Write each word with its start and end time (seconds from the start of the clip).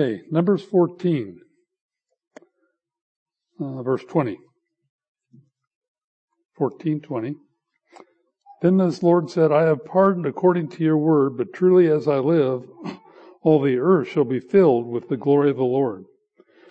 Okay, 0.00 0.22
Numbers 0.30 0.62
14, 0.62 1.40
uh, 3.60 3.82
verse 3.82 4.02
20. 4.08 4.38
14, 6.56 7.00
20. 7.02 7.34
Then 8.62 8.78
this 8.78 9.02
Lord 9.02 9.28
said, 9.28 9.52
I 9.52 9.64
have 9.64 9.84
pardoned 9.84 10.24
according 10.24 10.68
to 10.70 10.82
your 10.82 10.96
word, 10.96 11.36
but 11.36 11.52
truly 11.52 11.90
as 11.90 12.08
I 12.08 12.16
live, 12.16 12.62
all 13.42 13.60
the 13.60 13.76
earth 13.76 14.08
shall 14.08 14.24
be 14.24 14.40
filled 14.40 14.86
with 14.86 15.10
the 15.10 15.18
glory 15.18 15.50
of 15.50 15.58
the 15.58 15.64
Lord. 15.64 16.06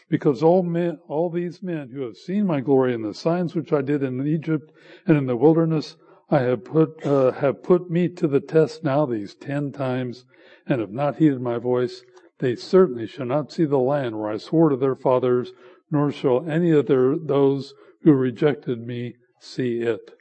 Because 0.09 0.41
all 0.41 0.63
men, 0.63 0.97
all 1.07 1.29
these 1.29 1.61
men 1.61 1.91
who 1.93 2.01
have 2.01 2.17
seen 2.17 2.47
my 2.47 2.61
glory 2.61 2.95
and 2.95 3.05
the 3.05 3.13
signs 3.13 3.53
which 3.53 3.71
I 3.71 3.83
did 3.83 4.01
in 4.01 4.25
Egypt 4.25 4.71
and 5.05 5.15
in 5.15 5.27
the 5.27 5.37
wilderness, 5.37 5.97
I 6.31 6.39
have 6.39 6.65
put, 6.65 7.05
uh, 7.05 7.33
have 7.33 7.61
put 7.61 7.91
me 7.91 8.09
to 8.09 8.27
the 8.27 8.39
test 8.39 8.83
now 8.83 9.05
these 9.05 9.35
ten 9.35 9.71
times 9.71 10.25
and 10.65 10.81
have 10.81 10.91
not 10.91 11.17
heeded 11.17 11.41
my 11.41 11.59
voice. 11.59 12.01
They 12.39 12.55
certainly 12.55 13.05
shall 13.05 13.25
not 13.25 13.51
see 13.51 13.65
the 13.65 13.77
land 13.77 14.17
where 14.17 14.29
I 14.29 14.37
swore 14.37 14.69
to 14.69 14.77
their 14.77 14.95
fathers, 14.95 15.51
nor 15.91 16.11
shall 16.11 16.49
any 16.49 16.71
of 16.71 16.87
their, 16.87 17.17
those 17.17 17.73
who 18.03 18.13
rejected 18.13 18.85
me 18.85 19.15
see 19.39 19.79
it. 19.79 20.13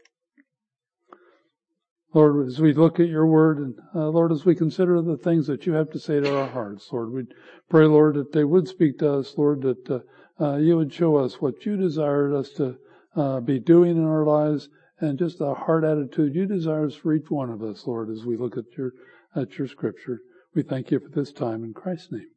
Lord, 2.15 2.49
as 2.49 2.59
we 2.59 2.73
look 2.73 2.99
at 2.99 3.09
your 3.09 3.27
word 3.27 3.59
and 3.59 3.79
uh, 3.95 4.09
Lord, 4.09 4.33
as 4.33 4.45
we 4.45 4.55
consider 4.55 5.01
the 5.03 5.19
things 5.19 5.47
that 5.47 5.67
you 5.67 5.75
have 5.75 5.91
to 5.91 5.99
say 5.99 6.21
to 6.21 6.39
our 6.39 6.49
hearts, 6.49 6.89
Lord, 6.91 7.13
we 7.13 7.27
pray, 7.69 7.85
Lord, 7.85 8.15
that 8.15 8.33
they 8.33 8.45
would 8.45 8.67
speak 8.67 8.99
to 8.99 9.13
us, 9.13 9.35
Lord, 9.37 9.63
that 9.63 9.91
uh, 9.91 10.01
uh, 10.43 10.57
you 10.57 10.77
would 10.77 10.93
show 10.93 11.17
us 11.17 11.41
what 11.41 11.67
you 11.67 11.77
desired 11.77 12.33
us 12.35 12.51
to 12.51 12.77
uh, 13.15 13.41
be 13.41 13.61
doing 13.61 13.97
in 13.97 14.07
our 14.07 14.25
lives 14.25 14.69
and 15.01 15.19
just 15.19 15.39
the 15.39 15.55
heart 15.55 15.85
attitude 15.85 16.35
you 16.35 16.47
desire 16.47 16.89
for 16.91 17.13
each 17.13 17.31
one 17.31 17.51
of 17.51 17.63
us, 17.63 17.87
Lord, 17.87 18.11
as 18.11 18.25
we 18.25 18.37
look 18.37 18.57
at 18.57 18.65
your, 18.77 18.93
at 19.37 19.59
your 19.59 19.69
scripture. 19.69 20.21
We 20.59 20.65
thank 20.65 20.91
you 20.91 20.99
for 20.99 21.09
this 21.11 21.31
time 21.31 21.63
in 21.63 21.73
Christ's 21.73 22.11
name. 22.11 22.31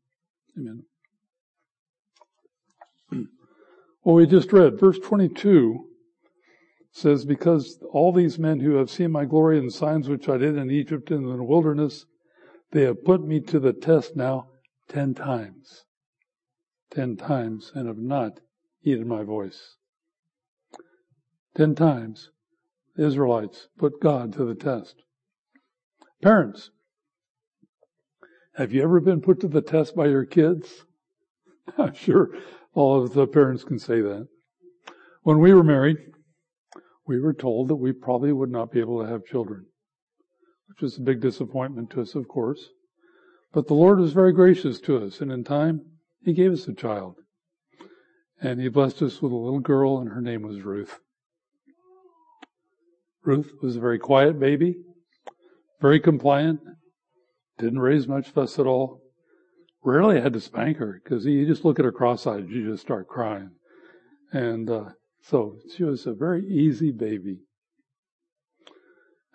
Amen. 0.56 0.84
Well, 4.04 4.14
we 4.14 4.28
just 4.28 4.54
read 4.54 4.80
verse 4.80 5.00
22 5.00 5.88
says, 6.92 7.26
Because 7.26 7.80
all 7.92 8.14
these 8.14 8.38
men 8.38 8.60
who 8.60 8.76
have 8.76 8.92
seen 8.92 9.12
my 9.12 9.26
glory 9.26 9.58
and 9.58 9.74
signs 9.74 10.08
which 10.08 10.30
I 10.30 10.38
did 10.38 10.56
in 10.56 10.70
Egypt 10.70 11.10
and 11.10 11.28
in 11.28 11.38
the 11.38 11.44
wilderness, 11.44 12.06
they 12.72 12.84
have 12.84 13.04
put 13.04 13.26
me 13.26 13.40
to 13.40 13.60
the 13.60 13.74
test 13.74 14.16
now 14.16 14.50
ten 14.88 15.16
times. 15.16 15.86
Ten 16.92 17.18
times 17.18 17.72
and 17.74 17.88
have 17.88 17.98
not 17.98 18.40
heeded 18.82 19.08
my 19.08 19.24
voice. 19.24 19.78
Ten 21.56 21.74
times, 21.74 22.30
the 22.96 23.08
Israelites 23.08 23.70
put 23.80 24.00
God 24.00 24.32
to 24.34 24.46
the 24.46 24.54
test. 24.54 25.02
Parents, 26.22 26.70
have 28.56 28.74
you 28.74 28.84
ever 28.84 29.00
been 29.00 29.22
put 29.22 29.40
to 29.42 29.48
the 29.48 29.62
test 29.62 29.96
by 29.96 30.08
your 30.08 30.26
kids? 30.26 30.86
I'm 31.78 31.94
sure 31.94 32.30
all 32.74 33.02
of 33.02 33.14
the 33.14 33.28
parents 33.28 33.64
can 33.64 33.80
say 33.80 34.02
that. 34.02 34.28
When 35.24 35.40
we 35.40 35.54
were 35.54 35.64
married, 35.64 35.98
we 37.08 37.20
were 37.20 37.34
told 37.34 37.70
that 37.70 37.76
we 37.76 37.92
probably 37.92 38.32
would 38.32 38.52
not 38.52 38.72
be 38.72 38.80
able 38.80 39.02
to 39.02 39.10
have 39.10 39.26
children, 39.26 39.66
which 40.68 40.82
was 40.82 40.98
a 40.98 41.02
big 41.02 41.22
disappointment 41.22 41.92
to 41.92 42.02
us, 42.02 42.16
of 42.16 42.28
course. 42.28 42.70
But 43.54 43.68
the 43.68 43.74
Lord 43.74 44.00
was 44.00 44.14
very 44.14 44.34
gracious 44.34 44.80
to 44.82 44.98
us, 44.98 45.22
and 45.22 45.32
in 45.32 45.44
time, 45.44 45.82
He 46.24 46.34
gave 46.34 46.52
us 46.52 46.68
a 46.68 46.74
child. 46.74 47.16
And 48.42 48.60
He 48.60 48.70
blessed 48.70 49.02
us 49.02 49.22
with 49.22 49.32
a 49.32 49.36
little 49.36 49.60
girl, 49.60 50.00
and 50.00 50.10
her 50.10 50.22
name 50.22 50.42
was 50.42 50.62
Ruth. 50.62 51.00
Ruth 53.24 53.52
was 53.62 53.76
a 53.76 53.82
very 53.82 54.00
quiet 54.00 54.40
baby, 54.40 54.78
very 55.80 56.00
compliant, 56.00 56.62
didn't 57.58 57.80
raise 57.80 58.08
much 58.08 58.30
fuss 58.30 58.60
at 58.60 58.66
all. 58.66 59.02
Rarely 59.84 60.22
had 60.22 60.34
to 60.34 60.40
spank 60.40 60.78
her 60.78 61.02
because 61.04 61.26
you 61.26 61.46
just 61.46 61.66
look 61.66 61.80
at 61.80 61.86
her 61.86 61.92
cross-eyed, 61.92 62.50
you 62.50 62.72
just 62.72 62.84
start 62.84 63.08
crying. 63.08 63.52
And 64.32 64.70
uh, 64.70 64.90
so 65.22 65.58
she 65.76 65.84
was 65.84 66.06
a 66.06 66.14
very 66.14 66.46
easy 66.46 66.92
baby. 66.92 67.40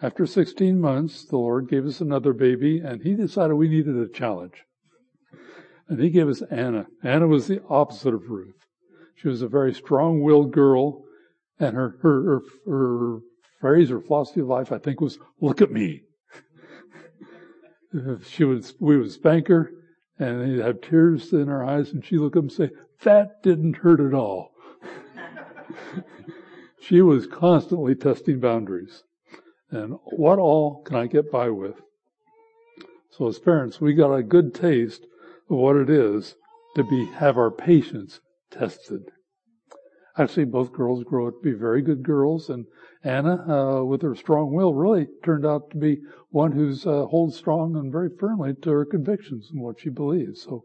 After 0.02 0.26
16 0.26 0.78
months, 0.78 1.24
the 1.24 1.38
Lord 1.38 1.68
gave 1.68 1.86
us 1.86 2.00
another 2.00 2.32
baby, 2.32 2.78
and 2.78 3.02
He 3.02 3.14
decided 3.14 3.54
we 3.54 3.68
needed 3.68 3.96
a 3.96 4.08
challenge. 4.08 4.64
And 5.88 6.00
He 6.00 6.10
gave 6.10 6.28
us 6.28 6.42
Anna. 6.50 6.86
Anna 7.02 7.26
was 7.26 7.46
the 7.46 7.62
opposite 7.68 8.12
of 8.12 8.28
Ruth. 8.28 8.54
She 9.14 9.28
was 9.28 9.40
a 9.40 9.48
very 9.48 9.72
strong-willed 9.72 10.52
girl, 10.52 11.04
and 11.58 11.74
her 11.74 11.96
her 12.02 12.22
her, 12.24 12.42
her 12.66 13.18
phrase 13.60 13.90
or 13.90 14.00
philosophy 14.00 14.40
of 14.40 14.48
life, 14.48 14.70
I 14.70 14.78
think, 14.78 15.00
was 15.00 15.18
"Look 15.40 15.62
at 15.62 15.72
me." 15.72 16.02
She 18.24 18.44
would 18.44 18.70
we 18.80 18.96
would 18.96 19.12
spank 19.12 19.48
her, 19.48 19.70
and 20.18 20.40
they'd 20.40 20.64
have 20.64 20.80
tears 20.80 21.32
in 21.32 21.48
her 21.48 21.64
eyes, 21.64 21.92
and 21.92 22.04
she'd 22.04 22.18
look 22.18 22.36
up 22.36 22.42
and 22.42 22.52
say, 22.52 22.70
"That 23.02 23.42
didn't 23.42 23.76
hurt 23.76 24.00
at 24.00 24.14
all." 24.14 24.52
she 26.80 27.00
was 27.02 27.26
constantly 27.26 27.94
testing 27.94 28.40
boundaries. 28.40 29.02
And 29.70 29.98
what 30.04 30.38
all 30.38 30.82
can 30.82 30.96
I 30.96 31.06
get 31.06 31.30
by 31.30 31.50
with? 31.50 31.80
So 33.10 33.26
as 33.26 33.38
parents, 33.38 33.80
we 33.80 33.94
got 33.94 34.14
a 34.14 34.22
good 34.22 34.54
taste 34.54 35.04
of 35.50 35.56
what 35.56 35.76
it 35.76 35.90
is 35.90 36.36
to 36.76 36.84
be, 36.84 37.06
have 37.06 37.36
our 37.36 37.50
patience 37.50 38.20
tested. 38.50 39.10
Actually, 40.18 40.46
both 40.46 40.72
girls 40.72 41.04
grow 41.04 41.28
up 41.28 41.34
to 41.34 41.40
be 41.42 41.52
very 41.52 41.82
good 41.82 42.02
girls, 42.02 42.48
and 42.48 42.66
Anna, 43.04 43.44
uh, 43.48 43.84
with 43.84 44.00
her 44.02 44.14
strong 44.14 44.52
will, 44.52 44.72
really 44.72 45.06
turned 45.22 45.44
out 45.44 45.70
to 45.70 45.76
be 45.76 45.98
one 46.30 46.52
who's 46.52 46.86
uh, 46.86 47.04
holds 47.06 47.36
strong 47.36 47.76
and 47.76 47.92
very 47.92 48.08
firmly 48.18 48.54
to 48.62 48.70
her 48.70 48.86
convictions 48.86 49.50
and 49.50 49.60
what 49.60 49.78
she 49.78 49.90
believes. 49.90 50.42
So 50.42 50.64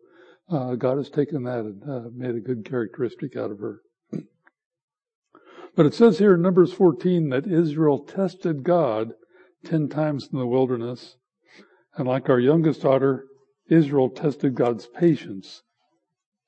uh, 0.50 0.76
God 0.76 0.98
has 0.98 1.10
taken 1.10 1.44
that 1.44 1.60
and 1.60 1.84
uh, 1.84 2.10
made 2.14 2.36
a 2.36 2.40
good 2.40 2.64
characteristic 2.64 3.36
out 3.36 3.52
of 3.52 3.60
her. 3.60 3.82
But 5.76 5.86
it 5.86 5.94
says 5.94 6.20
here 6.20 6.34
in 6.34 6.42
Numbers 6.42 6.74
14 6.74 7.30
that 7.30 7.48
Israel 7.48 8.00
tested 8.00 8.64
God 8.64 9.14
ten 9.64 9.88
times 9.88 10.30
in 10.32 10.40
the 10.40 10.48
wilderness. 10.48 11.16
And 11.96 12.08
like 12.08 12.30
our 12.30 12.40
youngest 12.40 12.82
daughter, 12.82 13.26
Israel 13.70 14.10
tested 14.10 14.56
God's 14.56 14.88
patience 14.88 15.64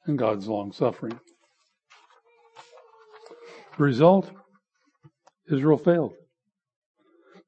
and 0.06 0.18
God's 0.18 0.48
long 0.48 0.72
suffering. 0.72 1.20
Result, 3.78 4.32
Israel 5.52 5.78
failed. 5.78 6.14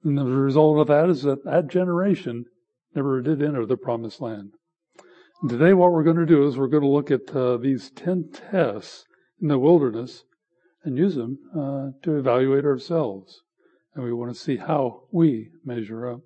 And 0.04 0.18
the 0.18 0.26
result 0.26 0.80
of 0.80 0.88
that 0.88 1.10
is 1.10 1.24
that 1.24 1.44
that 1.46 1.68
generation 1.68 2.46
never 2.94 3.22
did 3.22 3.42
enter 3.42 3.66
the 3.66 3.78
promised 3.78 4.22
land. 4.22 4.52
And 5.42 5.50
today 5.50 5.74
what 5.74 5.92
we're 5.92 6.04
going 6.04 6.18
to 6.18 6.26
do 6.26 6.48
is 6.48 6.58
we're 6.58 6.68
going 6.68 6.84
to 6.84 6.90
look 6.90 7.12
at 7.12 7.36
uh, 7.36 7.58
these 7.58 7.92
10 7.92 8.32
tests 8.52 9.06
in 9.42 9.48
the 9.48 9.60
wilderness 9.60 10.24
and 10.84 10.98
use 10.98 11.16
them 11.16 11.40
uh, 11.54 11.90
to 12.04 12.18
evaluate 12.18 12.66
ourselves. 12.66 13.42
And 13.94 14.04
we 14.04 14.14
want 14.14 14.34
to 14.34 14.40
see 14.40 14.58
how 14.58 15.04
we 15.12 15.50
measure 15.64 16.10
up. 16.10 16.22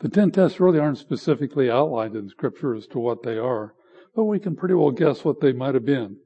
The 0.00 0.08
10 0.08 0.30
tests 0.30 0.60
really 0.60 0.78
aren't 0.78 0.98
specifically 0.98 1.70
outlined 1.70 2.14
in 2.14 2.28
Scripture 2.28 2.74
as 2.74 2.86
to 2.88 2.98
what 2.98 3.22
they 3.22 3.36
are, 3.36 3.74
but 4.14 4.24
we 4.24 4.38
can 4.38 4.54
pretty 4.54 4.74
well 4.74 4.92
guess 4.92 5.24
what 5.24 5.40
they 5.40 5.52
might 5.52 5.74
have 5.74 5.84
been. 5.84 6.18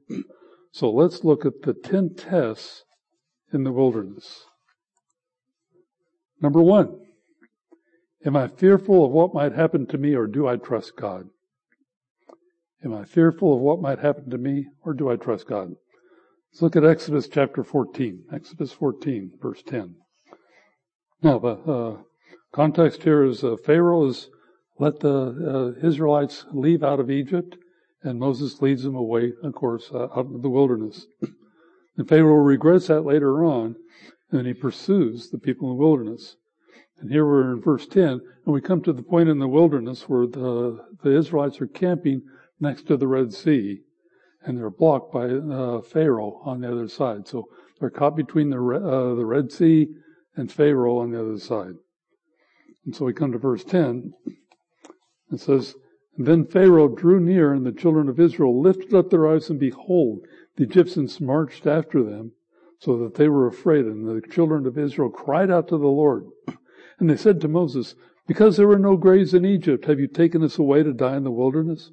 So 0.73 0.89
let's 0.91 1.23
look 1.23 1.45
at 1.45 1.61
the 1.61 1.75
10 1.75 2.15
tests 2.15 2.83
in 3.53 3.63
the 3.63 3.71
wilderness. 3.71 4.45
Number 6.41 6.63
one, 6.63 6.99
am 8.25 8.35
I 8.35 8.47
fearful 8.47 9.05
of 9.05 9.11
what 9.11 9.35
might 9.35 9.53
happen 9.53 9.85
to 9.87 9.99
me 9.99 10.15
or 10.15 10.25
do 10.25 10.47
I 10.47 10.57
trust 10.57 10.95
God? 10.97 11.29
Am 12.83 12.91
I 12.91 13.05
fearful 13.05 13.53
of 13.53 13.61
what 13.61 13.81
might 13.81 13.99
happen 13.99 14.31
to 14.31 14.37
me 14.39 14.65
or 14.83 14.95
do 14.95 15.11
I 15.11 15.15
trust 15.15 15.47
God? 15.47 15.69
Let's 16.51 16.63
look 16.63 16.75
at 16.75 16.83
Exodus 16.83 17.27
chapter 17.27 17.63
14. 17.63 18.23
Exodus 18.33 18.71
14, 18.71 19.31
verse 19.39 19.61
10. 19.67 19.93
Now, 21.21 21.37
the 21.37 21.49
uh, 21.49 21.97
context 22.51 23.03
here 23.03 23.23
is 23.23 23.43
uh, 23.43 23.57
Pharaoh 23.63 24.07
has 24.07 24.27
let 24.79 24.99
the 25.01 25.75
uh, 25.83 25.87
Israelites 25.87 26.45
leave 26.51 26.83
out 26.83 26.99
of 26.99 27.11
Egypt, 27.11 27.57
and 28.03 28.19
Moses 28.19 28.61
leads 28.61 28.83
them 28.83 28.95
away, 28.95 29.33
of 29.43 29.53
course, 29.53 29.89
uh, 29.93 30.03
out 30.03 30.33
of 30.33 30.41
the 30.41 30.49
wilderness. 30.49 31.05
and 31.97 32.07
Pharaoh 32.07 32.35
regrets 32.35 32.87
that 32.87 33.01
later 33.01 33.43
on, 33.43 33.75
and 34.31 34.45
he 34.47 34.53
pursues 34.53 35.29
the 35.29 35.37
people 35.37 35.71
in 35.71 35.77
the 35.77 35.83
wilderness. 35.83 36.35
And 36.99 37.11
here 37.11 37.25
we're 37.25 37.53
in 37.53 37.61
verse 37.61 37.87
10, 37.87 38.07
and 38.07 38.21
we 38.45 38.61
come 38.61 38.81
to 38.83 38.93
the 38.93 39.03
point 39.03 39.29
in 39.29 39.39
the 39.39 39.47
wilderness 39.47 40.09
where 40.09 40.27
the, 40.27 40.83
the 41.03 41.17
Israelites 41.17 41.61
are 41.61 41.67
camping 41.67 42.21
next 42.59 42.87
to 42.87 42.97
the 42.97 43.07
Red 43.07 43.33
Sea 43.33 43.81
and 44.45 44.57
they're 44.57 44.69
blocked 44.69 45.13
by 45.13 45.25
uh, 45.25 45.81
Pharaoh 45.81 46.41
on 46.43 46.61
the 46.61 46.71
other 46.71 46.87
side. 46.87 47.27
So 47.27 47.47
they're 47.79 47.89
caught 47.89 48.15
between 48.15 48.49
the 48.49 48.57
uh, 48.57 49.15
the 49.15 49.25
Red 49.25 49.51
Sea 49.51 49.87
and 50.35 50.51
Pharaoh 50.51 50.99
on 50.99 51.11
the 51.11 51.19
other 51.19 51.39
side. 51.39 51.73
And 52.85 52.95
so 52.95 53.05
we 53.05 53.13
come 53.13 53.31
to 53.31 53.37
verse 53.37 53.63
10. 53.63 54.13
It 55.31 55.39
says, 55.39 55.75
and 56.15 56.27
then 56.27 56.45
Pharaoh 56.45 56.89
drew 56.89 57.19
near, 57.19 57.53
and 57.53 57.65
the 57.65 57.71
children 57.71 58.07
of 58.07 58.19
Israel 58.19 58.61
lifted 58.61 58.93
up 58.93 59.09
their 59.09 59.27
eyes, 59.27 59.49
and 59.49 59.59
behold, 59.59 60.21
the 60.55 60.63
Egyptians 60.63 61.19
marched 61.19 61.65
after 61.65 62.03
them, 62.03 62.33
so 62.77 62.99
that 62.99 63.15
they 63.15 63.27
were 63.27 63.47
afraid. 63.47 63.85
And 63.85 64.07
the 64.07 64.21
children 64.21 64.67
of 64.67 64.77
Israel 64.77 65.09
cried 65.09 65.49
out 65.49 65.67
to 65.69 65.77
the 65.79 65.87
Lord. 65.87 66.27
And 66.99 67.09
they 67.09 67.15
said 67.15 67.41
to 67.41 67.47
Moses, 67.47 67.95
Because 68.27 68.57
there 68.57 68.67
were 68.67 68.77
no 68.77 68.95
graves 68.95 69.33
in 69.33 69.43
Egypt, 69.43 69.85
have 69.85 69.99
you 69.99 70.07
taken 70.07 70.43
us 70.43 70.59
away 70.59 70.83
to 70.83 70.93
die 70.93 71.17
in 71.17 71.23
the 71.23 71.31
wilderness? 71.31 71.91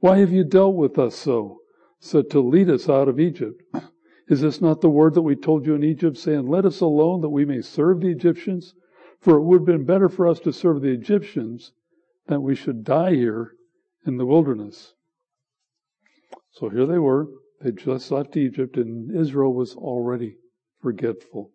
Why 0.00 0.18
have 0.18 0.32
you 0.32 0.44
dealt 0.44 0.74
with 0.74 0.98
us 0.98 1.16
so? 1.16 1.62
So 1.98 2.20
to 2.20 2.40
lead 2.40 2.68
us 2.68 2.90
out 2.90 3.08
of 3.08 3.18
Egypt. 3.18 3.62
Is 4.28 4.42
this 4.42 4.60
not 4.60 4.82
the 4.82 4.90
word 4.90 5.14
that 5.14 5.22
we 5.22 5.34
told 5.34 5.64
you 5.64 5.74
in 5.74 5.82
Egypt, 5.82 6.18
saying, 6.18 6.46
Let 6.46 6.66
us 6.66 6.82
alone 6.82 7.22
that 7.22 7.30
we 7.30 7.46
may 7.46 7.62
serve 7.62 8.00
the 8.00 8.10
Egyptians? 8.10 8.74
For 9.18 9.38
it 9.38 9.42
would 9.44 9.60
have 9.60 9.66
been 9.66 9.86
better 9.86 10.10
for 10.10 10.26
us 10.26 10.40
to 10.40 10.52
serve 10.52 10.82
the 10.82 10.92
Egyptians 10.92 11.72
than 12.26 12.42
we 12.42 12.54
should 12.54 12.84
die 12.84 13.14
here 13.14 13.54
in 14.06 14.16
the 14.16 14.26
wilderness. 14.26 14.94
So 16.52 16.68
here 16.68 16.86
they 16.86 16.98
were. 16.98 17.28
They 17.60 17.70
just 17.70 18.10
left 18.10 18.36
Egypt 18.36 18.76
and 18.76 19.16
Israel 19.16 19.54
was 19.54 19.74
already 19.74 20.36
forgetful. 20.80 21.52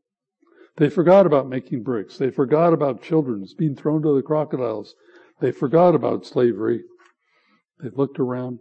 They 0.77 0.89
forgot 0.89 1.25
about 1.25 1.49
making 1.49 1.83
bricks. 1.83 2.17
They 2.17 2.29
forgot 2.29 2.71
about 2.71 3.01
children 3.01 3.45
being 3.57 3.75
thrown 3.75 4.01
to 4.03 4.15
the 4.15 4.21
crocodiles. 4.21 4.95
They 5.41 5.51
forgot 5.51 5.95
about 5.95 6.25
slavery. 6.25 6.83
They 7.81 7.89
looked 7.89 8.19
around 8.19 8.59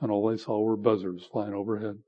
and 0.00 0.10
all 0.10 0.28
they 0.28 0.36
saw 0.36 0.60
were 0.60 0.76
buzzards 0.76 1.24
flying 1.24 1.54
overhead. 1.54 1.98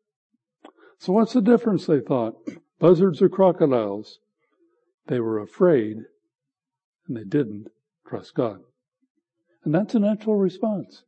So 0.99 1.13
what's 1.13 1.33
the 1.33 1.41
difference, 1.41 1.87
they 1.87 2.01
thought? 2.01 2.35
Buzzards 2.79 3.23
or 3.23 3.29
crocodiles? 3.29 4.19
They 5.07 5.21
were 5.21 5.39
afraid 5.41 5.99
and 7.07 7.17
they 7.17 7.25
didn't 7.25 7.69
trust 8.07 8.35
God. 8.35 8.61
And 9.65 9.75
that's 9.75 9.95
a 9.95 10.01
natural 10.01 10.37
response. 10.37 11.03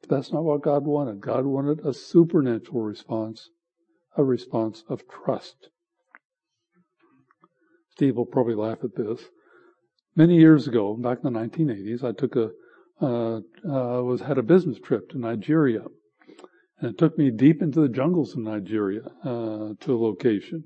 But 0.00 0.10
that's 0.10 0.32
not 0.32 0.44
what 0.44 0.62
God 0.62 0.84
wanted. 0.84 1.20
God 1.20 1.46
wanted 1.46 1.80
a 1.86 1.92
supernatural 1.92 2.82
response, 2.82 3.50
a 4.16 4.24
response 4.24 4.82
of 4.88 5.02
trust. 5.08 5.68
Steve 7.90 8.16
will 8.16 8.26
probably 8.26 8.54
laugh 8.54 8.78
at 8.82 8.96
this. 8.96 9.20
Many 10.16 10.36
years 10.38 10.66
ago, 10.66 10.96
back 10.96 11.18
in 11.22 11.32
the 11.32 11.38
1980s, 11.38 12.02
I 12.02 12.12
took 12.12 12.36
a 12.36 12.50
uh, 13.00 13.40
uh, 13.66 14.02
was 14.02 14.20
had 14.20 14.36
a 14.36 14.42
business 14.42 14.78
trip 14.78 15.08
to 15.08 15.18
Nigeria, 15.18 15.84
and 16.78 16.90
it 16.90 16.98
took 16.98 17.16
me 17.16 17.30
deep 17.30 17.62
into 17.62 17.80
the 17.80 17.88
jungles 17.88 18.34
of 18.34 18.40
Nigeria 18.40 19.02
uh, 19.24 19.72
to 19.80 19.94
a 19.94 19.96
location. 19.96 20.64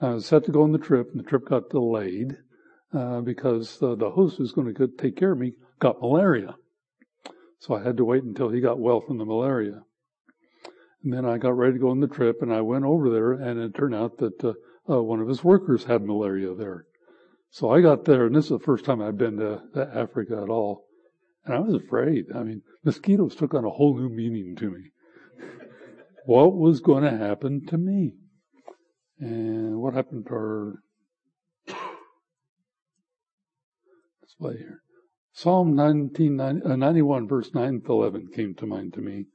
I 0.00 0.10
was 0.10 0.26
set 0.26 0.44
to 0.44 0.52
go 0.52 0.62
on 0.62 0.70
the 0.70 0.78
trip, 0.78 1.08
and 1.10 1.18
the 1.18 1.28
trip 1.28 1.46
got 1.48 1.70
delayed 1.70 2.36
uh, 2.94 3.20
because 3.20 3.78
the 3.78 4.10
host 4.14 4.36
who 4.36 4.42
was 4.42 4.52
going 4.52 4.74
to 4.74 4.88
take 4.88 5.16
care 5.16 5.32
of 5.32 5.38
me 5.38 5.52
got 5.78 6.00
malaria. 6.00 6.56
So 7.60 7.74
I 7.74 7.82
had 7.82 7.96
to 7.96 8.04
wait 8.04 8.22
until 8.22 8.50
he 8.50 8.60
got 8.60 8.78
well 8.78 9.00
from 9.00 9.18
the 9.18 9.24
malaria. 9.24 9.82
And 11.02 11.12
then 11.12 11.24
I 11.24 11.38
got 11.38 11.56
ready 11.56 11.74
to 11.74 11.78
go 11.78 11.90
on 11.90 12.00
the 12.00 12.08
trip, 12.08 12.42
and 12.42 12.52
I 12.52 12.60
went 12.60 12.84
over 12.84 13.10
there, 13.10 13.32
and 13.32 13.60
it 13.60 13.74
turned 13.74 13.94
out 13.94 14.18
that 14.18 14.44
uh, 14.44 14.52
uh, 14.90 15.02
one 15.02 15.20
of 15.20 15.28
his 15.28 15.44
workers 15.44 15.84
had 15.84 16.04
malaria 16.04 16.54
there. 16.54 16.86
So 17.50 17.70
I 17.70 17.80
got 17.80 18.04
there, 18.04 18.26
and 18.26 18.34
this 18.34 18.46
is 18.46 18.50
the 18.50 18.58
first 18.58 18.84
time 18.84 19.00
I've 19.00 19.16
been 19.16 19.36
to, 19.38 19.62
to 19.74 19.90
Africa 19.94 20.40
at 20.42 20.50
all. 20.50 20.86
And 21.44 21.54
I 21.54 21.60
was 21.60 21.74
afraid. 21.74 22.26
I 22.34 22.42
mean, 22.42 22.62
mosquitoes 22.84 23.36
took 23.36 23.54
on 23.54 23.64
a 23.64 23.70
whole 23.70 23.96
new 23.96 24.08
meaning 24.08 24.56
to 24.56 24.70
me. 24.70 24.90
what 26.26 26.54
was 26.54 26.80
going 26.80 27.04
to 27.04 27.16
happen 27.16 27.64
to 27.66 27.78
me? 27.78 28.14
And 29.18 29.80
what 29.80 29.94
happened 29.94 30.26
to 30.26 30.34
our 30.34 30.82
display 34.38 34.58
here? 34.58 34.82
Psalm 35.32 35.74
19, 35.74 36.40
uh, 36.40 36.52
91 36.76 37.28
verse 37.28 37.52
9 37.54 37.82
to 37.82 37.92
11 37.92 38.28
came 38.34 38.54
to 38.54 38.66
mind 38.66 38.92
to 38.94 39.00
me. 39.00 39.26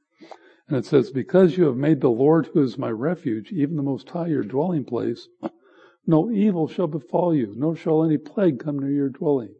And 0.68 0.76
it 0.76 0.86
says, 0.86 1.10
Because 1.10 1.56
you 1.56 1.64
have 1.64 1.76
made 1.76 2.00
the 2.00 2.08
Lord, 2.08 2.46
who 2.46 2.62
is 2.62 2.78
my 2.78 2.90
refuge, 2.90 3.52
even 3.52 3.76
the 3.76 3.82
Most 3.82 4.08
High, 4.08 4.28
your 4.28 4.42
dwelling 4.42 4.84
place, 4.84 5.28
no 6.06 6.30
evil 6.30 6.68
shall 6.68 6.86
befall 6.86 7.34
you, 7.34 7.54
nor 7.56 7.76
shall 7.76 8.02
any 8.04 8.18
plague 8.18 8.58
come 8.58 8.78
near 8.78 8.90
your 8.90 9.08
dwelling. 9.10 9.54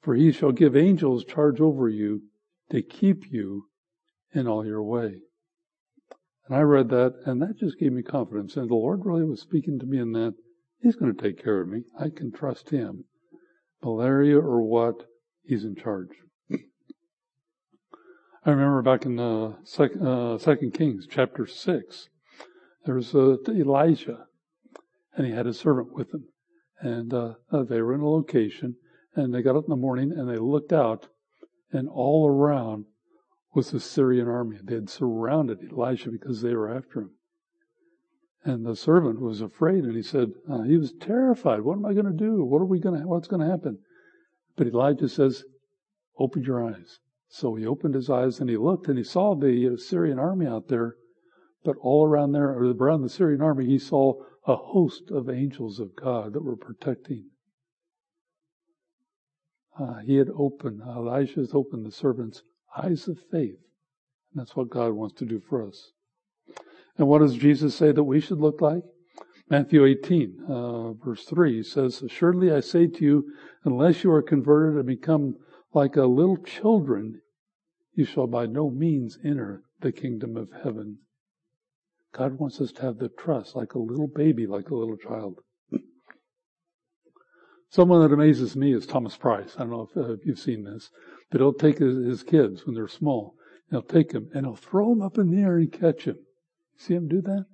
For 0.00 0.14
he 0.14 0.32
shall 0.32 0.52
give 0.52 0.76
angels 0.76 1.24
charge 1.24 1.60
over 1.60 1.88
you 1.88 2.22
to 2.70 2.82
keep 2.82 3.30
you 3.30 3.66
in 4.32 4.46
all 4.46 4.66
your 4.66 4.82
way. 4.82 5.22
And 6.46 6.56
I 6.56 6.60
read 6.60 6.88
that, 6.90 7.14
and 7.24 7.40
that 7.40 7.58
just 7.58 7.78
gave 7.78 7.92
me 7.92 8.02
confidence. 8.02 8.56
And 8.56 8.68
the 8.68 8.74
Lord 8.74 9.04
really 9.04 9.24
was 9.24 9.40
speaking 9.40 9.78
to 9.78 9.86
me 9.86 9.98
in 9.98 10.12
that 10.12 10.34
He's 10.80 10.96
going 10.96 11.14
to 11.14 11.22
take 11.22 11.40
care 11.42 11.60
of 11.60 11.68
me. 11.68 11.84
I 11.98 12.08
can 12.08 12.32
trust 12.32 12.70
Him. 12.70 13.04
Malaria 13.82 14.38
or 14.38 14.62
what, 14.62 15.04
He's 15.44 15.64
in 15.64 15.74
charge. 15.74 16.10
I 18.44 18.50
remember 18.50 18.82
back 18.82 19.04
in 19.04 19.18
uh, 19.18 19.54
Second, 19.64 20.06
uh, 20.06 20.38
Second 20.38 20.72
Kings 20.72 21.06
chapter 21.08 21.46
six, 21.46 22.08
there 22.84 22.94
was 22.94 23.14
uh, 23.14 23.36
Elijah, 23.48 24.26
and 25.14 25.26
he 25.26 25.32
had 25.32 25.46
a 25.46 25.54
servant 25.54 25.92
with 25.92 26.12
him, 26.12 26.28
and 26.80 27.12
uh, 27.14 27.34
uh, 27.52 27.62
they 27.62 27.80
were 27.80 27.94
in 27.94 28.00
a 28.00 28.08
location, 28.08 28.76
and 29.14 29.32
they 29.32 29.42
got 29.42 29.56
up 29.56 29.64
in 29.64 29.70
the 29.70 29.76
morning 29.76 30.12
and 30.12 30.28
they 30.28 30.38
looked 30.38 30.72
out, 30.72 31.08
and 31.70 31.88
all 31.88 32.28
around 32.28 32.86
was 33.54 33.70
the 33.70 33.80
Syrian 33.80 34.28
army. 34.28 34.58
They 34.62 34.74
had 34.74 34.90
surrounded 34.90 35.58
Elijah 35.62 36.10
because 36.10 36.42
they 36.42 36.54
were 36.54 36.74
after 36.74 37.02
him. 37.02 37.10
And 38.44 38.66
the 38.66 38.74
servant 38.74 39.20
was 39.20 39.40
afraid, 39.40 39.84
and 39.84 39.94
he 39.94 40.02
said, 40.02 40.32
uh, 40.50 40.62
he 40.62 40.76
was 40.76 40.92
terrified. 40.92 41.60
What 41.60 41.76
am 41.76 41.86
I 41.86 41.92
going 41.92 42.06
to 42.06 42.12
do? 42.12 42.44
What 42.44 42.60
are 42.60 42.66
we 42.66 42.80
going 42.80 43.00
to? 43.00 43.06
What's 43.06 43.28
going 43.28 43.40
to 43.40 43.50
happen? 43.50 43.78
But 44.56 44.66
Elijah 44.66 45.08
says, 45.08 45.44
"Open 46.18 46.42
your 46.42 46.64
eyes." 46.64 46.98
So 47.28 47.54
he 47.54 47.66
opened 47.66 47.94
his 47.94 48.10
eyes 48.10 48.40
and 48.40 48.50
he 48.50 48.56
looked, 48.56 48.88
and 48.88 48.98
he 48.98 49.04
saw 49.04 49.34
the 49.34 49.76
Syrian 49.76 50.18
army 50.18 50.46
out 50.46 50.68
there. 50.68 50.96
But 51.64 51.76
all 51.80 52.04
around 52.04 52.32
there, 52.32 52.50
or 52.50 52.72
around 52.72 53.02
the 53.02 53.08
Syrian 53.08 53.40
army, 53.40 53.66
he 53.66 53.78
saw 53.78 54.20
a 54.46 54.56
host 54.56 55.10
of 55.10 55.30
angels 55.30 55.78
of 55.78 55.94
God 55.94 56.32
that 56.32 56.42
were 56.42 56.56
protecting 56.56 57.30
uh, 59.78 59.98
he 60.00 60.16
had 60.16 60.28
opened, 60.36 60.82
Elijah 60.82 61.40
has 61.40 61.54
opened 61.54 61.86
the 61.86 61.92
servant's 61.92 62.42
eyes 62.76 63.08
of 63.08 63.18
faith. 63.30 63.58
And 64.32 64.40
that's 64.40 64.56
what 64.56 64.70
God 64.70 64.92
wants 64.92 65.14
to 65.16 65.24
do 65.24 65.40
for 65.40 65.66
us. 65.66 65.92
And 66.98 67.08
what 67.08 67.20
does 67.20 67.34
Jesus 67.34 67.74
say 67.74 67.92
that 67.92 68.04
we 68.04 68.20
should 68.20 68.38
look 68.38 68.60
like? 68.60 68.82
Matthew 69.48 69.84
18, 69.84 70.44
uh, 70.48 70.92
verse 70.92 71.24
3 71.24 71.62
says, 71.62 72.02
Assuredly 72.02 72.52
I 72.52 72.60
say 72.60 72.86
to 72.86 73.04
you, 73.04 73.32
unless 73.64 74.04
you 74.04 74.10
are 74.10 74.22
converted 74.22 74.76
and 74.76 74.86
become 74.86 75.36
like 75.74 75.96
a 75.96 76.04
little 76.04 76.38
children, 76.38 77.20
you 77.94 78.04
shall 78.04 78.26
by 78.26 78.46
no 78.46 78.70
means 78.70 79.18
enter 79.24 79.62
the 79.80 79.92
kingdom 79.92 80.36
of 80.36 80.48
heaven. 80.62 80.98
God 82.12 82.38
wants 82.38 82.60
us 82.60 82.72
to 82.72 82.82
have 82.82 82.98
the 82.98 83.08
trust 83.08 83.56
like 83.56 83.74
a 83.74 83.78
little 83.78 84.08
baby, 84.08 84.46
like 84.46 84.70
a 84.70 84.74
little 84.74 84.96
child. 84.96 85.40
Someone 87.70 88.02
that 88.02 88.12
amazes 88.12 88.54
me 88.54 88.74
is 88.74 88.86
Thomas 88.86 89.16
Price. 89.16 89.54
I 89.56 89.60
don't 89.60 89.70
know 89.70 89.88
if, 89.90 89.96
uh, 89.96 90.12
if 90.12 90.26
you've 90.26 90.38
seen 90.38 90.64
this, 90.64 90.90
but 91.30 91.40
he'll 91.40 91.54
take 91.54 91.78
his, 91.78 91.96
his, 91.96 92.22
kids 92.22 92.66
when 92.66 92.74
they're 92.74 92.86
small, 92.86 93.34
and 93.70 93.78
he'll 93.78 93.88
take 93.88 94.10
them 94.10 94.28
and 94.34 94.44
he'll 94.44 94.56
throw 94.56 94.90
them 94.90 95.00
up 95.00 95.16
in 95.16 95.30
the 95.30 95.40
air 95.40 95.56
and 95.56 95.72
catch 95.72 96.04
them. 96.04 96.18
See 96.82 96.94
him 96.94 97.06
do 97.06 97.20
that? 97.22 97.46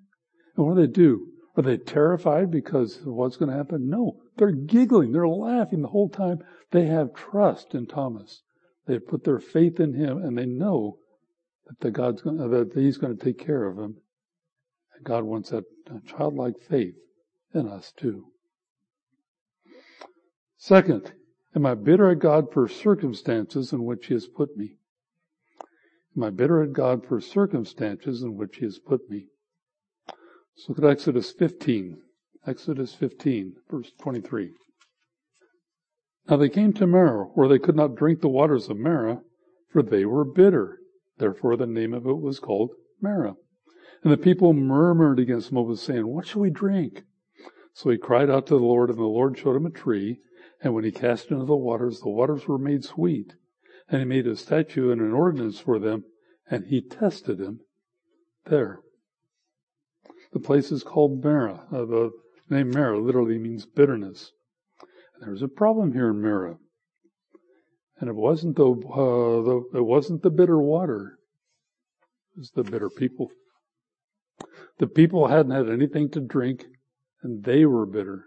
And 0.56 0.66
what 0.66 0.76
do 0.76 0.80
they 0.80 0.92
do? 0.92 1.26
Are 1.54 1.62
they 1.62 1.76
terrified 1.76 2.50
because 2.50 2.96
of 2.98 3.08
what's 3.08 3.36
going 3.36 3.50
to 3.50 3.56
happen? 3.56 3.90
No, 3.90 4.22
they're 4.36 4.52
giggling, 4.52 5.12
they're 5.12 5.28
laughing 5.28 5.82
the 5.82 5.88
whole 5.88 6.08
time. 6.08 6.38
They 6.70 6.86
have 6.86 7.14
trust 7.14 7.74
in 7.74 7.86
Thomas. 7.86 8.42
They 8.86 8.98
put 8.98 9.24
their 9.24 9.38
faith 9.38 9.80
in 9.80 9.92
him, 9.92 10.22
and 10.22 10.38
they 10.38 10.46
know 10.46 10.98
that 11.66 11.80
the 11.80 11.90
God's 11.90 12.22
going, 12.22 12.38
that 12.38 12.72
He's 12.74 12.96
going 12.96 13.18
to 13.18 13.22
take 13.22 13.38
care 13.38 13.66
of 13.66 13.76
them. 13.76 13.96
And 14.94 15.04
God 15.04 15.24
wants 15.24 15.50
that 15.50 15.64
childlike 16.06 16.58
faith 16.66 16.94
in 17.52 17.68
us 17.68 17.92
too. 17.96 18.28
Second, 20.56 21.12
am 21.54 21.66
I 21.66 21.74
bitter 21.74 22.10
at 22.10 22.20
God 22.20 22.50
for 22.50 22.66
circumstances 22.66 23.74
in 23.74 23.84
which 23.84 24.06
He 24.06 24.14
has 24.14 24.26
put 24.26 24.56
me? 24.56 24.78
Am 26.18 26.24
I 26.24 26.30
bitter 26.30 26.60
at 26.64 26.72
God 26.72 27.06
for 27.06 27.20
circumstances 27.20 28.24
in 28.24 28.36
which 28.36 28.56
He 28.56 28.64
has 28.64 28.80
put 28.80 29.08
me? 29.08 29.28
Let's 30.08 30.68
look 30.68 30.78
at 30.80 30.84
Exodus 30.84 31.30
15. 31.30 31.96
Exodus 32.44 32.92
15, 32.92 33.54
verse 33.70 33.92
23. 34.00 34.50
Now 36.28 36.36
they 36.36 36.48
came 36.48 36.72
to 36.72 36.88
Marah, 36.88 37.26
where 37.34 37.46
they 37.46 37.60
could 37.60 37.76
not 37.76 37.94
drink 37.94 38.20
the 38.20 38.28
waters 38.28 38.68
of 38.68 38.78
Marah, 38.78 39.22
for 39.70 39.80
they 39.80 40.04
were 40.04 40.24
bitter. 40.24 40.80
Therefore 41.18 41.56
the 41.56 41.68
name 41.68 41.94
of 41.94 42.04
it 42.04 42.20
was 42.20 42.40
called 42.40 42.72
Marah. 43.00 43.36
And 44.02 44.12
the 44.12 44.16
people 44.16 44.52
murmured 44.52 45.20
against 45.20 45.52
Moses, 45.52 45.80
saying, 45.80 46.08
What 46.08 46.26
shall 46.26 46.42
we 46.42 46.50
drink? 46.50 47.04
So 47.74 47.90
he 47.90 47.96
cried 47.96 48.28
out 48.28 48.48
to 48.48 48.54
the 48.54 48.64
Lord, 48.64 48.90
and 48.90 48.98
the 48.98 49.04
Lord 49.04 49.38
showed 49.38 49.54
him 49.54 49.66
a 49.66 49.70
tree, 49.70 50.18
and 50.60 50.74
when 50.74 50.82
he 50.82 50.90
cast 50.90 51.30
into 51.30 51.44
the 51.44 51.54
waters, 51.54 52.00
the 52.00 52.08
waters 52.08 52.48
were 52.48 52.58
made 52.58 52.84
sweet. 52.84 53.36
And 53.90 54.00
he 54.00 54.04
made 54.04 54.26
a 54.26 54.36
statute 54.36 54.92
and 54.92 55.00
an 55.00 55.12
ordinance 55.12 55.58
for 55.58 55.78
them, 55.78 56.04
and 56.50 56.66
he 56.66 56.80
tested 56.80 57.38
them 57.38 57.60
there. 58.46 58.80
The 60.32 60.40
place 60.40 60.70
is 60.70 60.82
called 60.82 61.22
Marah. 61.24 61.66
Uh, 61.72 61.84
the 61.86 62.10
name 62.50 62.70
Marah 62.70 62.98
literally 62.98 63.38
means 63.38 63.66
bitterness. 63.66 64.32
And 65.20 65.30
was 65.30 65.42
a 65.42 65.48
problem 65.48 65.92
here 65.92 66.10
in 66.10 66.20
Marah. 66.20 66.58
And 67.98 68.08
it 68.08 68.14
wasn't 68.14 68.56
the, 68.56 68.70
uh, 68.70 69.42
the 69.42 69.78
it 69.78 69.84
wasn't 69.84 70.22
the 70.22 70.30
bitter 70.30 70.58
water. 70.58 71.18
It 72.36 72.40
was 72.40 72.50
the 72.52 72.62
bitter 72.62 72.88
people. 72.90 73.30
The 74.78 74.86
people 74.86 75.26
hadn't 75.26 75.50
had 75.50 75.68
anything 75.68 76.10
to 76.10 76.20
drink, 76.20 76.66
and 77.22 77.42
they 77.42 77.64
were 77.64 77.86
bitter. 77.86 78.26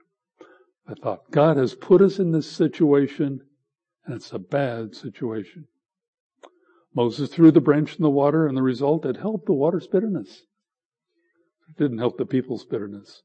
I 0.87 0.95
thought, 0.95 1.31
God 1.31 1.55
has 1.55 1.75
put 1.75 2.01
us 2.01 2.19
in 2.19 2.31
this 2.31 2.51
situation, 2.51 3.39
and 4.05 4.15
it's 4.15 4.31
a 4.31 4.39
bad 4.39 4.95
situation. 4.95 5.67
Moses 6.93 7.29
threw 7.29 7.51
the 7.51 7.61
branch 7.61 7.95
in 7.95 8.03
the 8.03 8.09
water, 8.09 8.47
and 8.47 8.57
the 8.57 8.61
result, 8.61 9.05
it 9.05 9.17
helped 9.17 9.45
the 9.45 9.53
water's 9.53 9.87
bitterness. 9.87 10.43
It 11.69 11.77
didn't 11.77 11.99
help 11.99 12.17
the 12.17 12.25
people's 12.25 12.65
bitterness. 12.65 13.23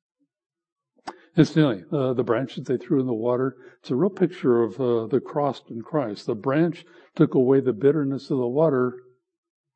Incidentally, 1.37 1.85
uh, 1.92 2.14
the 2.14 2.25
branch 2.25 2.54
that 2.54 2.66
they 2.66 2.78
threw 2.78 3.00
in 3.00 3.06
the 3.06 3.12
water, 3.12 3.56
it's 3.80 3.90
a 3.90 3.97
real 3.97 4.09
picture 4.09 4.62
of 4.62 4.80
uh, 4.80 5.06
the 5.06 5.21
cross 5.21 5.62
in 5.68 5.83
Christ. 5.83 6.26
The 6.26 6.35
branch 6.35 6.85
took 7.14 7.35
away 7.35 7.61
the 7.61 7.75
bitterness 7.75 8.30
of 8.30 8.38
the 8.38 8.47
water, 8.47 8.95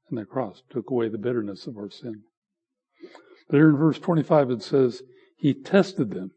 and 0.09 0.19
the 0.19 0.25
cross 0.25 0.63
took 0.71 0.91
away 0.91 1.09
the 1.09 1.19
bitterness 1.19 1.67
of 1.67 1.77
our 1.77 1.91
sin. 1.91 2.23
But 3.49 3.57
here 3.57 3.69
in 3.69 3.77
verse 3.77 3.99
25 3.99 4.51
it 4.51 4.63
says, 4.63 5.03
He 5.37 5.53
tested 5.53 6.13
them. 6.13 6.31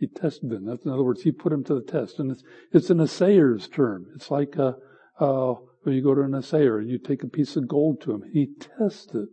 He 0.00 0.06
tested 0.06 0.48
them. 0.48 0.64
That's, 0.64 0.84
in 0.84 0.90
other 0.90 1.04
words, 1.04 1.22
He 1.22 1.30
put 1.30 1.50
them 1.50 1.62
to 1.64 1.74
the 1.74 1.82
test. 1.82 2.18
And 2.18 2.32
it's, 2.32 2.42
it's 2.72 2.88
an 2.88 3.00
assayer's 3.00 3.68
term. 3.68 4.06
It's 4.16 4.30
like 4.30 4.58
uh, 4.58 4.72
uh, 5.20 5.54
when 5.82 5.94
you 5.94 6.02
go 6.02 6.14
to 6.14 6.22
an 6.22 6.34
assayer 6.34 6.78
and 6.78 6.88
you 6.88 6.98
take 6.98 7.22
a 7.22 7.28
piece 7.28 7.54
of 7.54 7.68
gold 7.68 8.00
to 8.02 8.12
him. 8.12 8.22
He 8.32 8.48
tested 8.58 9.28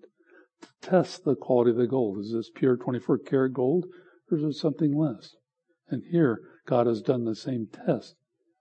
to 0.61 0.67
test 0.81 1.23
the 1.23 1.35
quality 1.35 1.71
of 1.71 1.77
the 1.77 1.87
gold. 1.87 2.19
Is 2.19 2.33
this 2.33 2.51
pure 2.53 2.75
24 2.75 3.19
karat 3.19 3.53
gold 3.53 3.85
or 4.29 4.37
is 4.37 4.43
it 4.43 4.53
something 4.53 4.93
less? 4.93 5.35
And 5.87 6.03
here, 6.11 6.41
God 6.67 6.85
has 6.85 7.01
done 7.01 7.23
the 7.23 7.35
same 7.35 7.67
test 7.71 8.15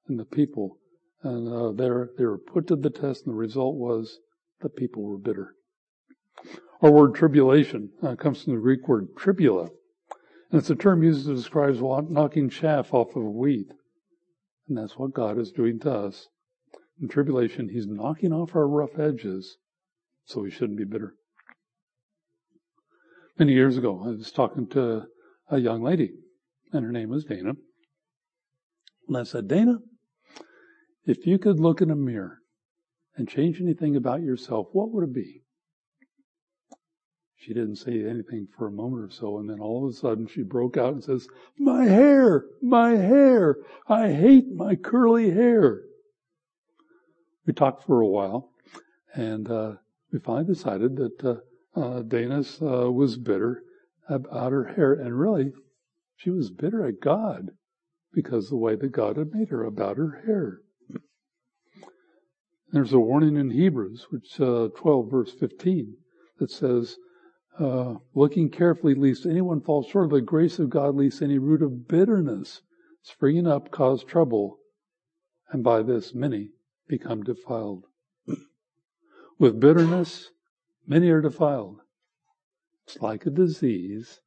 in 0.08 0.16
the 0.16 0.24
people. 0.24 0.78
And 1.24 1.48
uh, 1.48 1.72
they 1.72 2.24
were 2.24 2.38
put 2.38 2.68
to 2.68 2.76
the 2.76 2.90
test, 2.90 3.26
and 3.26 3.32
the 3.32 3.38
result 3.38 3.74
was 3.74 4.20
the 4.60 4.68
people 4.68 5.02
were 5.02 5.18
bitter. 5.18 5.54
Our 6.80 6.92
word 6.92 7.14
tribulation 7.16 7.90
uh, 8.00 8.14
comes 8.14 8.44
from 8.44 8.54
the 8.54 8.60
Greek 8.60 8.86
word 8.86 9.08
tribula. 9.16 9.70
And 10.50 10.60
it's 10.60 10.70
a 10.70 10.76
term 10.76 11.02
used 11.02 11.26
to 11.26 11.34
describe 11.34 11.80
knocking 12.10 12.48
chaff 12.48 12.94
off 12.94 13.16
of 13.16 13.24
wheat. 13.24 13.72
And 14.68 14.78
that's 14.78 14.96
what 14.96 15.14
God 15.14 15.38
is 15.38 15.50
doing 15.50 15.78
to 15.80 15.92
us. 15.92 16.28
In 17.00 17.08
tribulation, 17.08 17.68
He's 17.68 17.86
knocking 17.86 18.32
off 18.32 18.54
our 18.54 18.66
rough 18.66 18.98
edges 18.98 19.58
so 20.24 20.40
we 20.40 20.50
shouldn't 20.50 20.78
be 20.78 20.84
bitter. 20.84 21.14
Many 23.38 23.52
years 23.52 23.76
ago, 23.76 24.02
I 24.04 24.10
was 24.10 24.32
talking 24.32 24.66
to 24.68 25.04
a 25.50 25.58
young 25.58 25.82
lady, 25.82 26.12
and 26.72 26.84
her 26.84 26.92
name 26.92 27.10
was 27.10 27.24
Dana. 27.24 27.52
And 29.08 29.16
I 29.16 29.24
said, 29.24 29.46
Dana, 29.46 29.78
if 31.04 31.26
you 31.26 31.38
could 31.38 31.60
look 31.60 31.80
in 31.80 31.90
a 31.90 31.96
mirror 31.96 32.38
and 33.14 33.28
change 33.28 33.60
anything 33.60 33.94
about 33.94 34.22
yourself, 34.22 34.68
what 34.72 34.90
would 34.90 35.04
it 35.04 35.14
be? 35.14 35.42
She 37.46 37.54
didn't 37.54 37.76
say 37.76 38.04
anything 38.04 38.48
for 38.58 38.66
a 38.66 38.72
moment 38.72 39.04
or 39.04 39.10
so, 39.10 39.38
and 39.38 39.48
then 39.48 39.60
all 39.60 39.86
of 39.86 39.92
a 39.92 39.96
sudden 39.96 40.26
she 40.26 40.42
broke 40.42 40.76
out 40.76 40.94
and 40.94 41.04
says, 41.04 41.28
My 41.56 41.84
hair! 41.84 42.46
My 42.60 42.96
hair! 42.96 43.58
I 43.86 44.10
hate 44.10 44.52
my 44.52 44.74
curly 44.74 45.30
hair! 45.30 45.84
We 47.46 47.52
talked 47.52 47.84
for 47.84 48.00
a 48.00 48.08
while, 48.08 48.50
and 49.14 49.48
uh, 49.48 49.74
we 50.10 50.18
finally 50.18 50.52
decided 50.52 50.96
that 50.96 51.24
uh, 51.24 51.80
uh, 51.80 52.02
Dana's 52.02 52.60
uh, 52.60 52.90
was 52.90 53.16
bitter 53.16 53.62
about 54.08 54.50
her 54.50 54.64
hair, 54.64 54.94
and 54.94 55.16
really, 55.16 55.52
she 56.16 56.30
was 56.30 56.50
bitter 56.50 56.84
at 56.84 57.00
God 57.00 57.50
because 58.12 58.48
the 58.48 58.56
way 58.56 58.74
that 58.74 58.90
God 58.90 59.18
had 59.18 59.32
made 59.32 59.50
her 59.50 59.62
about 59.62 59.98
her 59.98 60.20
hair. 60.26 60.62
There's 62.72 62.92
a 62.92 62.98
warning 62.98 63.36
in 63.36 63.50
Hebrews, 63.50 64.08
which 64.10 64.40
uh, 64.40 64.70
12 64.76 65.08
verse 65.08 65.32
15, 65.32 65.96
that 66.40 66.50
says, 66.50 66.96
uh, 67.58 67.94
looking 68.14 68.50
carefully 68.50 68.94
lest 68.94 69.26
anyone 69.26 69.60
fall 69.60 69.82
short 69.82 70.06
of 70.06 70.10
the 70.10 70.20
grace 70.20 70.58
of 70.58 70.70
God, 70.70 70.94
lest 70.94 71.22
any 71.22 71.38
root 71.38 71.62
of 71.62 71.88
bitterness 71.88 72.62
springing 73.02 73.46
up 73.46 73.70
cause 73.70 74.02
trouble, 74.02 74.58
and 75.50 75.62
by 75.62 75.82
this 75.82 76.14
many 76.14 76.50
become 76.88 77.22
defiled. 77.22 77.84
With 79.38 79.60
bitterness, 79.60 80.30
many 80.86 81.08
are 81.10 81.20
defiled. 81.20 81.80
It's 82.86 83.00
like 83.00 83.26
a 83.26 83.30
disease, 83.30 84.20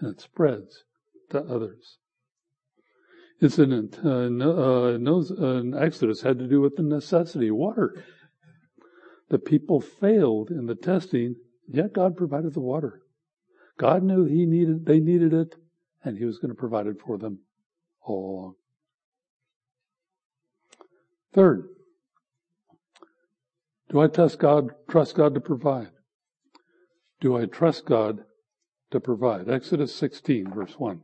and 0.00 0.14
it 0.14 0.20
spreads 0.20 0.84
to 1.30 1.40
others. 1.40 1.98
Incident 3.40 3.98
uh, 4.04 4.28
uh, 4.28 4.98
uh, 4.98 5.76
Exodus 5.76 6.22
had 6.22 6.38
to 6.38 6.46
do 6.46 6.60
with 6.60 6.76
the 6.76 6.82
necessity, 6.82 7.50
water. 7.50 8.04
The 9.30 9.38
people 9.38 9.80
failed 9.80 10.50
in 10.50 10.66
the 10.66 10.76
testing, 10.76 11.36
yet 11.68 11.92
God 11.92 12.16
provided 12.16 12.54
the 12.54 12.60
water. 12.60 13.02
God 13.78 14.02
knew 14.02 14.24
he 14.24 14.46
needed, 14.46 14.86
they 14.86 15.00
needed 15.00 15.32
it, 15.32 15.54
and 16.04 16.18
He 16.18 16.24
was 16.24 16.38
going 16.38 16.50
to 16.50 16.54
provide 16.54 16.86
it 16.86 17.00
for 17.04 17.18
them 17.18 17.40
all 18.02 18.30
along. 18.30 18.54
Third, 21.34 21.68
do 23.88 24.00
I 24.00 24.06
trust 24.06 24.38
God, 24.38 24.70
trust 24.88 25.14
God 25.14 25.34
to 25.34 25.40
provide? 25.40 25.90
Do 27.20 27.36
I 27.36 27.46
trust 27.46 27.86
God 27.86 28.24
to 28.90 29.00
provide? 29.00 29.48
Exodus 29.48 29.94
16, 29.94 30.52
verse 30.52 30.74
1. 30.78 31.00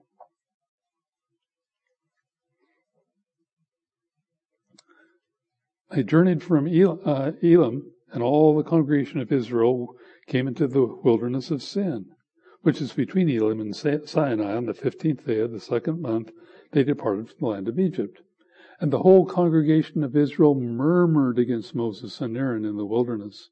They 5.90 6.02
journeyed 6.02 6.42
from 6.42 6.66
uh, 6.66 7.32
Elim, 7.42 7.92
and 8.12 8.22
all 8.22 8.56
the 8.56 8.68
congregation 8.68 9.20
of 9.20 9.32
Israel 9.32 9.94
came 10.28 10.46
into 10.46 10.68
the 10.68 10.84
wilderness 11.02 11.50
of 11.50 11.62
Sin, 11.62 12.06
which 12.60 12.80
is 12.80 12.92
between 12.92 13.30
Elim 13.30 13.60
and 13.60 13.74
Sinai. 13.74 14.54
On 14.54 14.66
the 14.66 14.74
fifteenth 14.74 15.26
day 15.26 15.40
of 15.40 15.52
the 15.52 15.58
second 15.58 16.02
month, 16.02 16.30
they 16.72 16.84
departed 16.84 17.28
from 17.28 17.36
the 17.40 17.46
land 17.46 17.68
of 17.68 17.78
Egypt. 17.78 18.20
And 18.78 18.92
the 18.92 19.00
whole 19.00 19.26
congregation 19.26 20.04
of 20.04 20.14
Israel 20.14 20.54
murmured 20.54 21.38
against 21.38 21.74
Moses 21.74 22.20
and 22.20 22.36
Aaron 22.36 22.64
in 22.64 22.76
the 22.76 22.86
wilderness. 22.86 23.48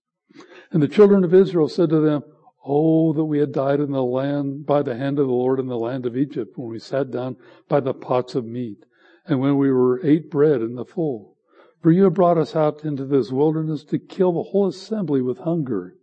And 0.71 0.83
the 0.83 0.89
children 0.89 1.25
of 1.25 1.35
Israel 1.35 1.69
said 1.69 1.89
to 1.89 2.01
them, 2.01 2.23
Oh, 2.65 3.13
that 3.15 3.25
we 3.25 3.39
had 3.39 3.53
died 3.53 3.81
in 3.81 3.93
the 3.93 4.05
land 4.05 4.67
by 4.67 4.83
the 4.83 4.97
hand 4.97 5.19
of 5.19 5.27
the 5.27 5.33
Lord 5.33 5.59
in 5.59 5.69
the 5.69 5.79
land 5.79 6.05
of 6.05 6.17
Egypt 6.17 6.59
when 6.59 6.69
we 6.69 6.79
sat 6.79 7.11
down 7.11 7.37
by 7.69 7.81
the 7.81 7.95
pots 7.95 8.35
of 8.35 8.45
meat 8.45 8.85
and 9.25 9.41
when 9.41 9.57
we 9.57 9.71
were 9.71 10.05
ate 10.05 10.31
bread 10.31 10.61
in 10.61 10.75
the 10.75 10.85
full. 10.85 11.37
For 11.81 11.91
you 11.91 12.05
have 12.05 12.15
brought 12.15 12.39
us 12.39 12.55
out 12.55 12.85
into 12.85 13.07
this 13.07 13.31
wilderness 13.33 13.85
to 13.85 13.99
kill 13.99 14.33
the 14.33 14.51
whole 14.51 14.67
assembly 14.67 15.23
with 15.23 15.39
hunger. 15.39 15.96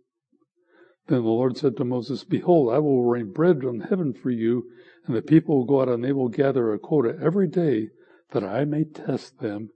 Then 1.06 1.22
the 1.22 1.28
Lord 1.28 1.58
said 1.58 1.76
to 1.76 1.84
Moses, 1.84 2.24
Behold, 2.24 2.72
I 2.72 2.78
will 2.78 3.04
rain 3.04 3.32
bread 3.32 3.60
from 3.60 3.80
heaven 3.80 4.14
for 4.14 4.30
you, 4.30 4.70
and 5.06 5.14
the 5.14 5.20
people 5.20 5.58
will 5.58 5.66
go 5.66 5.82
out 5.82 5.88
and 5.88 6.02
they 6.02 6.12
will 6.12 6.28
gather 6.28 6.72
a 6.72 6.78
quota 6.78 7.18
every 7.22 7.46
day 7.46 7.90
that 8.32 8.42
I 8.42 8.64
may 8.64 8.84
test 8.84 9.38
them 9.38 9.70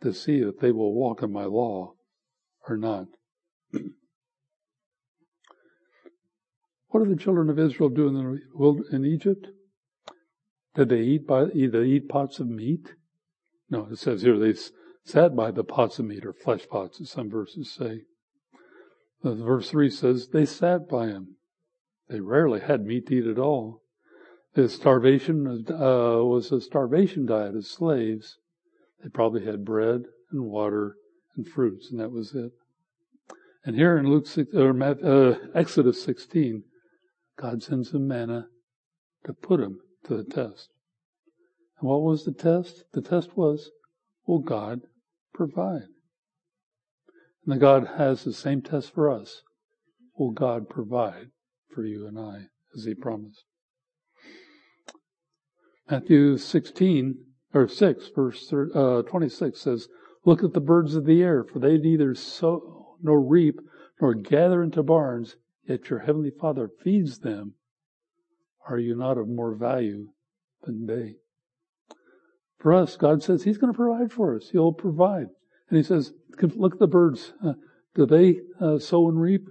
to 0.00 0.14
see 0.14 0.38
if 0.38 0.58
they 0.58 0.72
will 0.72 0.94
walk 0.94 1.22
in 1.22 1.30
my 1.32 1.44
law 1.44 1.92
or 2.66 2.78
not. 2.78 3.08
what 6.88 7.04
did 7.04 7.10
the 7.10 7.22
children 7.22 7.50
of 7.50 7.58
Israel 7.58 7.90
do 7.90 8.08
in, 8.08 8.14
the, 8.14 8.82
in 8.90 9.04
Egypt? 9.04 9.48
Did 10.74 10.88
they 10.88 11.02
eat 11.02 11.26
by 11.26 11.46
either 11.52 11.82
eat 11.82 12.08
pots 12.08 12.40
of 12.40 12.48
meat? 12.48 12.94
No, 13.68 13.88
it 13.90 13.98
says 13.98 14.22
here 14.22 14.38
they 14.38 14.54
sat 15.04 15.36
by 15.36 15.50
the 15.50 15.64
pots 15.64 15.98
of 15.98 16.06
meat 16.06 16.24
or 16.24 16.32
flesh 16.32 16.66
pots, 16.68 17.02
as 17.02 17.10
some 17.10 17.28
verses 17.28 17.70
say. 17.70 18.04
Verse 19.22 19.70
three 19.70 19.90
says 19.90 20.28
they 20.28 20.44
sat 20.44 20.88
by 20.88 21.06
him. 21.06 21.36
They 22.08 22.20
rarely 22.20 22.60
had 22.60 22.84
meat 22.84 23.06
to 23.06 23.14
eat 23.14 23.26
at 23.26 23.38
all. 23.38 23.82
The 24.54 24.68
starvation 24.68 25.64
uh, 25.70 26.24
was 26.24 26.50
a 26.50 26.60
starvation 26.60 27.26
diet 27.26 27.54
as 27.54 27.70
slaves. 27.70 28.38
They 29.02 29.08
probably 29.08 29.44
had 29.44 29.64
bread 29.64 30.02
and 30.32 30.44
water 30.44 30.96
and 31.36 31.46
fruits, 31.46 31.90
and 31.90 32.00
that 32.00 32.10
was 32.10 32.34
it. 32.34 32.52
And 33.64 33.76
here 33.76 33.96
in 33.96 34.08
Luke 34.08 34.26
six, 34.26 34.52
or 34.54 34.70
uh, 34.82 35.34
Exodus 35.54 36.02
16, 36.02 36.64
God 37.38 37.62
sends 37.62 37.92
them 37.92 38.08
manna 38.08 38.48
to 39.24 39.32
put 39.32 39.60
them 39.60 39.80
to 40.04 40.16
the 40.16 40.24
test. 40.24 40.70
And 41.78 41.88
what 41.88 42.02
was 42.02 42.24
the 42.24 42.32
test? 42.32 42.84
The 42.92 43.02
test 43.02 43.36
was, 43.36 43.70
will 44.26 44.40
God 44.40 44.80
provide? 45.32 45.88
And 47.46 47.60
God 47.60 47.88
has 47.96 48.24
the 48.24 48.32
same 48.32 48.62
test 48.62 48.94
for 48.94 49.10
us. 49.10 49.42
Will 50.18 50.30
God 50.30 50.68
provide 50.68 51.30
for 51.74 51.84
you 51.84 52.06
and 52.06 52.18
I 52.18 52.46
as 52.76 52.84
He 52.84 52.94
promised? 52.94 53.44
Matthew 55.90 56.36
16, 56.38 57.16
or 57.52 57.66
6, 57.66 58.10
verse 58.14 58.52
uh, 58.52 59.02
26 59.02 59.60
says, 59.60 59.88
Look 60.24 60.44
at 60.44 60.52
the 60.52 60.60
birds 60.60 60.94
of 60.94 61.04
the 61.04 61.22
air, 61.22 61.42
for 61.42 61.58
they 61.58 61.78
neither 61.78 62.14
sow 62.14 62.96
nor 63.02 63.20
reap 63.20 63.60
nor 64.00 64.14
gather 64.14 64.62
into 64.62 64.82
barns, 64.82 65.36
yet 65.66 65.90
your 65.90 66.00
heavenly 66.00 66.30
Father 66.30 66.70
feeds 66.82 67.20
them. 67.20 67.54
Are 68.68 68.78
you 68.78 68.94
not 68.94 69.18
of 69.18 69.28
more 69.28 69.54
value 69.54 70.10
than 70.64 70.86
they? 70.86 71.16
For 72.58 72.72
us, 72.72 72.96
God 72.96 73.22
says 73.22 73.42
He's 73.42 73.58
going 73.58 73.72
to 73.72 73.76
provide 73.76 74.12
for 74.12 74.36
us. 74.36 74.50
He'll 74.50 74.72
provide. 74.72 75.28
And 75.70 75.76
He 75.78 75.82
says, 75.82 76.12
look 76.42 76.74
at 76.74 76.78
the 76.78 76.86
birds. 76.86 77.32
Uh, 77.44 77.54
do 77.94 78.04
they 78.04 78.40
uh, 78.60 78.78
sow 78.78 79.08
and 79.08 79.20
reap? 79.20 79.48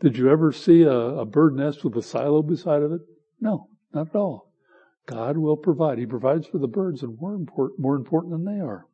Did 0.00 0.16
you 0.16 0.30
ever 0.30 0.52
see 0.52 0.82
a, 0.82 0.90
a 0.90 1.24
bird 1.24 1.56
nest 1.56 1.84
with 1.84 1.96
a 1.96 2.02
silo 2.02 2.42
beside 2.42 2.82
of 2.82 2.92
it? 2.92 3.00
No, 3.40 3.68
not 3.92 4.08
at 4.08 4.16
all. 4.16 4.52
God 5.06 5.36
will 5.36 5.56
provide. 5.56 5.98
He 5.98 6.06
provides 6.06 6.46
for 6.46 6.58
the 6.58 6.68
birds, 6.68 7.02
and 7.02 7.18
more 7.18 7.34
important, 7.34 7.80
more 7.80 7.96
important 7.96 8.32
than 8.32 8.44
they 8.44 8.60
are. 8.60 8.86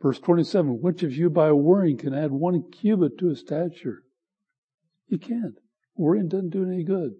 Verse 0.00 0.18
27, 0.18 0.80
which 0.80 1.02
of 1.02 1.12
you 1.12 1.30
by 1.30 1.52
worrying 1.52 1.96
can 1.96 2.14
add 2.14 2.30
one 2.30 2.70
cubit 2.70 3.18
to 3.18 3.28
his 3.28 3.40
stature? 3.40 4.02
You 5.08 5.18
can't. 5.18 5.54
Worrying 5.96 6.28
doesn't 6.28 6.50
do 6.50 6.64
any 6.64 6.84
good. 6.84 7.14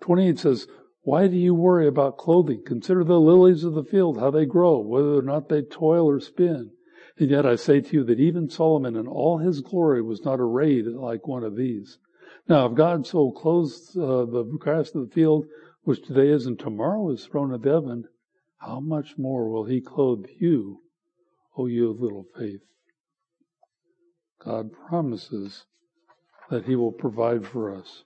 28 0.00 0.38
says, 0.38 0.66
why 1.02 1.28
do 1.28 1.36
you 1.36 1.54
worry 1.54 1.86
about 1.86 2.18
clothing? 2.18 2.62
Consider 2.64 3.04
the 3.04 3.20
lilies 3.20 3.64
of 3.64 3.74
the 3.74 3.84
field, 3.84 4.18
how 4.18 4.30
they 4.30 4.46
grow, 4.46 4.78
whether 4.78 5.14
or 5.14 5.22
not 5.22 5.48
they 5.48 5.62
toil 5.62 6.08
or 6.08 6.20
spin. 6.20 6.70
And 7.18 7.30
yet 7.30 7.44
I 7.44 7.56
say 7.56 7.80
to 7.80 7.96
you 7.96 8.04
that 8.04 8.20
even 8.20 8.48
Solomon 8.48 8.96
in 8.96 9.06
all 9.06 9.38
his 9.38 9.60
glory 9.60 10.02
was 10.02 10.24
not 10.24 10.40
arrayed 10.40 10.86
like 10.86 11.26
one 11.26 11.44
of 11.44 11.56
these. 11.56 11.98
Now, 12.48 12.66
if 12.66 12.74
God 12.74 13.06
so 13.06 13.30
clothes 13.30 13.96
uh, 13.96 14.24
the 14.24 14.44
grass 14.58 14.94
of 14.94 15.08
the 15.08 15.14
field, 15.14 15.46
which 15.82 16.02
today 16.02 16.28
is 16.28 16.46
and 16.46 16.58
tomorrow 16.58 17.10
is 17.10 17.26
thrown 17.26 17.52
into 17.52 17.68
heaven, 17.68 18.04
how 18.58 18.80
much 18.80 19.18
more 19.18 19.50
will 19.50 19.64
he 19.64 19.80
clothe 19.80 20.26
you, 20.38 20.82
O 21.56 21.66
you 21.66 21.90
of 21.90 22.00
little 22.00 22.26
faith? 22.36 22.62
God 24.38 24.70
promises 24.72 25.66
that 26.50 26.64
he 26.64 26.76
will 26.76 26.92
provide 26.92 27.46
for 27.46 27.74
us. 27.74 28.04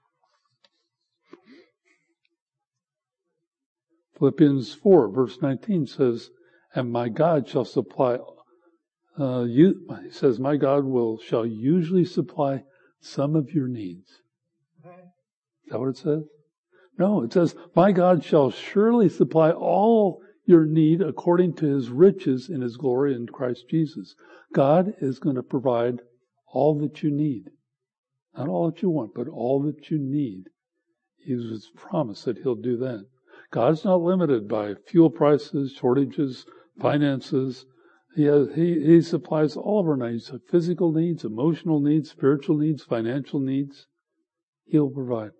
Philippians 4.18 4.74
4 4.74 5.08
verse 5.08 5.38
19 5.42 5.86
says, 5.86 6.30
and 6.74 6.92
my 6.92 7.08
God 7.08 7.48
shall 7.48 7.64
supply, 7.64 8.18
uh, 9.18 9.42
you, 9.42 9.86
he 10.04 10.10
says, 10.10 10.38
my 10.38 10.56
God 10.56 10.84
will, 10.84 11.18
shall 11.18 11.46
usually 11.46 12.04
supply 12.04 12.64
some 13.00 13.34
of 13.34 13.52
your 13.52 13.68
needs. 13.68 14.08
Is 14.84 15.72
that 15.72 15.80
what 15.80 15.88
it 15.88 15.96
says? 15.96 16.22
No, 16.98 17.22
it 17.22 17.32
says, 17.32 17.54
my 17.74 17.92
God 17.92 18.24
shall 18.24 18.50
surely 18.50 19.08
supply 19.08 19.50
all 19.50 20.22
your 20.44 20.64
need 20.64 21.02
according 21.02 21.54
to 21.54 21.66
his 21.66 21.88
riches 21.88 22.48
in 22.48 22.60
his 22.60 22.76
glory 22.76 23.14
in 23.14 23.26
Christ 23.26 23.68
Jesus. 23.68 24.14
God 24.54 24.94
is 25.00 25.18
going 25.18 25.36
to 25.36 25.42
provide 25.42 26.00
all 26.46 26.78
that 26.80 27.02
you 27.02 27.10
need. 27.10 27.50
Not 28.36 28.48
all 28.48 28.70
that 28.70 28.80
you 28.80 28.90
want, 28.90 29.12
but 29.14 29.28
all 29.28 29.62
that 29.62 29.90
you 29.90 29.98
need. 29.98 30.44
He 31.18 31.34
was 31.34 31.70
promised 31.74 32.26
that 32.26 32.38
he'll 32.38 32.54
do 32.54 32.76
that. 32.78 33.04
God's 33.50 33.84
not 33.84 34.00
limited 34.00 34.48
by 34.48 34.74
fuel 34.86 35.10
prices, 35.10 35.72
shortages, 35.72 36.46
finances. 36.80 37.66
He, 38.16 38.24
has, 38.24 38.48
he, 38.54 38.80
he 38.80 39.02
supplies 39.02 39.56
all 39.56 39.80
of 39.80 39.86
our 39.86 40.10
needs, 40.10 40.32
physical 40.50 40.90
needs, 40.90 41.22
emotional 41.22 41.80
needs, 41.80 42.10
spiritual 42.10 42.56
needs, 42.56 42.82
financial 42.82 43.40
needs. 43.40 43.86
He'll 44.64 44.88
provide. 44.88 45.32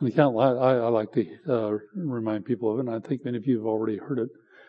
Can't. 0.00 0.36
I, 0.36 0.48
I 0.48 0.88
like 0.88 1.12
to 1.12 1.26
uh, 1.48 1.78
remind 1.94 2.44
people 2.44 2.72
of 2.72 2.78
it, 2.78 2.86
and 2.86 2.90
I 2.90 2.98
think 2.98 3.24
many 3.24 3.38
of 3.38 3.46
you 3.46 3.58
have 3.58 3.66
already 3.66 3.98
heard 3.98 4.18
it. 4.18 4.28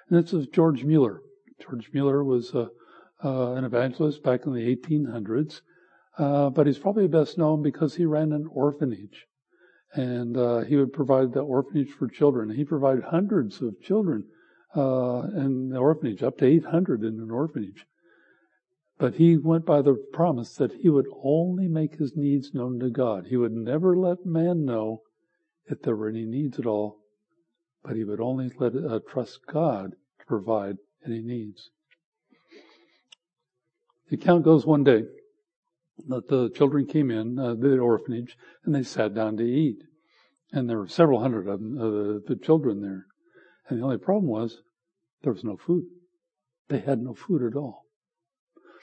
And 0.09 0.23
this 0.23 0.31
is 0.31 0.45
George 0.45 0.83
Mueller. 0.83 1.21
George 1.59 1.89
Mueller 1.91 2.23
was 2.23 2.53
uh, 2.53 2.67
uh, 3.23 3.53
an 3.53 3.65
evangelist 3.65 4.21
back 4.21 4.45
in 4.45 4.53
the 4.53 4.75
1800s, 4.75 5.61
uh, 6.19 6.51
but 6.51 6.67
he's 6.67 6.77
probably 6.77 7.07
best 7.07 7.35
known 7.35 7.63
because 7.63 7.95
he 7.95 8.05
ran 8.05 8.31
an 8.31 8.47
orphanage, 8.51 9.25
and 9.93 10.37
uh, 10.37 10.59
he 10.59 10.75
would 10.75 10.93
provide 10.93 11.33
the 11.33 11.41
orphanage 11.41 11.89
for 11.89 12.07
children. 12.07 12.51
He 12.51 12.63
provided 12.63 13.05
hundreds 13.05 13.59
of 13.63 13.81
children 13.81 14.25
uh, 14.75 15.23
in 15.35 15.69
the 15.69 15.77
orphanage, 15.77 16.23
up 16.23 16.37
to 16.37 16.45
800 16.45 17.03
in 17.03 17.19
an 17.19 17.31
orphanage. 17.31 17.85
But 18.97 19.15
he 19.15 19.37
went 19.37 19.65
by 19.65 19.81
the 19.81 19.95
promise 20.11 20.55
that 20.55 20.73
he 20.73 20.89
would 20.89 21.07
only 21.23 21.67
make 21.67 21.95
his 21.95 22.15
needs 22.15 22.53
known 22.53 22.79
to 22.79 22.89
God. 22.89 23.27
He 23.27 23.37
would 23.37 23.53
never 23.53 23.95
let 23.95 24.25
man 24.25 24.65
know 24.65 25.01
if 25.67 25.81
there 25.81 25.95
were 25.95 26.09
any 26.09 26.25
needs 26.25 26.59
at 26.59 26.65
all, 26.65 26.99
but 27.83 27.95
he 27.95 28.03
would 28.03 28.19
only 28.19 28.51
let 28.59 28.75
uh, 28.75 28.99
trust 29.09 29.39
God 29.47 29.91
to 30.19 30.25
provide 30.25 30.77
any 31.05 31.21
needs. 31.21 31.69
The 34.09 34.17
account 34.17 34.43
goes 34.43 34.65
one 34.65 34.83
day 34.83 35.03
that 36.07 36.27
the 36.27 36.49
children 36.49 36.85
came 36.85 37.11
in 37.11 37.37
uh, 37.37 37.55
the 37.55 37.77
orphanage 37.77 38.37
and 38.65 38.73
they 38.73 38.83
sat 38.83 39.13
down 39.13 39.37
to 39.37 39.43
eat, 39.43 39.83
and 40.51 40.69
there 40.69 40.77
were 40.77 40.87
several 40.87 41.21
hundred 41.21 41.47
of 41.47 41.59
them, 41.59 41.77
uh, 41.77 42.19
the 42.27 42.39
children 42.41 42.81
there, 42.81 43.05
and 43.69 43.79
the 43.79 43.83
only 43.83 43.97
problem 43.97 44.27
was 44.27 44.61
there 45.21 45.33
was 45.33 45.43
no 45.43 45.55
food. 45.55 45.85
They 46.67 46.79
had 46.79 47.01
no 47.01 47.13
food 47.13 47.43
at 47.43 47.55
all. 47.55 47.85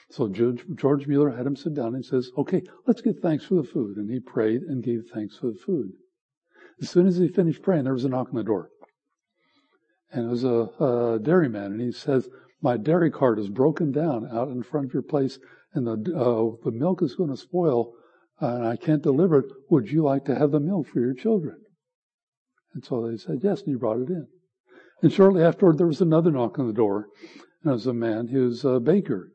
So 0.09 0.29
George, 0.29 0.65
George 0.75 1.07
Mueller 1.07 1.31
had 1.31 1.45
him 1.45 1.55
sit 1.55 1.73
down 1.73 1.93
and 1.93 2.05
says, 2.05 2.31
"Okay, 2.37 2.63
let's 2.85 3.01
give 3.01 3.19
thanks 3.19 3.45
for 3.45 3.55
the 3.55 3.63
food," 3.63 3.97
and 3.97 4.09
he 4.09 4.19
prayed 4.19 4.63
and 4.63 4.83
gave 4.83 5.09
thanks 5.13 5.37
for 5.37 5.51
the 5.51 5.59
food. 5.59 5.91
As 6.81 6.89
soon 6.89 7.07
as 7.07 7.17
he 7.17 7.27
finished 7.27 7.61
praying, 7.61 7.83
there 7.83 7.93
was 7.93 8.05
a 8.05 8.09
knock 8.09 8.29
on 8.29 8.35
the 8.35 8.43
door. 8.43 8.69
And 10.11 10.25
it 10.25 10.29
was 10.29 10.43
a, 10.43 10.69
a 10.79 11.19
dairyman, 11.21 11.73
and 11.73 11.81
he 11.81 11.91
says, 11.91 12.29
My 12.61 12.77
dairy 12.77 13.11
cart 13.11 13.39
is 13.39 13.49
broken 13.49 13.91
down 13.91 14.27
out 14.31 14.49
in 14.49 14.63
front 14.63 14.85
of 14.85 14.93
your 14.93 15.03
place, 15.03 15.39
and 15.73 15.85
the, 15.85 16.15
uh, 16.15 16.63
the 16.63 16.71
milk 16.71 17.01
is 17.01 17.15
going 17.15 17.29
to 17.29 17.37
spoil, 17.37 17.93
and 18.39 18.65
I 18.65 18.77
can't 18.77 19.01
deliver 19.01 19.39
it. 19.39 19.51
Would 19.69 19.91
you 19.91 20.03
like 20.03 20.25
to 20.25 20.35
have 20.35 20.51
the 20.51 20.59
milk 20.59 20.87
for 20.87 20.99
your 20.99 21.13
children? 21.13 21.57
And 22.73 22.85
so 22.85 23.07
they 23.07 23.17
said 23.17 23.39
yes, 23.43 23.61
and 23.61 23.69
he 23.69 23.75
brought 23.75 23.99
it 23.99 24.09
in. 24.09 24.27
And 25.01 25.11
shortly 25.11 25.43
afterward, 25.43 25.77
there 25.77 25.87
was 25.87 26.01
another 26.01 26.31
knock 26.31 26.57
on 26.57 26.67
the 26.67 26.73
door, 26.73 27.07
and 27.61 27.71
it 27.71 27.73
was 27.73 27.87
a 27.87 27.93
man, 27.93 28.27
he 28.27 28.37
was 28.37 28.65
a 28.65 28.79
baker, 28.79 29.31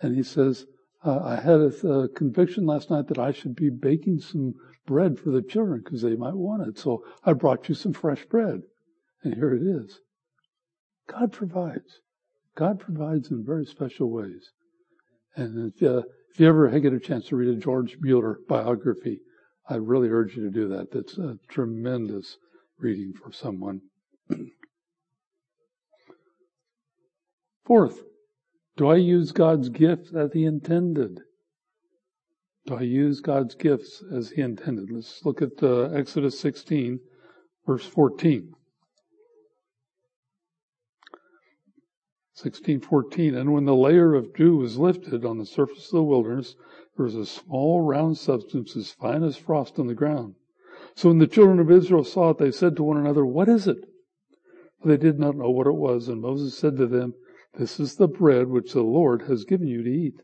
and 0.00 0.16
he 0.16 0.22
says, 0.22 0.66
uh, 1.04 1.20
I 1.22 1.36
had 1.36 1.60
a, 1.60 1.88
a, 1.88 2.08
conviction 2.08 2.64
last 2.64 2.90
night 2.90 3.08
that 3.08 3.18
I 3.18 3.32
should 3.32 3.56
be 3.56 3.70
baking 3.70 4.20
some 4.20 4.54
bread 4.86 5.18
for 5.18 5.30
the 5.30 5.42
children 5.42 5.82
because 5.84 6.02
they 6.02 6.14
might 6.14 6.36
want 6.36 6.66
it. 6.66 6.78
So 6.78 7.04
I 7.24 7.32
brought 7.32 7.68
you 7.68 7.74
some 7.74 7.92
fresh 7.92 8.24
bread. 8.26 8.62
And 9.24 9.34
here 9.34 9.52
it 9.54 9.62
is. 9.62 10.00
God 11.08 11.32
provides. 11.32 12.00
God 12.54 12.78
provides 12.78 13.30
in 13.30 13.44
very 13.44 13.66
special 13.66 14.10
ways. 14.10 14.50
And 15.34 15.72
if, 15.74 15.82
uh, 15.82 16.02
if 16.32 16.38
you 16.40 16.48
ever 16.48 16.68
get 16.78 16.92
a 16.92 17.00
chance 17.00 17.26
to 17.28 17.36
read 17.36 17.56
a 17.56 17.60
George 17.60 17.96
Mueller 18.00 18.38
biography, 18.48 19.20
I 19.68 19.76
really 19.76 20.08
urge 20.08 20.36
you 20.36 20.44
to 20.44 20.50
do 20.50 20.68
that. 20.68 20.92
That's 20.92 21.18
a 21.18 21.38
tremendous 21.48 22.36
reading 22.78 23.12
for 23.12 23.32
someone. 23.32 23.80
Fourth, 27.64 28.02
do 28.76 28.88
I 28.88 28.96
use 28.96 29.32
God's 29.32 29.68
gifts 29.68 30.12
as 30.14 30.32
He 30.32 30.44
intended? 30.44 31.20
Do 32.66 32.74
I 32.74 32.82
use 32.82 33.20
God's 33.20 33.54
gifts 33.54 34.02
as 34.12 34.30
He 34.30 34.42
intended? 34.42 34.90
Let's 34.90 35.24
look 35.24 35.42
at 35.42 35.62
uh, 35.62 35.90
Exodus 35.90 36.38
16, 36.40 37.00
verse 37.66 37.86
14. 37.86 38.52
1614, 42.34 43.36
and 43.36 43.52
when 43.52 43.66
the 43.66 43.74
layer 43.74 44.14
of 44.14 44.34
dew 44.34 44.56
was 44.56 44.78
lifted 44.78 45.24
on 45.24 45.38
the 45.38 45.46
surface 45.46 45.86
of 45.86 45.92
the 45.92 46.02
wilderness, 46.02 46.56
there 46.96 47.04
was 47.04 47.14
a 47.14 47.24
small 47.24 47.82
round 47.82 48.18
substance 48.18 48.74
as 48.74 48.90
fine 48.90 49.22
as 49.22 49.36
frost 49.36 49.78
on 49.78 49.86
the 49.86 49.94
ground. 49.94 50.34
So 50.96 51.08
when 51.08 51.18
the 51.18 51.26
children 51.26 51.60
of 51.60 51.70
Israel 51.70 52.04
saw 52.04 52.30
it, 52.30 52.38
they 52.38 52.50
said 52.50 52.74
to 52.76 52.82
one 52.82 52.96
another, 52.96 53.24
What 53.24 53.48
is 53.48 53.68
it? 53.68 53.84
For 54.80 54.88
they 54.88 54.96
did 54.96 55.20
not 55.20 55.36
know 55.36 55.50
what 55.50 55.66
it 55.68 55.74
was. 55.74 56.08
And 56.08 56.20
Moses 56.20 56.58
said 56.58 56.76
to 56.78 56.86
them, 56.86 57.14
This 57.54 57.78
is 57.78 57.96
the 57.96 58.08
bread 58.08 58.48
which 58.48 58.72
the 58.72 58.82
Lord 58.82 59.22
has 59.22 59.44
given 59.44 59.68
you 59.68 59.82
to 59.82 59.90
eat. 59.90 60.22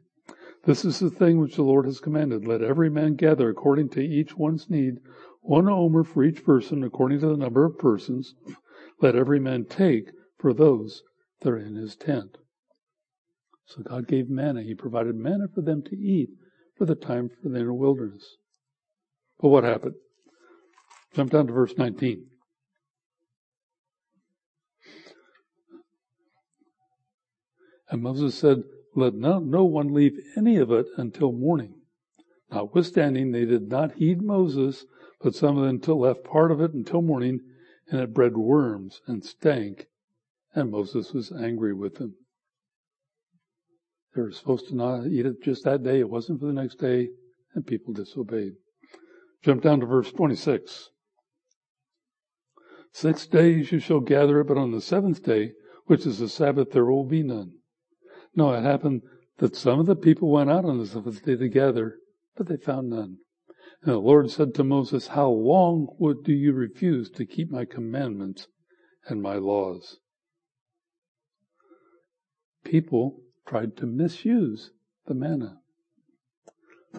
This 0.64 0.85
is 0.85 0.99
the 0.99 1.11
thing 1.11 1.38
which 1.38 1.57
the 1.57 1.62
Lord 1.62 1.85
has 1.85 2.01
commanded. 2.01 2.47
Let 2.47 2.62
every 2.62 2.91
man 2.91 3.14
gather 3.14 3.49
according 3.49 3.91
to 3.91 4.01
each 4.01 4.37
one's 4.37 4.69
need, 4.71 5.01
one 5.41 5.69
omer 5.69 6.05
for 6.05 6.25
each 6.25 6.45
person, 6.45 6.83
according 6.83 7.21
to 7.21 7.29
the 7.29 7.37
number 7.37 7.64
of 7.64 7.79
persons. 7.79 8.35
Let 9.01 9.14
every 9.14 9.38
man 9.38 9.67
take 9.67 10.11
for 10.38 10.53
those 10.53 11.03
that 11.41 11.51
are 11.51 11.59
in 11.59 11.77
his 11.77 11.97
tent. 11.97 12.38
So 13.67 13.83
God 13.83 14.09
gave 14.09 14.31
manna. 14.31 14.62
He 14.62 14.75
provided 14.75 15.14
manna 15.14 15.47
for 15.55 15.61
them 15.61 15.83
to 15.83 15.97
eat 15.97 16.31
for 16.77 16.87
the 16.87 16.95
time 16.95 17.29
for 17.29 17.49
the 17.49 17.59
inner 17.59 17.75
wilderness. 17.75 18.37
But 19.38 19.49
what 19.49 19.64
happened? 19.64 19.95
Jump 21.14 21.31
down 21.31 21.47
to 21.47 21.53
verse 21.53 21.77
19. 21.77 22.27
And 27.90 28.03
Moses 28.03 28.37
said, 28.37 28.62
let 28.94 29.14
no, 29.14 29.38
no 29.38 29.64
one 29.64 29.94
leave 29.94 30.18
any 30.37 30.57
of 30.57 30.70
it 30.70 30.87
until 30.96 31.33
morning. 31.33 31.74
Notwithstanding, 32.51 33.31
they 33.31 33.44
did 33.44 33.68
not 33.68 33.94
heed 33.94 34.22
Moses, 34.22 34.85
but 35.20 35.35
some 35.35 35.59
of 35.59 35.64
them 35.64 35.98
left 35.98 36.24
part 36.24 36.51
of 36.51 36.61
it 36.61 36.72
until 36.72 37.03
morning, 37.03 37.40
and 37.90 38.01
it 38.01 38.14
bred 38.14 38.37
worms 38.37 39.01
and 39.07 39.24
stank, 39.24 39.87
and 40.55 40.70
Moses 40.70 41.12
was 41.12 41.31
angry 41.33 41.74
with 41.74 41.96
them. 41.96 42.14
They 44.14 44.22
were 44.22 44.33
supposed 44.33 44.68
to 44.68 44.74
not 44.74 45.07
eat 45.07 45.27
it 45.27 45.42
just 45.42 45.64
that 45.64 45.83
day. 45.83 46.01
It 46.01 46.11
wasn't 46.11 46.40
for 46.40 46.46
the 46.46 46.53
next 46.53 46.77
day, 46.77 47.11
and 47.55 47.66
people 47.66 47.92
disobeyed. 47.92 48.55
Jump 49.42 49.62
down 49.62 49.81
to 49.81 49.87
verse 49.87 50.11
26. 50.11 50.90
Six 52.92 53.27
days 53.27 53.70
you 53.70 53.79
shall 53.79 54.01
gather 54.01 54.40
it, 54.40 54.48
but 54.48 54.57
on 54.57 54.72
the 54.72 54.81
seventh 54.81 55.22
day, 55.22 55.53
which 55.87 56.07
is 56.07 56.18
the 56.18 56.29
Sabbath, 56.29 56.72
there 56.72 56.87
will 56.87 57.05
be 57.05 57.22
none. 57.22 57.58
No, 58.38 58.53
it 58.53 58.62
happened 58.62 59.03
that 59.38 59.57
some 59.57 59.81
of 59.81 59.87
the 59.87 59.96
people 59.96 60.31
went 60.31 60.48
out 60.48 60.64
on 60.64 60.79
the 60.79 60.87
seventh 60.87 61.24
day 61.24 61.35
together, 61.35 61.96
but 62.37 62.46
they 62.46 62.57
found 62.57 62.88
none. 62.88 63.16
And 63.83 63.92
the 63.92 63.98
Lord 63.98 64.31
said 64.31 64.55
to 64.55 64.62
Moses, 64.62 65.09
How 65.09 65.29
long 65.29 65.88
would 65.98 66.22
do 66.22 66.33
you 66.33 66.53
refuse 66.53 67.11
to 67.11 67.27
keep 67.27 67.51
my 67.51 67.64
commandments 67.64 68.46
and 69.09 69.20
my 69.20 69.35
laws? 69.35 69.98
people 72.64 73.22
tried 73.44 73.77
to 73.79 73.87
misuse 73.87 74.70
the 75.07 75.14
manna. 75.14 75.57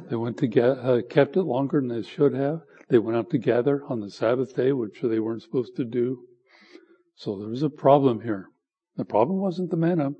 They 0.09 0.17
went 0.17 0.37
to 0.39 0.47
get, 0.47 0.79
uh, 0.79 1.03
kept 1.09 1.37
it 1.37 1.43
longer 1.43 1.79
than 1.79 1.87
they 1.87 2.01
should 2.01 2.33
have. 2.33 2.63
They 2.89 2.99
went 2.99 3.17
out 3.17 3.29
to 3.29 3.37
gather 3.37 3.85
on 3.85 4.01
the 4.01 4.11
Sabbath 4.11 4.57
day, 4.57 4.73
which 4.73 4.99
they 5.01 5.21
weren't 5.21 5.43
supposed 5.43 5.77
to 5.77 5.85
do. 5.85 6.25
So 7.15 7.37
there 7.37 7.47
was 7.47 7.63
a 7.63 7.69
problem 7.69 8.21
here. 8.21 8.49
The 8.97 9.05
problem 9.05 9.39
wasn't 9.39 9.71
the 9.71 9.77
manna. 9.77 10.11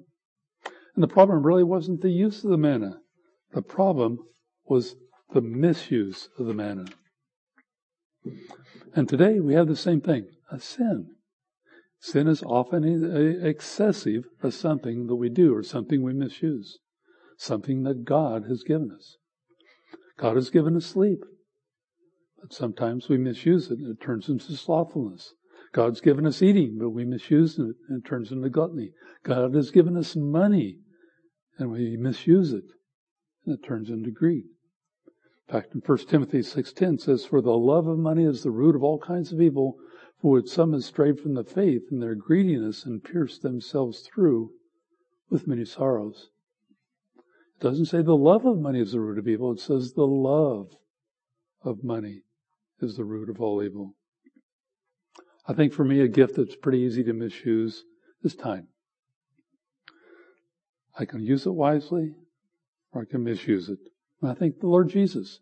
And 0.99 1.09
the 1.09 1.13
problem 1.13 1.45
really 1.45 1.63
wasn't 1.63 2.01
the 2.01 2.09
use 2.09 2.43
of 2.43 2.49
the 2.49 2.57
manna. 2.57 2.97
The 3.53 3.62
problem 3.62 4.19
was 4.65 4.97
the 5.33 5.39
misuse 5.39 6.27
of 6.38 6.45
the 6.45 6.53
manna. 6.53 6.88
And 8.93 9.07
today 9.07 9.39
we 9.39 9.53
have 9.53 9.69
the 9.69 9.77
same 9.77 10.01
thing, 10.01 10.27
a 10.51 10.59
sin. 10.59 11.15
Sin 12.01 12.27
is 12.27 12.43
often 12.43 12.83
excessive 13.41 14.25
of 14.43 14.53
something 14.53 15.07
that 15.07 15.15
we 15.15 15.29
do 15.29 15.55
or 15.55 15.63
something 15.63 16.03
we 16.03 16.12
misuse, 16.12 16.79
something 17.38 17.83
that 17.83 18.03
God 18.03 18.43
has 18.49 18.63
given 18.63 18.91
us. 18.91 19.15
God 20.17 20.35
has 20.35 20.49
given 20.49 20.75
us 20.75 20.85
sleep, 20.85 21.23
but 22.41 22.51
sometimes 22.51 23.07
we 23.07 23.17
misuse 23.17 23.71
it 23.71 23.79
and 23.79 23.88
it 23.88 24.03
turns 24.03 24.27
into 24.27 24.57
slothfulness. 24.57 25.33
God's 25.71 26.01
given 26.01 26.27
us 26.27 26.41
eating, 26.41 26.77
but 26.77 26.89
we 26.89 27.05
misuse 27.05 27.57
it 27.57 27.77
and 27.88 28.03
it 28.03 28.05
turns 28.05 28.33
into 28.33 28.49
gluttony. 28.49 28.91
God 29.23 29.55
has 29.55 29.71
given 29.71 29.95
us 29.95 30.17
money 30.17 30.79
and 31.60 31.69
we 31.69 31.98
misuse 31.98 32.54
it 32.54 32.72
and 33.45 33.54
it 33.54 33.63
turns 33.63 33.89
into 33.89 34.10
greed. 34.10 34.45
In 35.48 35.54
fact, 35.54 35.74
in 35.74 35.82
1 35.82 35.98
Timothy 36.08 36.39
6.10 36.39 37.02
says, 37.02 37.26
For 37.26 37.41
the 37.41 37.58
love 37.58 37.88
of 37.88 37.98
money 37.98 38.24
is 38.24 38.43
the 38.43 38.52
root 38.52 38.76
of 38.76 38.84
all 38.84 39.00
kinds 39.00 39.32
of 39.32 39.41
evil, 39.41 39.78
for 40.22 40.32
which 40.32 40.50
some 40.50 40.74
have 40.74 40.84
strayed 40.84 41.19
from 41.19 41.34
the 41.34 41.43
faith 41.43 41.84
in 41.91 42.00
their 42.00 42.15
greediness 42.15 42.86
and 42.86 43.04
pierced 43.04 43.41
themselves 43.41 44.02
through 44.02 44.52
with 45.30 45.48
many 45.48 45.65
sorrows. 45.65 46.30
It 47.58 47.63
doesn't 47.63 47.86
say 47.86 48.02
the 48.02 48.15
love 48.15 48.45
of 48.45 48.60
money 48.60 48.80
is 48.80 48.91
the 48.91 49.00
root 49.00 49.17
of 49.17 49.28
evil. 49.28 49.52
It 49.52 49.60
says 49.60 49.93
the 49.93 50.08
love 50.08 50.76
of 51.63 51.84
money 51.84 52.22
is 52.80 52.95
the 52.95 53.04
root 53.04 53.30
of 53.30 53.41
all 53.41 53.63
evil. 53.63 53.95
I 55.48 55.54
think 55.54 55.74
for 55.74 55.84
me, 55.84 56.00
a 56.02 56.08
gift 56.08 56.36
that's 56.36 56.56
pretty 56.56 56.80
easy 56.80 57.04
to 57.04 57.13
misuse 57.13 57.84
is 58.24 58.36
time. 58.36 58.67
I 60.99 61.05
can 61.05 61.23
use 61.23 61.45
it 61.45 61.51
wisely 61.51 62.13
or 62.91 63.03
I 63.03 63.05
can 63.05 63.23
misuse 63.23 63.69
it. 63.69 63.79
And 64.21 64.29
I 64.29 64.33
think 64.33 64.59
the 64.59 64.67
Lord 64.67 64.89
Jesus, 64.89 65.39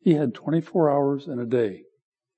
He 0.00 0.12
had 0.12 0.34
24 0.34 0.90
hours 0.90 1.26
in 1.26 1.38
a 1.38 1.46
day. 1.46 1.84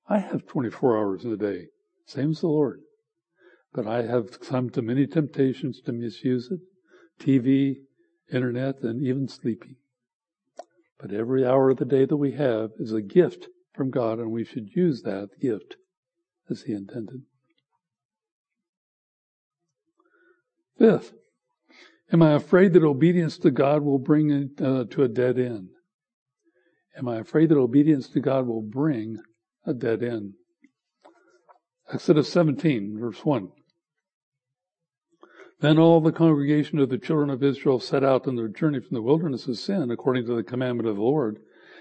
I 0.07 0.19
have 0.19 0.47
24 0.47 0.97
hours 0.97 1.25
in 1.25 1.33
a 1.33 1.37
day, 1.37 1.67
same 2.05 2.31
as 2.31 2.39
the 2.39 2.47
Lord. 2.47 2.79
But 3.73 3.87
I 3.87 4.03
have 4.03 4.39
come 4.39 4.69
to 4.69 4.81
many 4.81 5.05
temptations 5.05 5.81
to 5.81 5.91
misuse 5.91 6.49
it. 6.49 6.61
TV, 7.19 7.75
internet, 8.31 8.81
and 8.81 9.05
even 9.05 9.27
sleeping. 9.27 9.75
But 10.99 11.11
every 11.11 11.45
hour 11.45 11.71
of 11.71 11.77
the 11.77 11.85
day 11.85 12.05
that 12.05 12.15
we 12.15 12.33
have 12.33 12.71
is 12.79 12.93
a 12.93 13.01
gift 13.01 13.47
from 13.73 13.89
God, 13.89 14.19
and 14.19 14.31
we 14.31 14.45
should 14.45 14.69
use 14.75 15.01
that 15.01 15.29
gift 15.41 15.75
as 16.49 16.63
He 16.63 16.73
intended. 16.73 17.23
Fifth, 20.77 21.13
Am 22.11 22.21
I 22.21 22.33
afraid 22.33 22.73
that 22.73 22.83
obedience 22.83 23.37
to 23.39 23.51
God 23.51 23.83
will 23.83 23.97
bring 23.97 24.51
uh, 24.61 24.83
to 24.91 25.03
a 25.03 25.07
dead 25.07 25.39
end? 25.39 25.69
Am 26.97 27.07
I 27.07 27.17
afraid 27.17 27.49
that 27.49 27.57
obedience 27.57 28.07
to 28.09 28.19
God 28.19 28.47
will 28.47 28.61
bring 28.61 29.17
a 29.65 29.73
dead 29.73 30.03
end? 30.03 30.33
Exodus 31.91 32.31
17, 32.31 32.97
verse 32.99 33.25
1. 33.25 33.49
Then 35.61 35.77
all 35.79 35.99
the 35.99 36.11
congregation 36.11 36.79
of 36.79 36.89
the 36.89 36.97
children 36.97 37.29
of 37.29 37.43
Israel 37.43 37.79
set 37.79 38.03
out 38.03 38.27
on 38.27 38.35
their 38.35 38.47
journey 38.47 38.79
from 38.79 38.93
the 38.93 39.01
wilderness 39.01 39.47
of 39.47 39.57
sin, 39.57 39.89
according 39.89 40.25
to 40.25 40.35
the 40.35 40.43
commandment 40.43 40.87
of 40.87 40.95
the 40.95 41.01
Lord, 41.01 41.39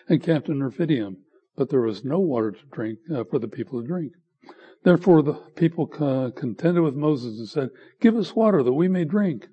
and 0.09 0.23
camped 0.23 0.49
in 0.49 0.63
Rephidim. 0.63 1.19
But 1.57 1.71
there 1.71 1.81
was 1.81 2.05
no 2.05 2.19
water 2.19 2.53
to 2.53 2.67
drink 2.73 2.99
uh, 3.15 3.25
for 3.25 3.39
the 3.39 3.49
people 3.49 3.81
to 3.81 3.87
drink. 3.87 4.13
Therefore 4.85 5.23
the 5.23 5.35
people 5.57 5.91
uh, 5.99 6.31
contended 6.31 6.83
with 6.83 6.95
Moses 6.95 7.39
and 7.39 7.49
said, 7.49 7.71
Give 8.01 8.17
us 8.17 8.35
water 8.35 8.63
that 8.63 8.73
we 8.73 8.89
may 8.89 9.05
drink. 9.05 9.49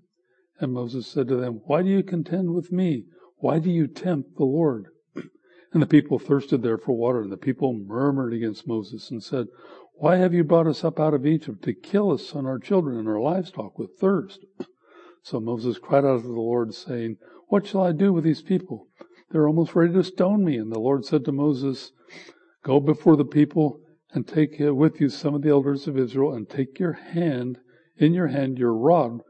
And 0.62 0.74
Moses 0.74 1.08
said 1.08 1.28
to 1.28 1.36
them, 1.38 1.62
Why 1.66 1.82
do 1.82 1.90
you 1.90 2.04
contend 2.04 2.54
with 2.54 2.72
me? 2.72 3.06
Why 3.38 3.58
do 3.58 3.72
you 3.72 3.88
tempt 3.88 4.38
the 4.38 4.46
Lord? 4.46 4.90
And 5.74 5.82
the 5.82 5.88
people 5.88 6.20
thirsted 6.20 6.62
there 6.62 6.78
for 6.78 6.96
water, 6.96 7.20
and 7.20 7.32
the 7.32 7.38
people 7.38 7.74
murmured 7.74 8.32
against 8.32 8.68
Moses 8.68 9.10
and 9.10 9.24
said, 9.24 9.48
Why 9.96 10.18
have 10.18 10.36
you 10.36 10.44
brought 10.44 10.68
us 10.68 10.84
up 10.84 11.00
out 11.00 11.16
of 11.16 11.26
Egypt 11.26 11.64
to 11.64 11.74
kill 11.74 12.12
us 12.12 12.34
and 12.34 12.46
our 12.46 12.60
children 12.60 13.00
and 13.00 13.08
our 13.08 13.20
livestock 13.20 13.80
with 13.80 13.98
thirst? 14.00 14.46
So 15.24 15.40
Moses 15.40 15.80
cried 15.80 16.06
out 16.06 16.22
to 16.22 16.28
the 16.28 16.34
Lord, 16.34 16.76
saying, 16.76 17.18
What 17.48 17.66
shall 17.66 17.82
I 17.82 17.92
do 17.92 18.14
with 18.14 18.24
these 18.24 18.44
people? 18.44 18.88
They're 19.32 19.48
almost 19.48 19.74
ready 19.74 19.94
to 19.94 20.04
stone 20.04 20.46
me. 20.46 20.58
And 20.58 20.72
the 20.72 20.80
Lord 20.80 21.06
said 21.06 21.26
to 21.26 21.32
Moses, 21.32 21.92
Go 22.64 22.80
before 22.80 23.16
the 23.16 23.26
people 23.26 23.80
and 24.12 24.28
take 24.28 24.58
with 24.60 25.02
you 25.02 25.10
some 25.10 25.34
of 25.34 25.42
the 25.42 25.50
elders 25.50 25.88
of 25.88 25.98
Israel 25.98 26.34
and 26.34 26.48
take 26.48 26.78
your 26.78 26.94
hand, 26.94 27.58
in 27.98 28.14
your 28.14 28.28
hand, 28.28 28.60
your 28.60 28.76
rod 28.76 29.22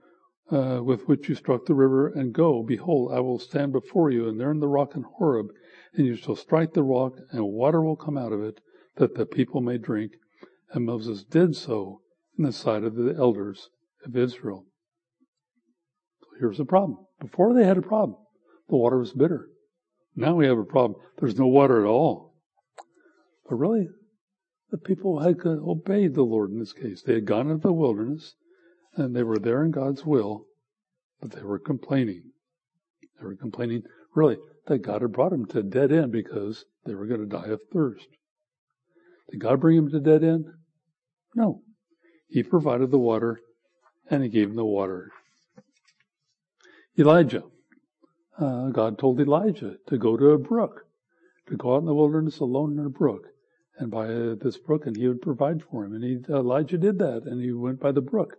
uh, 0.51 0.81
with 0.83 1.07
which 1.07 1.29
you 1.29 1.35
struck 1.35 1.65
the 1.65 1.73
river, 1.73 2.07
and 2.07 2.33
go, 2.33 2.63
behold, 2.63 3.11
I 3.13 3.19
will 3.19 3.39
stand 3.39 3.71
before 3.71 4.11
you, 4.11 4.27
and 4.27 4.39
there 4.39 4.51
in 4.51 4.59
the 4.59 4.67
rock 4.67 4.95
in 4.95 5.03
Horeb, 5.03 5.47
and 5.93 6.05
you 6.05 6.15
shall 6.15 6.35
strike 6.35 6.73
the 6.73 6.83
rock, 6.83 7.13
and 7.31 7.43
water 7.43 7.81
will 7.81 7.95
come 7.95 8.17
out 8.17 8.33
of 8.33 8.41
it, 8.41 8.59
that 8.97 9.15
the 9.15 9.25
people 9.25 9.61
may 9.61 9.77
drink. 9.77 10.11
And 10.71 10.85
Moses 10.85 11.23
did 11.23 11.55
so 11.55 12.01
in 12.37 12.45
the 12.45 12.51
sight 12.51 12.83
of 12.83 12.95
the 12.95 13.15
elders 13.17 13.69
of 14.05 14.15
Israel. 14.15 14.65
Here's 16.39 16.57
the 16.57 16.65
problem. 16.65 16.97
Before 17.19 17.53
they 17.53 17.65
had 17.65 17.77
a 17.77 17.81
problem, 17.81 18.17
the 18.69 18.77
water 18.77 18.97
was 18.97 19.13
bitter. 19.13 19.47
Now 20.15 20.35
we 20.35 20.47
have 20.47 20.57
a 20.57 20.63
problem. 20.63 20.99
There's 21.19 21.37
no 21.37 21.47
water 21.47 21.85
at 21.85 21.87
all. 21.87 22.35
But 23.49 23.55
really, 23.55 23.89
the 24.71 24.77
people 24.77 25.19
had 25.19 25.37
obeyed 25.45 26.15
the 26.15 26.23
Lord 26.23 26.51
in 26.51 26.59
this 26.59 26.73
case. 26.73 27.03
They 27.03 27.15
had 27.15 27.25
gone 27.25 27.49
into 27.49 27.67
the 27.67 27.73
wilderness 27.73 28.35
and 28.95 29.15
they 29.15 29.23
were 29.23 29.39
there 29.39 29.63
in 29.63 29.71
God's 29.71 30.05
will, 30.05 30.45
but 31.21 31.31
they 31.31 31.43
were 31.43 31.59
complaining. 31.59 32.23
They 33.19 33.25
were 33.25 33.35
complaining, 33.35 33.83
really, 34.15 34.37
that 34.67 34.79
God 34.79 35.01
had 35.01 35.13
brought 35.13 35.31
them 35.31 35.45
to 35.47 35.59
a 35.59 35.63
dead 35.63 35.91
end 35.91 36.11
because 36.11 36.65
they 36.85 36.95
were 36.95 37.05
going 37.05 37.21
to 37.21 37.25
die 37.25 37.47
of 37.47 37.61
thirst. 37.71 38.07
Did 39.29 39.39
God 39.39 39.61
bring 39.61 39.77
them 39.77 39.91
to 39.91 39.99
dead 39.99 40.23
end? 40.23 40.45
No. 41.35 41.61
He 42.27 42.43
provided 42.43 42.91
the 42.91 42.99
water 42.99 43.39
and 44.09 44.23
he 44.23 44.29
gave 44.29 44.47
them 44.47 44.57
the 44.57 44.65
water. 44.65 45.11
Elijah. 46.97 47.43
Uh, 48.37 48.69
God 48.69 48.97
told 48.97 49.19
Elijah 49.19 49.75
to 49.87 49.97
go 49.97 50.17
to 50.17 50.31
a 50.31 50.37
brook, 50.37 50.85
to 51.47 51.55
go 51.55 51.75
out 51.75 51.79
in 51.79 51.85
the 51.85 51.93
wilderness 51.93 52.39
alone 52.39 52.77
in 52.79 52.85
a 52.85 52.89
brook, 52.89 53.27
and 53.77 53.91
by 53.91 54.07
this 54.07 54.57
brook, 54.57 54.85
and 54.85 54.95
he 54.95 55.07
would 55.07 55.21
provide 55.21 55.61
for 55.61 55.85
him. 55.85 55.93
And 55.93 56.03
he, 56.03 56.19
Elijah 56.33 56.77
did 56.77 56.97
that, 56.99 57.23
and 57.25 57.41
he 57.41 57.51
went 57.51 57.79
by 57.79 57.91
the 57.91 58.01
brook 58.01 58.37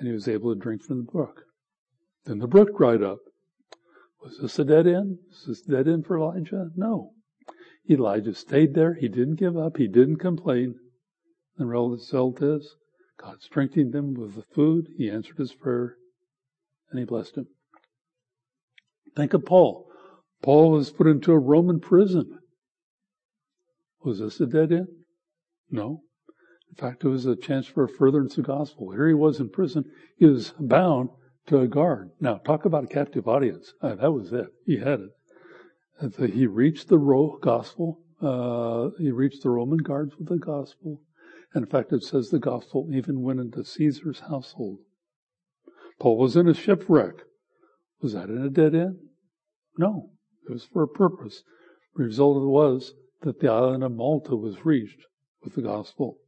and 0.00 0.08
he 0.08 0.14
was 0.14 0.26
able 0.26 0.52
to 0.54 0.58
drink 0.58 0.82
from 0.82 0.96
the 0.96 1.12
brook. 1.12 1.42
Then 2.24 2.38
the 2.38 2.48
brook 2.48 2.76
dried 2.76 3.02
up. 3.02 3.18
Was 4.22 4.38
this 4.38 4.58
a 4.58 4.64
dead 4.64 4.86
end? 4.86 5.18
Was 5.28 5.44
this 5.46 5.68
a 5.68 5.70
dead 5.70 5.88
end 5.88 6.06
for 6.06 6.16
Elijah? 6.18 6.70
No. 6.74 7.12
Elijah 7.88 8.34
stayed 8.34 8.74
there. 8.74 8.94
He 8.94 9.08
didn't 9.08 9.36
give 9.36 9.56
up. 9.56 9.76
He 9.76 9.88
didn't 9.88 10.16
complain. 10.16 10.74
The 11.58 11.66
result 11.66 12.42
is 12.42 12.76
God 13.18 13.42
strengthened 13.42 13.94
him 13.94 14.14
with 14.14 14.36
the 14.36 14.44
food. 14.54 14.88
He 14.96 15.10
answered 15.10 15.36
his 15.36 15.52
prayer 15.52 15.96
and 16.90 16.98
he 16.98 17.04
blessed 17.04 17.36
him. 17.36 17.46
Think 19.14 19.34
of 19.34 19.44
Paul. 19.44 19.86
Paul 20.42 20.70
was 20.70 20.90
put 20.90 21.08
into 21.08 21.32
a 21.32 21.38
Roman 21.38 21.80
prison. 21.80 22.38
Was 24.02 24.20
this 24.20 24.40
a 24.40 24.46
dead 24.46 24.72
end? 24.72 24.88
No. 25.70 26.00
In 26.70 26.76
fact, 26.76 27.04
it 27.04 27.08
was 27.08 27.26
a 27.26 27.36
chance 27.36 27.66
for 27.66 27.86
furtherance 27.86 28.38
of 28.38 28.44
the 28.44 28.52
gospel. 28.52 28.92
Here 28.92 29.08
he 29.08 29.14
was 29.14 29.40
in 29.40 29.50
prison. 29.50 29.90
He 30.16 30.26
was 30.26 30.54
bound 30.58 31.10
to 31.46 31.58
a 31.58 31.66
guard. 31.66 32.10
Now, 32.20 32.36
talk 32.38 32.64
about 32.64 32.84
a 32.84 32.88
captive 32.88 33.26
audience. 33.26 33.74
Uh, 33.82 33.96
that 33.96 34.12
was 34.12 34.32
it. 34.32 34.46
He 34.64 34.78
had 34.78 35.00
it. 35.00 36.32
he 36.32 36.46
reached 36.46 36.88
the 36.88 37.38
gospel. 37.40 38.00
Uh, 38.22 38.90
he 38.98 39.10
reached 39.10 39.42
the 39.42 39.50
Roman 39.50 39.78
guards 39.78 40.16
with 40.16 40.28
the 40.28 40.38
gospel. 40.38 41.02
And 41.52 41.64
in 41.64 41.70
fact, 41.70 41.92
it 41.92 42.04
says 42.04 42.30
the 42.30 42.38
gospel 42.38 42.88
even 42.92 43.22
went 43.22 43.40
into 43.40 43.64
Caesar's 43.64 44.20
household. 44.20 44.78
Paul 45.98 46.18
was 46.18 46.36
in 46.36 46.48
a 46.48 46.54
shipwreck. 46.54 47.14
Was 48.00 48.12
that 48.12 48.30
in 48.30 48.42
a 48.42 48.48
dead 48.48 48.74
end? 48.74 48.98
No. 49.76 50.10
It 50.48 50.52
was 50.52 50.64
for 50.64 50.82
a 50.82 50.88
purpose. 50.88 51.42
The 51.96 52.04
result 52.04 52.42
was 52.46 52.94
that 53.22 53.40
the 53.40 53.50
island 53.50 53.82
of 53.82 53.92
Malta 53.92 54.36
was 54.36 54.64
reached 54.64 55.06
with 55.42 55.54
the 55.54 55.62
gospel. 55.62 56.18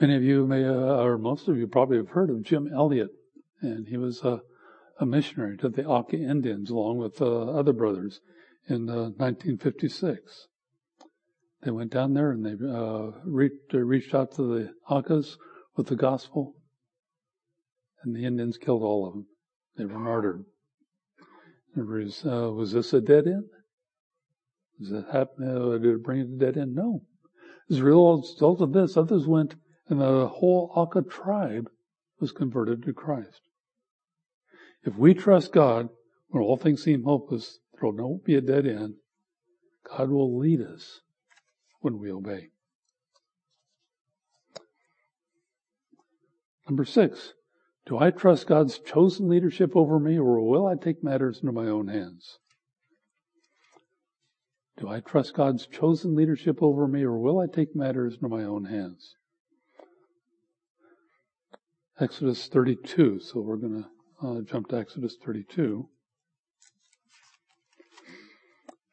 Many 0.00 0.16
of 0.16 0.22
you 0.22 0.46
may, 0.46 0.64
uh, 0.64 0.72
or 0.72 1.18
most 1.18 1.46
of 1.46 1.58
you 1.58 1.66
probably 1.66 1.98
have 1.98 2.08
heard 2.08 2.30
of 2.30 2.42
Jim 2.42 2.70
Elliot, 2.74 3.10
and 3.60 3.86
he 3.86 3.98
was 3.98 4.22
a, 4.22 4.40
a 4.98 5.04
missionary 5.04 5.58
to 5.58 5.68
the 5.68 5.84
Auca 5.84 6.16
Indians 6.16 6.70
along 6.70 6.96
with 6.96 7.20
uh, 7.20 7.50
other 7.50 7.74
brothers 7.74 8.20
in 8.66 8.86
1956. 8.86 10.18
Uh, 11.02 11.04
they 11.62 11.70
went 11.70 11.92
down 11.92 12.14
there 12.14 12.30
and 12.30 12.46
they 12.46 12.56
uh, 12.66 13.10
reached, 13.26 13.74
reached 13.74 14.14
out 14.14 14.32
to 14.36 14.42
the 14.42 14.72
Aucas 14.88 15.36
with 15.76 15.88
the 15.88 15.96
gospel, 15.96 16.54
and 18.02 18.16
the 18.16 18.24
Indians 18.24 18.56
killed 18.56 18.82
all 18.82 19.06
of 19.06 19.12
them. 19.12 19.26
They 19.76 19.84
were 19.84 19.98
martyred. 19.98 20.46
Was, 21.76 22.24
uh, 22.24 22.50
was 22.50 22.72
this 22.72 22.94
a 22.94 23.02
dead 23.02 23.26
end? 23.26 23.44
Does 24.78 24.92
it 24.92 25.04
happen? 25.12 25.44
Did 25.82 25.84
it 25.84 26.02
bring 26.02 26.20
it 26.20 26.38
to 26.38 26.38
dead 26.38 26.56
end? 26.56 26.74
No. 26.74 27.02
As 27.70 27.80
a 27.80 27.84
result 27.84 28.62
of 28.62 28.72
this, 28.72 28.96
others 28.96 29.26
went, 29.26 29.56
and 29.90 30.00
the 30.00 30.28
whole 30.28 30.70
Auca 30.74 31.02
tribe 31.02 31.68
was 32.20 32.32
converted 32.32 32.82
to 32.84 32.92
Christ. 32.92 33.40
If 34.84 34.96
we 34.96 35.14
trust 35.14 35.52
God 35.52 35.88
when 36.28 36.42
all 36.42 36.56
things 36.56 36.82
seem 36.82 37.02
hopeless, 37.02 37.58
there 37.74 37.90
will 37.90 38.10
not 38.10 38.24
be 38.24 38.36
a 38.36 38.40
dead 38.40 38.66
end. 38.66 38.94
God 39.84 40.10
will 40.10 40.38
lead 40.38 40.60
us 40.60 41.00
when 41.80 41.98
we 41.98 42.12
obey. 42.12 42.50
Number 46.68 46.84
six, 46.84 47.34
do 47.84 47.98
I 47.98 48.10
trust 48.10 48.46
God's 48.46 48.78
chosen 48.78 49.28
leadership 49.28 49.74
over 49.74 49.98
me 49.98 50.18
or 50.18 50.40
will 50.48 50.66
I 50.66 50.76
take 50.76 51.02
matters 51.02 51.40
into 51.40 51.52
my 51.52 51.66
own 51.66 51.88
hands? 51.88 52.38
Do 54.78 54.88
I 54.88 55.00
trust 55.00 55.34
God's 55.34 55.66
chosen 55.66 56.14
leadership 56.14 56.62
over 56.62 56.86
me 56.86 57.02
or 57.02 57.18
will 57.18 57.40
I 57.40 57.46
take 57.46 57.74
matters 57.74 58.14
into 58.14 58.28
my 58.28 58.44
own 58.44 58.66
hands? 58.66 59.16
Exodus 62.00 62.46
32. 62.46 63.20
So 63.20 63.40
we're 63.40 63.56
going 63.56 63.84
to 63.84 64.26
uh, 64.26 64.40
jump 64.42 64.68
to 64.68 64.78
Exodus 64.78 65.16
32. 65.22 65.86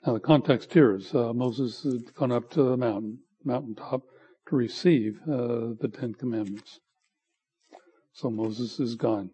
Now 0.05 0.13
the 0.13 0.19
context 0.19 0.73
here 0.73 0.95
is 0.95 1.13
uh, 1.15 1.31
Moses 1.33 1.83
had 1.83 2.13
gone 2.15 2.33
up 2.33 2.49
to 2.51 2.63
the 2.63 2.77
mountain, 2.77 3.19
mountaintop, 3.45 4.01
to 4.49 4.55
receive 4.55 5.19
uh, 5.23 5.73
the 5.79 5.89
Ten 5.93 6.13
Commandments. 6.13 6.79
So 8.13 8.29
Moses 8.29 8.79
is 8.79 8.95
gone. 8.95 9.31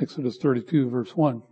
Exodus 0.00 0.38
32 0.38 0.88
verse 0.88 1.14
1. 1.14 1.42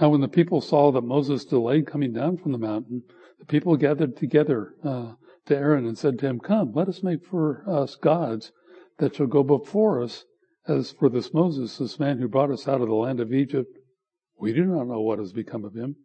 Now 0.00 0.08
when 0.10 0.20
the 0.20 0.28
people 0.28 0.60
saw 0.60 0.92
that 0.92 1.02
Moses 1.02 1.44
delayed 1.44 1.86
coming 1.86 2.12
down 2.12 2.36
from 2.36 2.52
the 2.52 2.58
mountain, 2.58 3.02
the 3.38 3.46
people 3.46 3.76
gathered 3.76 4.16
together 4.16 4.74
uh, 4.84 5.12
to 5.46 5.56
Aaron 5.56 5.86
and 5.86 5.96
said 5.96 6.18
to 6.18 6.26
him, 6.26 6.40
Come, 6.40 6.72
let 6.72 6.88
us 6.88 7.02
make 7.02 7.24
for 7.24 7.64
us 7.68 7.96
gods 7.96 8.52
that 8.98 9.16
shall 9.16 9.26
go 9.26 9.42
before 9.42 10.02
us. 10.02 10.24
As 10.68 10.92
for 10.92 11.08
this 11.08 11.32
Moses, 11.32 11.78
this 11.78 11.98
man 11.98 12.18
who 12.18 12.28
brought 12.28 12.50
us 12.50 12.68
out 12.68 12.80
of 12.80 12.88
the 12.88 12.94
land 12.94 13.18
of 13.18 13.32
Egypt, 13.32 13.78
we 14.38 14.52
do 14.52 14.64
not 14.64 14.86
know 14.86 15.00
what 15.00 15.18
has 15.18 15.32
become 15.32 15.64
of 15.64 15.74
him. 15.74 15.96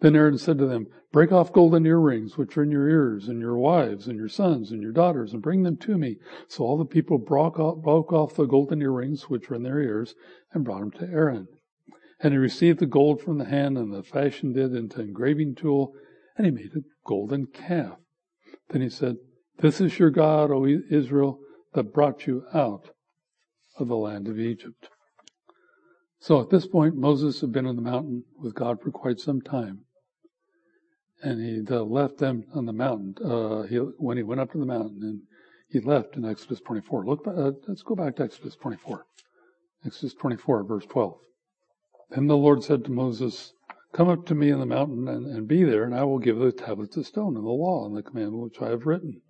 Then 0.00 0.14
Aaron 0.14 0.36
said 0.36 0.58
to 0.58 0.66
them, 0.66 0.86
Break 1.10 1.32
off 1.32 1.54
golden 1.54 1.86
earrings 1.86 2.36
which 2.36 2.56
are 2.58 2.62
in 2.62 2.70
your 2.70 2.88
ears, 2.88 3.28
and 3.28 3.40
your 3.40 3.56
wives, 3.56 4.06
and 4.06 4.18
your 4.18 4.28
sons, 4.28 4.70
and 4.70 4.82
your 4.82 4.92
daughters, 4.92 5.32
and 5.32 5.42
bring 5.42 5.62
them 5.62 5.78
to 5.78 5.96
me. 5.96 6.18
So 6.48 6.64
all 6.64 6.76
the 6.76 6.84
people 6.84 7.16
broke 7.16 7.58
off, 7.58 7.82
broke 7.82 8.12
off 8.12 8.34
the 8.34 8.44
golden 8.44 8.82
earrings 8.82 9.30
which 9.30 9.48
were 9.48 9.56
in 9.56 9.62
their 9.62 9.80
ears, 9.80 10.14
and 10.52 10.64
brought 10.64 10.80
them 10.80 10.90
to 10.92 11.08
Aaron. 11.10 11.48
And 12.20 12.34
he 12.34 12.38
received 12.38 12.78
the 12.78 12.86
gold 12.86 13.22
from 13.22 13.38
the 13.38 13.46
hand, 13.46 13.78
and 13.78 13.92
the 13.92 14.02
fashioned 14.02 14.56
it 14.58 14.74
into 14.74 15.00
engraving 15.00 15.54
tool, 15.54 15.94
and 16.36 16.44
he 16.44 16.52
made 16.52 16.72
a 16.76 16.80
golden 17.06 17.46
calf. 17.46 17.96
Then 18.70 18.82
he 18.82 18.90
said, 18.90 19.16
This 19.58 19.80
is 19.80 19.98
your 19.98 20.10
God, 20.10 20.50
O 20.50 20.66
Israel, 20.66 21.38
that 21.74 21.92
brought 21.92 22.26
you 22.26 22.44
out 22.52 22.90
of 23.78 23.88
the 23.88 23.96
land 23.96 24.28
of 24.28 24.38
Egypt. 24.38 24.88
So 26.20 26.40
at 26.40 26.50
this 26.50 26.66
point, 26.66 26.96
Moses 26.96 27.40
had 27.40 27.52
been 27.52 27.66
on 27.66 27.76
the 27.76 27.82
mountain 27.82 28.24
with 28.38 28.54
God 28.54 28.80
for 28.80 28.90
quite 28.90 29.20
some 29.20 29.40
time. 29.40 29.80
And 31.22 31.40
he 31.40 31.74
uh, 31.74 31.82
left 31.82 32.18
them 32.18 32.44
on 32.54 32.66
the 32.66 32.72
mountain, 32.72 33.14
uh, 33.24 33.62
he, 33.62 33.76
when 33.76 34.16
he 34.16 34.22
went 34.22 34.40
up 34.40 34.52
to 34.52 34.58
the 34.58 34.66
mountain 34.66 35.02
and 35.02 35.22
he 35.68 35.80
left 35.80 36.16
in 36.16 36.24
Exodus 36.24 36.60
24. 36.60 37.06
Look, 37.06 37.26
uh, 37.26 37.52
let's 37.66 37.82
go 37.82 37.94
back 37.94 38.16
to 38.16 38.22
Exodus 38.22 38.56
24. 38.56 39.06
Exodus 39.84 40.14
24, 40.14 40.64
verse 40.64 40.86
12. 40.86 41.18
Then 42.10 42.26
the 42.26 42.36
Lord 42.36 42.62
said 42.62 42.84
to 42.84 42.90
Moses, 42.90 43.52
Come 43.96 44.08
up 44.10 44.26
to 44.26 44.34
me 44.34 44.50
in 44.50 44.60
the 44.60 44.66
mountain 44.66 45.08
and, 45.08 45.26
and 45.26 45.48
be 45.48 45.64
there, 45.64 45.82
and 45.82 45.94
I 45.94 46.04
will 46.04 46.18
give 46.18 46.38
the 46.38 46.52
tablets 46.52 46.98
of 46.98 47.06
stone 47.06 47.34
and 47.36 47.46
the 47.46 47.50
law 47.50 47.86
and 47.86 47.96
the 47.96 48.02
commandment 48.02 48.44
which 48.44 48.60
I 48.60 48.68
have 48.68 48.84
written 48.84 49.22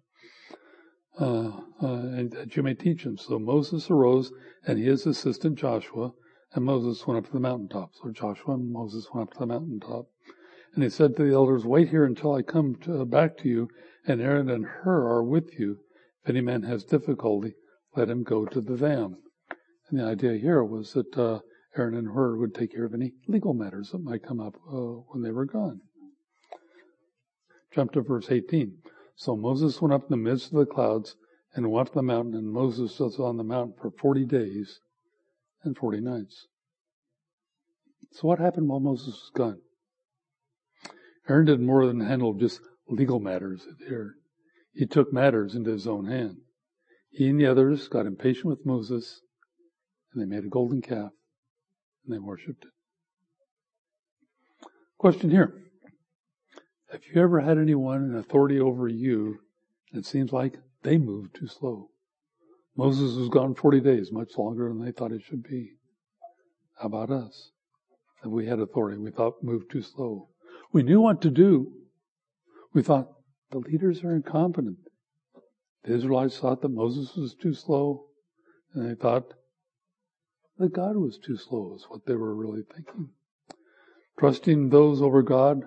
uh, 1.18 1.48
uh, 1.82 1.86
and 1.86 2.32
that 2.32 2.56
you 2.56 2.62
may 2.62 2.74
teach 2.74 3.04
him. 3.04 3.16
So 3.16 3.38
Moses 3.38 3.90
arose, 3.90 4.32
and 4.66 4.78
his 4.78 5.06
assistant 5.06 5.58
Joshua, 5.58 6.12
and 6.52 6.64
Moses 6.64 7.06
went 7.06 7.18
up 7.18 7.26
to 7.26 7.32
the 7.32 7.40
mountaintop. 7.40 7.90
So 7.94 8.10
Joshua 8.10 8.54
and 8.54 8.72
Moses 8.72 9.08
went 9.12 9.28
up 9.28 9.34
to 9.34 9.40
the 9.40 9.46
mountaintop. 9.46 10.06
And 10.74 10.82
he 10.82 10.90
said 10.90 11.16
to 11.16 11.24
the 11.24 11.34
elders, 11.34 11.64
Wait 11.64 11.88
here 11.88 12.04
until 12.04 12.34
I 12.34 12.42
come 12.42 12.76
to, 12.82 13.04
back 13.04 13.38
to 13.38 13.48
you, 13.48 13.68
and 14.06 14.20
Aaron 14.20 14.50
and 14.50 14.66
Hur 14.66 15.06
are 15.06 15.22
with 15.22 15.58
you. 15.58 15.78
If 16.22 16.30
any 16.30 16.40
man 16.40 16.62
has 16.64 16.84
difficulty, 16.84 17.54
let 17.94 18.10
him 18.10 18.22
go 18.22 18.44
to 18.44 18.60
the 18.60 18.74
van. 18.74 19.16
And 19.88 20.00
the 20.00 20.04
idea 20.04 20.38
here 20.38 20.62
was 20.62 20.92
that 20.92 21.16
uh, 21.16 21.40
Aaron 21.76 21.94
and 21.94 22.08
Hur 22.08 22.36
would 22.36 22.54
take 22.54 22.72
care 22.72 22.84
of 22.84 22.94
any 22.94 23.12
legal 23.28 23.54
matters 23.54 23.90
that 23.90 24.02
might 24.02 24.22
come 24.22 24.40
up 24.40 24.56
uh, 24.68 25.02
when 25.10 25.22
they 25.22 25.30
were 25.30 25.44
gone. 25.44 25.80
Jump 27.74 27.92
to 27.92 28.00
verse 28.00 28.30
18. 28.30 28.78
So 29.16 29.36
Moses 29.36 29.80
went 29.80 29.92
up 29.92 30.02
in 30.02 30.10
the 30.10 30.16
midst 30.16 30.52
of 30.52 30.58
the 30.58 30.66
clouds 30.66 31.16
and 31.54 31.70
went 31.70 31.88
up 31.88 31.94
the 31.94 32.02
mountain, 32.02 32.34
and 32.34 32.52
Moses 32.52 32.98
was 32.98 33.18
on 33.18 33.36
the 33.36 33.44
mountain 33.44 33.74
for 33.80 33.90
40 33.90 34.24
days 34.24 34.80
and 35.64 35.76
40 35.76 36.00
nights. 36.00 36.46
So 38.12 38.28
what 38.28 38.38
happened 38.38 38.68
while 38.68 38.80
Moses 38.80 39.08
was 39.08 39.30
gone? 39.34 39.60
Aaron 41.28 41.46
did 41.46 41.60
more 41.60 41.86
than 41.86 42.00
handle 42.00 42.34
just 42.34 42.60
legal 42.88 43.20
matters 43.20 43.66
here. 43.86 44.14
He 44.72 44.86
took 44.86 45.12
matters 45.12 45.54
into 45.54 45.70
his 45.70 45.86
own 45.86 46.06
hand. 46.06 46.36
He 47.10 47.28
and 47.28 47.40
the 47.40 47.46
others 47.46 47.88
got 47.88 48.06
impatient 48.06 48.46
with 48.46 48.66
Moses, 48.66 49.22
and 50.12 50.22
they 50.22 50.26
made 50.26 50.44
a 50.44 50.48
golden 50.48 50.82
calf, 50.82 51.12
and 52.06 52.14
they 52.14 52.18
worshipped 52.18 52.64
it. 52.64 52.70
Question 54.98 55.30
here. 55.30 55.62
Have 56.90 57.02
you 57.12 57.20
ever 57.20 57.40
had 57.40 57.58
anyone 57.58 58.04
in 58.04 58.16
authority 58.16 58.60
over 58.60 58.88
you 58.88 59.38
it 59.92 60.06
seems 60.06 60.32
like 60.32 60.58
they 60.82 60.98
moved 60.98 61.34
too 61.34 61.48
slow? 61.48 61.90
Moses 62.76 63.16
was 63.16 63.28
gone 63.28 63.54
40 63.54 63.80
days, 63.80 64.12
much 64.12 64.36
longer 64.36 64.68
than 64.68 64.84
they 64.84 64.92
thought 64.92 65.12
it 65.12 65.22
should 65.22 65.42
be. 65.42 65.72
How 66.78 66.86
about 66.86 67.10
us? 67.10 67.50
If 68.22 68.30
we 68.30 68.46
had 68.46 68.60
authority, 68.60 68.98
we 68.98 69.10
thought 69.10 69.42
moved 69.42 69.70
too 69.70 69.82
slow. 69.82 70.28
We 70.72 70.82
knew 70.82 71.00
what 71.00 71.22
to 71.22 71.30
do. 71.30 71.72
We 72.74 72.82
thought 72.82 73.08
the 73.50 73.58
leaders 73.58 74.04
are 74.04 74.14
incompetent. 74.14 74.78
The 75.84 75.94
Israelites 75.94 76.38
thought 76.38 76.60
that 76.62 76.68
Moses 76.68 77.16
was 77.16 77.34
too 77.34 77.54
slow, 77.54 78.06
and 78.74 78.90
they 78.90 78.94
thought 78.94 79.32
that 80.58 80.72
God 80.72 80.96
was 80.96 81.18
too 81.18 81.36
slow, 81.36 81.74
is 81.76 81.86
what 81.88 82.06
they 82.06 82.14
were 82.14 82.34
really 82.34 82.62
thinking. 82.62 83.10
Trusting 84.18 84.70
those 84.70 85.02
over 85.02 85.22
God 85.22 85.62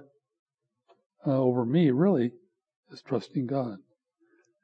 uh, 1.25 1.37
over 1.37 1.65
me 1.65 1.91
really 1.91 2.31
is 2.91 3.01
trusting 3.01 3.45
God. 3.45 3.77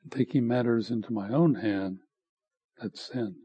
And 0.03 0.11
taking 0.11 0.47
matters 0.47 0.89
into 0.89 1.13
my 1.13 1.29
own 1.29 1.55
hand, 1.55 1.99
that's 2.81 3.07
sin. 3.11 3.35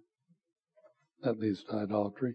That 1.22 1.38
leads 1.38 1.62
to 1.64 1.76
idolatry. 1.76 2.34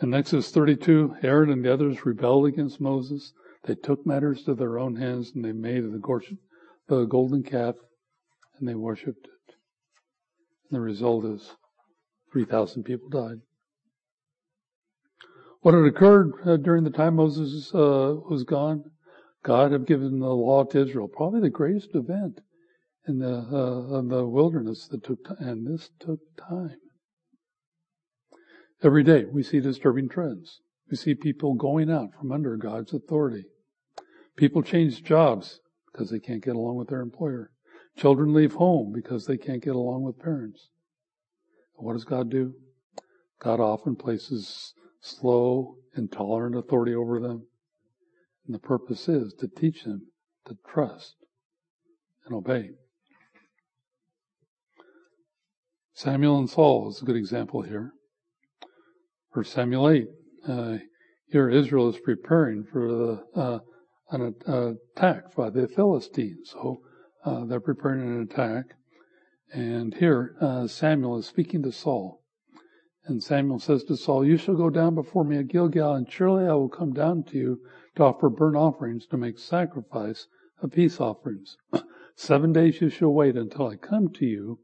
In 0.00 0.14
Exodus 0.14 0.50
32, 0.50 1.16
Aaron 1.22 1.50
and 1.50 1.64
the 1.64 1.72
others 1.72 2.04
rebelled 2.04 2.46
against 2.46 2.80
Moses. 2.80 3.32
They 3.64 3.74
took 3.74 4.06
matters 4.06 4.42
to 4.44 4.54
their 4.54 4.78
own 4.78 4.96
hands 4.96 5.32
and 5.34 5.44
they 5.44 5.52
made 5.52 5.84
the 5.84 7.06
golden 7.06 7.42
calf 7.42 7.76
and 8.58 8.68
they 8.68 8.74
worshipped 8.74 9.26
it. 9.26 9.54
And 10.68 10.76
the 10.76 10.80
result 10.80 11.24
is 11.26 11.54
3,000 12.34 12.82
people 12.82 13.08
died. 13.08 13.40
What 15.60 15.72
had 15.72 15.84
occurred 15.84 16.32
uh, 16.44 16.56
during 16.56 16.82
the 16.82 16.90
time 16.90 17.14
Moses 17.14 17.72
uh, 17.72 18.16
was 18.28 18.42
gone, 18.42 18.90
God 19.44 19.70
had 19.70 19.86
given 19.86 20.18
the 20.18 20.26
law 20.26 20.64
to 20.64 20.82
Israel, 20.82 21.06
probably 21.06 21.40
the 21.40 21.48
greatest 21.48 21.94
event 21.94 22.40
in 23.06 23.20
the, 23.20 23.36
uh, 23.36 24.02
the 24.02 24.26
wilderness 24.26 24.88
that 24.88 25.04
took 25.04 25.24
time, 25.24 25.36
and 25.38 25.64
this 25.64 25.90
took 26.00 26.18
time. 26.36 26.76
Every 28.82 29.04
day 29.04 29.26
we 29.26 29.44
see 29.44 29.60
disturbing 29.60 30.08
trends. 30.08 30.60
We 30.90 30.96
see 30.96 31.14
people 31.14 31.54
going 31.54 31.88
out 31.88 32.14
from 32.18 32.32
under 32.32 32.56
God's 32.56 32.92
authority. 32.92 33.44
People 34.36 34.64
change 34.64 35.04
jobs 35.04 35.60
because 35.92 36.10
they 36.10 36.18
can't 36.18 36.42
get 36.42 36.56
along 36.56 36.78
with 36.78 36.88
their 36.88 37.00
employer. 37.00 37.52
Children 37.96 38.34
leave 38.34 38.54
home 38.54 38.90
because 38.92 39.26
they 39.26 39.36
can't 39.36 39.62
get 39.62 39.76
along 39.76 40.02
with 40.02 40.18
parents. 40.18 40.70
What 41.76 41.94
does 41.94 42.04
God 42.04 42.30
do? 42.30 42.54
God 43.40 43.60
often 43.60 43.96
places 43.96 44.72
slow, 45.00 45.76
intolerant 45.96 46.56
authority 46.56 46.94
over 46.94 47.20
them. 47.20 47.46
And 48.46 48.54
the 48.54 48.60
purpose 48.60 49.08
is 49.08 49.34
to 49.40 49.48
teach 49.48 49.84
them 49.84 50.06
to 50.46 50.56
trust 50.66 51.14
and 52.26 52.34
obey. 52.34 52.70
Samuel 55.94 56.38
and 56.38 56.50
Saul 56.50 56.90
is 56.90 57.00
a 57.00 57.04
good 57.04 57.16
example 57.16 57.62
here. 57.62 57.92
For 59.32 59.44
Samuel 59.44 59.90
8, 59.90 60.08
uh, 60.48 60.76
here 61.28 61.48
Israel 61.48 61.88
is 61.88 61.98
preparing 61.98 62.64
for 62.64 62.88
the, 62.88 63.40
uh, 63.40 63.58
an 64.10 64.34
uh, 64.46 64.72
attack 64.96 65.34
by 65.34 65.50
the 65.50 65.68
Philistines. 65.68 66.50
So 66.52 66.80
Uh, 67.24 67.46
they're 67.46 67.60
preparing 67.60 68.02
an 68.02 68.22
attack. 68.22 68.66
And 69.54 69.94
here, 69.94 70.34
uh, 70.40 70.66
Samuel 70.66 71.16
is 71.18 71.26
speaking 71.26 71.62
to 71.62 71.70
Saul. 71.70 72.20
And 73.04 73.22
Samuel 73.22 73.60
says 73.60 73.84
to 73.84 73.96
Saul, 73.96 74.26
You 74.26 74.36
shall 74.36 74.56
go 74.56 74.68
down 74.68 74.96
before 74.96 75.22
me 75.22 75.38
at 75.38 75.46
Gilgal, 75.46 75.94
and 75.94 76.10
surely 76.10 76.44
I 76.48 76.54
will 76.54 76.68
come 76.68 76.92
down 76.92 77.22
to 77.24 77.38
you 77.38 77.60
to 77.94 78.02
offer 78.02 78.28
burnt 78.28 78.56
offerings, 78.56 79.06
to 79.06 79.16
make 79.16 79.38
sacrifice 79.38 80.26
of 80.60 80.72
peace 80.72 81.00
offerings. 81.00 81.56
Seven 82.16 82.52
days 82.52 82.80
you 82.80 82.88
shall 82.88 83.10
wait 83.10 83.36
until 83.36 83.68
I 83.68 83.76
come 83.76 84.08
to 84.14 84.26
you 84.26 84.58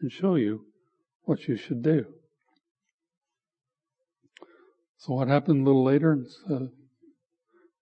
and 0.00 0.12
show 0.12 0.36
you 0.36 0.66
what 1.22 1.48
you 1.48 1.56
should 1.56 1.82
do. 1.82 2.06
So 4.96 5.14
what 5.14 5.26
happened 5.26 5.62
a 5.62 5.64
little 5.64 5.82
later, 5.82 6.24
uh, 6.48 6.54
a 6.54 6.68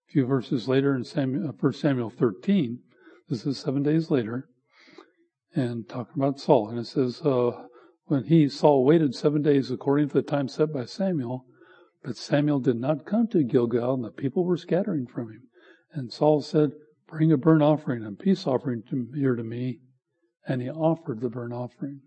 few 0.07 0.25
verses 0.25 0.67
later 0.67 0.95
in 0.95 1.03
Samuel, 1.03 1.53
1 1.59 1.69
uh, 1.69 1.77
Samuel 1.77 2.09
13, 2.09 2.79
this 3.29 3.45
is 3.45 3.59
seven 3.59 3.83
days 3.83 4.09
later, 4.09 4.49
and 5.55 5.87
talking 5.87 6.13
about 6.15 6.39
Saul, 6.39 6.69
and 6.69 6.79
it 6.79 6.87
says, 6.87 7.21
uh, 7.21 7.51
when 8.05 8.25
he, 8.25 8.49
Saul, 8.49 8.83
waited 8.83 9.15
seven 9.15 9.41
days 9.41 9.71
according 9.71 10.09
to 10.09 10.15
the 10.15 10.21
time 10.21 10.47
set 10.47 10.73
by 10.73 10.85
Samuel, 10.85 11.45
but 12.03 12.17
Samuel 12.17 12.59
did 12.59 12.77
not 12.77 13.05
come 13.05 13.27
to 13.27 13.43
Gilgal, 13.43 13.93
and 13.93 14.03
the 14.03 14.11
people 14.11 14.43
were 14.43 14.57
scattering 14.57 15.07
from 15.07 15.31
him. 15.31 15.43
And 15.93 16.11
Saul 16.11 16.41
said, 16.41 16.71
Bring 17.07 17.31
a 17.31 17.37
burnt 17.37 17.61
offering 17.61 18.03
and 18.03 18.17
peace 18.17 18.47
offering 18.47 18.83
to, 18.89 19.07
here 19.15 19.35
to 19.35 19.43
me. 19.43 19.79
And 20.47 20.61
he 20.61 20.69
offered 20.69 21.21
the 21.21 21.29
burnt 21.29 21.53
offering. 21.53 22.01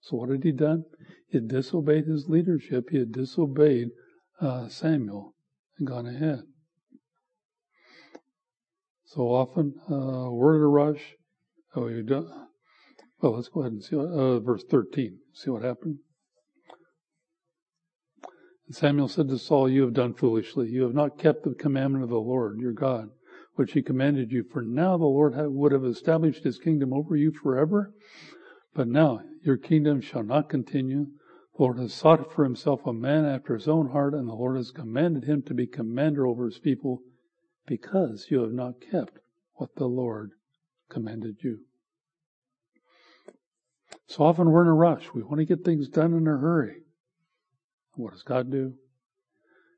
So 0.00 0.16
what 0.16 0.28
had 0.28 0.44
he 0.44 0.52
done? 0.52 0.84
He 1.28 1.38
had 1.38 1.48
disobeyed 1.48 2.06
his 2.06 2.28
leadership. 2.28 2.90
He 2.90 2.98
had 2.98 3.12
disobeyed 3.12 3.88
uh, 4.40 4.68
Samuel 4.68 5.34
and 5.78 5.86
gone 5.86 6.06
ahead. 6.06 6.42
So 9.06 9.22
often 9.22 9.74
uh, 9.90 10.30
we're 10.30 10.56
in 10.56 10.62
a 10.62 10.68
rush. 10.68 11.14
Oh, 11.74 11.88
you 11.88 12.02
don't. 12.02 12.28
Well, 13.20 13.36
let's 13.36 13.48
go 13.48 13.60
ahead 13.60 13.72
and 13.72 13.84
see 13.84 13.96
what, 13.96 14.08
uh, 14.08 14.40
verse 14.40 14.64
13. 14.68 15.18
See 15.32 15.50
what 15.50 15.62
happened. 15.62 15.98
And 18.66 18.76
Samuel 18.76 19.08
said 19.08 19.28
to 19.28 19.38
Saul, 19.38 19.68
You 19.68 19.82
have 19.82 19.94
done 19.94 20.14
foolishly. 20.14 20.68
You 20.68 20.82
have 20.82 20.94
not 20.94 21.18
kept 21.18 21.44
the 21.44 21.54
commandment 21.54 22.04
of 22.04 22.10
the 22.10 22.16
Lord 22.16 22.58
your 22.58 22.72
God 22.72 23.10
which 23.54 23.72
he 23.72 23.82
commanded 23.82 24.32
you. 24.32 24.44
For 24.44 24.62
now 24.62 24.96
the 24.96 25.04
Lord 25.04 25.34
would 25.36 25.72
have 25.72 25.84
established 25.84 26.44
his 26.44 26.58
kingdom 26.58 26.92
over 26.92 27.16
you 27.16 27.32
forever. 27.32 27.92
But 28.74 28.88
now 28.88 29.20
your 29.42 29.56
kingdom 29.56 30.00
shall 30.00 30.22
not 30.22 30.48
continue. 30.48 31.06
The 31.56 31.62
Lord 31.62 31.78
has 31.78 31.92
sought 31.92 32.32
for 32.32 32.44
himself 32.44 32.86
a 32.86 32.92
man 32.92 33.26
after 33.26 33.54
his 33.54 33.68
own 33.68 33.90
heart, 33.90 34.14
and 34.14 34.26
the 34.26 34.34
Lord 34.34 34.56
has 34.56 34.70
commanded 34.70 35.24
him 35.24 35.42
to 35.42 35.54
be 35.54 35.66
commander 35.66 36.26
over 36.26 36.46
his 36.46 36.58
people, 36.58 37.02
because 37.66 38.28
you 38.30 38.40
have 38.40 38.52
not 38.52 38.80
kept 38.80 39.18
what 39.54 39.74
the 39.76 39.86
Lord 39.86 40.30
commanded 40.92 41.36
you. 41.42 41.58
So 44.06 44.24
often 44.24 44.50
we're 44.50 44.62
in 44.62 44.68
a 44.68 44.74
rush. 44.74 45.06
We 45.14 45.22
want 45.22 45.38
to 45.38 45.46
get 45.46 45.64
things 45.64 45.88
done 45.88 46.12
in 46.12 46.26
a 46.26 46.36
hurry. 46.36 46.82
What 47.94 48.12
does 48.12 48.22
God 48.22 48.50
do? 48.50 48.74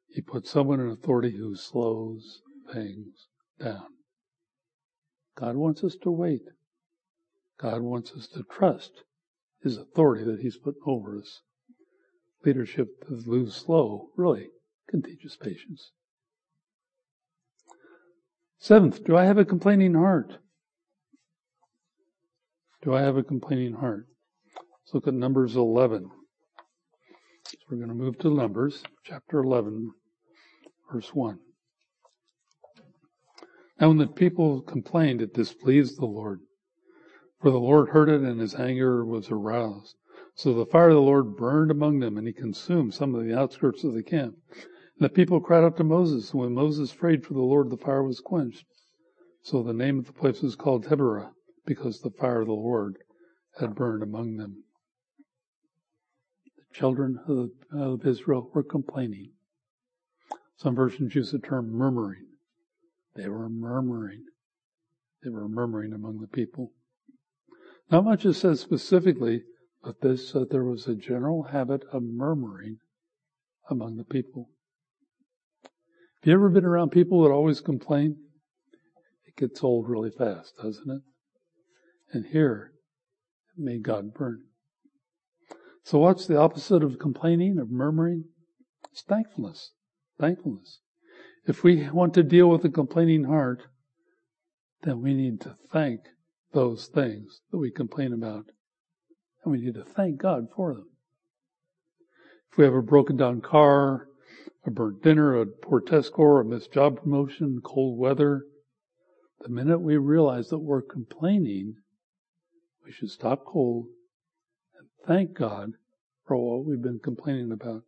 He 0.09 0.20
puts 0.20 0.50
someone 0.50 0.81
in 0.81 0.88
authority 0.88 1.37
who 1.37 1.57
slows 1.57 2.40
things 2.72 3.29
down. 3.61 3.87
God 5.37 5.57
wants 5.57 5.83
us 5.85 5.96
to 6.03 6.11
wait. 6.11 6.42
God 7.59 7.83
wants 7.83 8.12
us 8.12 8.27
to 8.29 8.42
trust 8.50 9.05
His 9.62 9.77
authority 9.77 10.24
that 10.24 10.40
He's 10.40 10.57
put 10.57 10.74
over 10.87 11.18
us. 11.18 11.40
Leadership 12.44 12.88
that 13.09 13.27
moves 13.27 13.57
slow 13.57 14.09
really 14.16 14.48
can 14.88 15.03
teach 15.03 15.24
us 15.24 15.37
patience. 15.37 15.90
Seventh, 18.59 19.05
do 19.05 19.16
I 19.16 19.24
have 19.24 19.38
a 19.38 19.44
complaining 19.44 19.94
heart? 19.94 20.38
Do 22.85 22.92
I 22.92 23.01
have 23.01 23.16
a 23.16 23.23
complaining 23.23 23.73
heart? 23.73 24.05
Let's 24.55 24.92
look 24.92 25.09
at 25.09 25.14
Numbers 25.14 25.57
11. 25.57 26.11
So 27.47 27.57
we're 27.70 27.79
going 27.79 27.88
to 27.88 27.94
move 27.94 28.18
to 28.18 28.29
Numbers, 28.29 28.83
chapter 29.03 29.38
11, 29.38 29.90
verse 30.92 31.09
1. 31.14 31.38
Now, 33.81 33.88
when 33.88 33.97
the 33.97 34.07
people 34.07 34.61
complained, 34.61 35.23
it 35.23 35.33
displeased 35.33 35.99
the 35.99 36.05
Lord. 36.05 36.40
For 37.40 37.51
the 37.51 37.57
Lord 37.57 37.88
heard 37.88 38.11
it, 38.11 38.20
and 38.20 38.38
his 38.38 38.55
anger 38.55 39.03
was 39.03 39.31
aroused. 39.31 39.97
So 40.35 40.53
the 40.53 40.66
fire 40.66 40.90
of 40.90 40.97
the 40.97 41.01
Lord 41.01 41.37
burned 41.37 41.70
among 41.70 42.01
them, 42.01 42.18
and 42.18 42.27
he 42.27 42.35
consumed 42.35 42.92
some 42.92 43.14
of 43.14 43.25
the 43.25 43.35
outskirts 43.35 43.83
of 43.85 43.94
the 43.94 44.03
camp. 44.03 44.35
And 44.53 45.01
the 45.01 45.09
people 45.09 45.40
cried 45.40 45.64
out 45.64 45.79
to 45.79 45.85
Moses. 45.85 46.33
And 46.33 46.40
when 46.42 46.53
Moses 46.53 46.92
prayed 46.92 47.25
for 47.25 47.33
the 47.33 47.40
Lord, 47.40 47.70
the 47.70 47.79
fire 47.79 48.03
was 48.03 48.20
quenched. 48.20 48.66
So 49.40 49.62
the 49.62 49.73
name 49.73 49.99
of 49.99 50.05
the 50.05 50.12
place 50.12 50.42
was 50.42 50.55
called 50.55 50.85
Taberah, 50.85 51.31
because 51.66 52.00
the 52.00 52.11
fire 52.11 52.40
of 52.40 52.46
the 52.46 52.53
Lord 52.53 52.98
had 53.59 53.74
burned 53.74 54.03
among 54.03 54.37
them. 54.37 54.64
The 56.57 56.79
children 56.79 57.18
of, 57.29 57.50
of 57.72 58.07
Israel 58.07 58.50
were 58.53 58.62
complaining. 58.62 59.33
Some 60.57 60.74
versions 60.74 61.14
use 61.14 61.33
the 61.33 61.38
term 61.38 61.70
murmuring. 61.70 62.27
They 63.14 63.29
were 63.29 63.48
murmuring. 63.48 64.24
They 65.22 65.31
were 65.31 65.48
murmuring 65.48 65.92
among 65.92 66.20
the 66.20 66.27
people. 66.27 66.72
Not 67.90 68.05
much 68.05 68.24
is 68.24 68.38
said 68.38 68.59
specifically, 68.59 69.42
but 69.83 70.00
this 70.00 70.33
that 70.33 70.50
there 70.50 70.64
was 70.64 70.87
a 70.87 70.94
general 70.94 71.44
habit 71.44 71.85
of 71.92 72.03
murmuring 72.03 72.79
among 73.70 73.96
the 73.96 74.05
people. 74.05 74.50
Have 75.62 76.31
you 76.31 76.35
ever 76.35 76.48
been 76.48 76.64
around 76.64 76.90
people 76.90 77.22
that 77.22 77.31
always 77.31 77.61
complain? 77.61 78.16
It 79.27 79.37
gets 79.37 79.62
old 79.62 79.88
really 79.88 80.11
fast, 80.11 80.55
doesn't 80.57 80.90
it? 80.90 81.03
And 82.14 82.27
here, 82.27 82.70
made 83.57 83.83
God 83.83 84.14
burn. 84.14 84.44
So 85.83 85.98
what's 85.98 86.29
the 86.29 86.38
opposite 86.38 86.85
of 86.85 87.00
complaining, 87.00 87.59
of 87.59 87.72
murmuring? 87.72 88.27
It's 88.92 89.03
thankfulness. 89.03 89.72
Thankfulness. 90.20 90.79
If 91.46 91.64
we 91.64 91.90
want 91.90 92.14
to 92.14 92.22
deal 92.22 92.48
with 92.48 92.64
a 92.64 92.68
complaining 92.68 93.24
heart, 93.24 93.64
then 94.83 95.03
we 95.03 95.12
need 95.12 95.40
to 95.40 95.57
thank 95.72 96.03
those 96.53 96.87
things 96.87 97.40
that 97.50 97.59
we 97.59 97.72
complain 97.72 98.12
about. 98.12 98.44
And 99.42 99.53
we 99.53 99.59
need 99.59 99.74
to 99.74 99.85
thank 99.85 100.18
God 100.18 100.44
for 100.55 100.72
them. 100.72 100.88
If 102.53 102.59
we 102.59 102.64
have 102.64 102.74
a 102.74 102.81
broken 102.81 103.16
down 103.16 103.40
car, 103.40 104.07
a 104.64 104.70
burnt 104.70 105.03
dinner, 105.03 105.40
a 105.40 105.46
poor 105.46 105.81
test 105.81 106.07
score, 106.07 106.40
a 106.40 106.44
missed 106.44 106.72
job 106.72 107.03
promotion, 107.03 107.61
cold 107.64 107.98
weather, 107.98 108.44
the 109.40 109.48
minute 109.48 109.81
we 109.81 109.96
realize 109.96 110.48
that 110.50 110.61
we're 110.61 110.81
complaining, 110.81 111.74
we 112.85 112.92
should 112.92 113.11
stop 113.11 113.44
cold 113.44 113.87
and 114.79 114.88
thank 115.07 115.33
God 115.33 115.73
for 116.27 116.37
what 116.37 116.66
we've 116.66 116.83
been 116.83 117.01
complaining 117.03 117.53
about. 117.53 117.83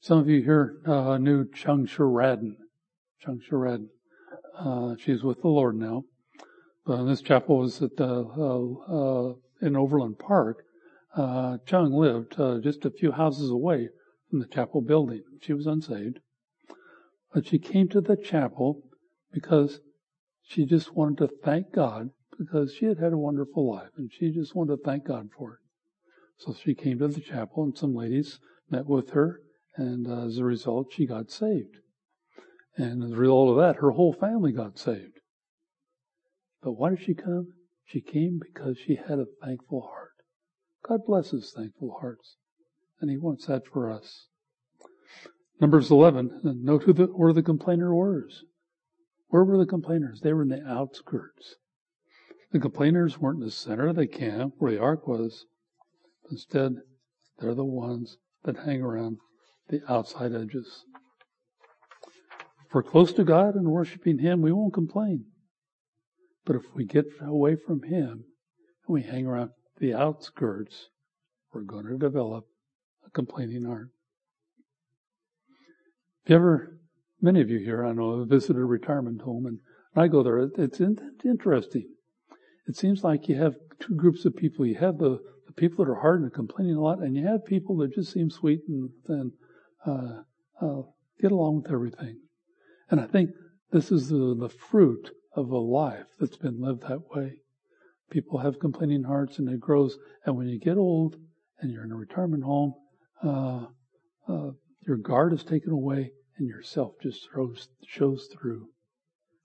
Some 0.00 0.18
of 0.18 0.28
you 0.28 0.42
here 0.42 0.76
uh, 0.86 1.18
knew 1.18 1.44
Chung 1.52 1.86
Shiraden. 1.86 2.56
Chung 3.20 3.40
Shiraden. 3.48 3.88
Uh, 4.56 4.94
she's 4.98 5.22
with 5.22 5.42
the 5.42 5.48
Lord 5.48 5.76
now. 5.76 6.04
But 6.86 7.04
this 7.04 7.20
chapel 7.20 7.58
was 7.58 7.82
at 7.82 8.00
uh, 8.00 8.22
uh, 8.22 9.34
in 9.60 9.76
Overland 9.76 10.18
Park. 10.18 10.64
Uh, 11.16 11.58
Chung 11.66 11.92
lived 11.92 12.36
just 12.62 12.84
a 12.84 12.90
few 12.90 13.12
houses 13.12 13.50
away 13.50 13.88
from 14.30 14.38
the 14.38 14.46
chapel 14.46 14.80
building. 14.80 15.22
She 15.42 15.52
was 15.52 15.66
unsaved, 15.66 16.20
but 17.34 17.46
she 17.46 17.58
came 17.58 17.88
to 17.88 18.00
the 18.00 18.16
chapel 18.16 18.82
because 19.32 19.80
she 20.48 20.64
just 20.64 20.94
wanted 20.94 21.18
to 21.18 21.36
thank 21.44 21.72
God 21.74 22.08
because 22.38 22.72
she 22.72 22.86
had 22.86 22.98
had 22.98 23.12
a 23.12 23.18
wonderful 23.18 23.70
life 23.70 23.90
and 23.96 24.10
she 24.10 24.30
just 24.30 24.54
wanted 24.54 24.76
to 24.76 24.82
thank 24.82 25.06
God 25.06 25.28
for 25.36 25.54
it. 25.54 25.58
So 26.38 26.54
she 26.54 26.74
came 26.74 26.98
to 27.00 27.08
the 27.08 27.20
chapel 27.20 27.64
and 27.64 27.76
some 27.76 27.94
ladies 27.94 28.40
met 28.70 28.86
with 28.86 29.10
her 29.10 29.42
and 29.76 30.08
uh, 30.08 30.26
as 30.26 30.38
a 30.38 30.44
result, 30.44 30.92
she 30.92 31.06
got 31.06 31.30
saved. 31.30 31.76
And 32.76 33.04
as 33.04 33.12
a 33.12 33.16
result 33.16 33.50
of 33.50 33.56
that, 33.56 33.80
her 33.80 33.90
whole 33.90 34.14
family 34.14 34.52
got 34.52 34.78
saved. 34.78 35.20
But 36.62 36.72
why 36.72 36.90
did 36.90 37.02
she 37.02 37.14
come? 37.14 37.52
She 37.84 38.00
came 38.00 38.40
because 38.40 38.78
she 38.78 38.96
had 38.96 39.18
a 39.18 39.26
thankful 39.42 39.82
heart. 39.82 40.12
God 40.82 41.00
blesses 41.06 41.52
thankful 41.54 41.98
hearts. 42.00 42.36
And 43.00 43.10
He 43.10 43.18
wants 43.18 43.46
that 43.46 43.66
for 43.66 43.90
us. 43.90 44.28
Numbers 45.60 45.90
11, 45.90 46.40
note 46.42 46.84
who 46.84 46.92
the, 46.92 47.06
where 47.06 47.32
the 47.32 47.42
complainer 47.42 47.94
was. 47.94 48.44
Where 49.28 49.44
were 49.44 49.58
the 49.58 49.66
complainers? 49.66 50.20
They 50.20 50.32
were 50.32 50.42
in 50.42 50.48
the 50.48 50.66
outskirts. 50.66 51.56
The 52.50 52.60
complainers 52.60 53.18
weren't 53.18 53.40
in 53.40 53.44
the 53.44 53.50
center 53.50 53.88
of 53.88 53.96
the 53.96 54.06
camp 54.06 54.54
where 54.58 54.72
the 54.72 54.80
ark 54.80 55.06
was. 55.06 55.44
Instead, 56.30 56.76
they're 57.38 57.54
the 57.54 57.64
ones 57.64 58.16
that 58.44 58.56
hang 58.56 58.82
around 58.82 59.18
the 59.68 59.82
outside 59.88 60.32
edges. 60.32 60.84
If 62.66 62.74
we're 62.74 62.82
close 62.82 63.12
to 63.14 63.24
God 63.24 63.54
and 63.54 63.68
worshiping 63.68 64.18
Him, 64.18 64.40
we 64.40 64.52
won't 64.52 64.74
complain. 64.74 65.26
But 66.46 66.56
if 66.56 66.62
we 66.74 66.84
get 66.84 67.06
away 67.20 67.56
from 67.56 67.82
Him 67.82 68.24
and 68.86 68.88
we 68.88 69.02
hang 69.02 69.26
around 69.26 69.50
the 69.78 69.92
outskirts, 69.92 70.88
we're 71.52 71.62
going 71.62 71.86
to 71.86 71.98
develop 71.98 72.44
a 73.06 73.10
complaining 73.10 73.64
heart. 73.64 73.90
If 76.24 76.30
you 76.30 76.36
ever, 76.36 76.77
many 77.20 77.40
of 77.40 77.50
you 77.50 77.58
here, 77.58 77.84
I 77.84 77.92
know, 77.92 78.18
have 78.20 78.28
visited 78.28 78.56
a 78.56 78.64
retirement 78.64 79.22
home, 79.22 79.46
and 79.46 79.58
I 79.96 80.08
go 80.08 80.22
there, 80.22 80.38
it's 80.38 80.80
interesting. 81.24 81.88
It 82.66 82.76
seems 82.76 83.02
like 83.02 83.28
you 83.28 83.36
have 83.36 83.54
two 83.80 83.94
groups 83.94 84.24
of 84.24 84.36
people. 84.36 84.66
You 84.66 84.76
have 84.76 84.98
the, 84.98 85.18
the 85.46 85.52
people 85.54 85.84
that 85.84 85.90
are 85.90 86.00
hard 86.00 86.22
and 86.22 86.32
complaining 86.32 86.76
a 86.76 86.80
lot, 86.80 87.00
and 87.00 87.16
you 87.16 87.26
have 87.26 87.44
people 87.46 87.76
that 87.78 87.94
just 87.94 88.12
seem 88.12 88.30
sweet 88.30 88.60
and, 88.68 88.90
and 89.08 89.32
uh, 89.86 90.22
uh, 90.60 90.82
get 91.20 91.32
along 91.32 91.62
with 91.62 91.72
everything. 91.72 92.20
And 92.90 93.00
I 93.00 93.06
think 93.06 93.30
this 93.72 93.90
is 93.90 94.08
the, 94.08 94.36
the 94.38 94.48
fruit 94.48 95.10
of 95.34 95.50
a 95.50 95.58
life 95.58 96.06
that's 96.18 96.36
been 96.36 96.60
lived 96.60 96.82
that 96.82 97.08
way. 97.14 97.36
People 98.10 98.38
have 98.38 98.58
complaining 98.58 99.04
hearts 99.04 99.38
and 99.38 99.48
it 99.48 99.60
grows. 99.60 99.98
And 100.24 100.36
when 100.36 100.48
you 100.48 100.58
get 100.58 100.78
old 100.78 101.16
and 101.60 101.70
you're 101.70 101.84
in 101.84 101.92
a 101.92 101.96
retirement 101.96 102.44
home, 102.44 102.74
uh, 103.22 103.66
uh, 104.26 104.50
your 104.86 104.96
guard 104.96 105.34
is 105.34 105.44
taken 105.44 105.72
away 105.72 106.12
yourself 106.44 106.94
just 107.02 107.28
throws, 107.28 107.68
shows 107.86 108.28
through. 108.32 108.68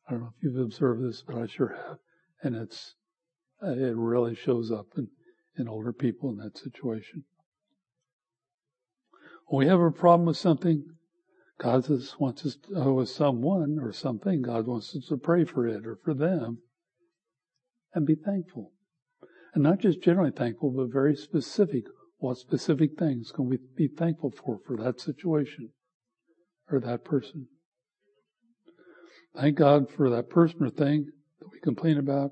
I 0.07 0.11
don't 0.11 0.21
know 0.21 0.33
if 0.37 0.43
you've 0.43 0.63
observed 0.63 1.03
this, 1.03 1.23
but 1.25 1.37
I 1.37 1.47
sure 1.47 1.75
have. 1.87 1.97
And 2.41 2.55
it's, 2.55 2.95
uh, 3.61 3.71
it 3.71 3.95
really 3.95 4.35
shows 4.35 4.71
up 4.71 4.87
in, 4.97 5.07
in 5.57 5.67
older 5.67 5.93
people 5.93 6.29
in 6.29 6.37
that 6.37 6.57
situation. 6.57 7.23
When 9.47 9.65
we 9.65 9.69
have 9.69 9.79
a 9.79 9.91
problem 9.91 10.25
with 10.25 10.37
something, 10.37 10.83
God 11.57 11.85
just 11.85 12.19
wants 12.19 12.45
us, 12.45 12.57
to, 12.67 12.81
uh, 12.81 12.91
with 12.91 13.09
someone 13.09 13.79
or 13.81 13.93
something, 13.93 14.41
God 14.41 14.67
wants 14.67 14.95
us 14.95 15.05
to 15.07 15.17
pray 15.17 15.45
for 15.45 15.67
it 15.67 15.85
or 15.85 15.97
for 16.03 16.13
them 16.13 16.59
and 17.93 18.05
be 18.05 18.15
thankful. 18.15 18.71
And 19.53 19.63
not 19.63 19.79
just 19.79 20.01
generally 20.01 20.31
thankful, 20.31 20.71
but 20.71 20.91
very 20.91 21.15
specific. 21.15 21.85
What 22.17 22.37
specific 22.37 22.97
things 22.97 23.31
can 23.31 23.47
we 23.47 23.59
be 23.75 23.87
thankful 23.87 24.31
for 24.31 24.59
for 24.65 24.77
that 24.77 24.99
situation 24.99 25.69
or 26.72 26.80
that 26.80 27.03
person? 27.03 27.47
Thank 29.36 29.57
God 29.57 29.89
for 29.89 30.09
that 30.11 30.30
person 30.30 30.64
or 30.64 30.70
thing 30.70 31.07
that 31.39 31.51
we 31.51 31.59
complain 31.59 31.97
about. 31.97 32.32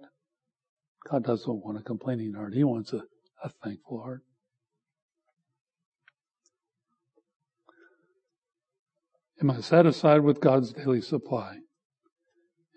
God 1.10 1.24
doesn't 1.24 1.66
want 1.66 1.80
a 1.80 1.84
complaining 1.84 2.34
heart. 2.34 2.54
He 2.54 2.64
wants 2.64 2.94
a, 2.94 3.02
a 3.44 3.50
thankful 3.64 4.02
heart. 4.02 4.22
Am 9.42 9.50
I 9.50 9.60
satisfied 9.62 10.22
with 10.22 10.40
God's 10.40 10.72
daily 10.72 11.02
supply? 11.02 11.58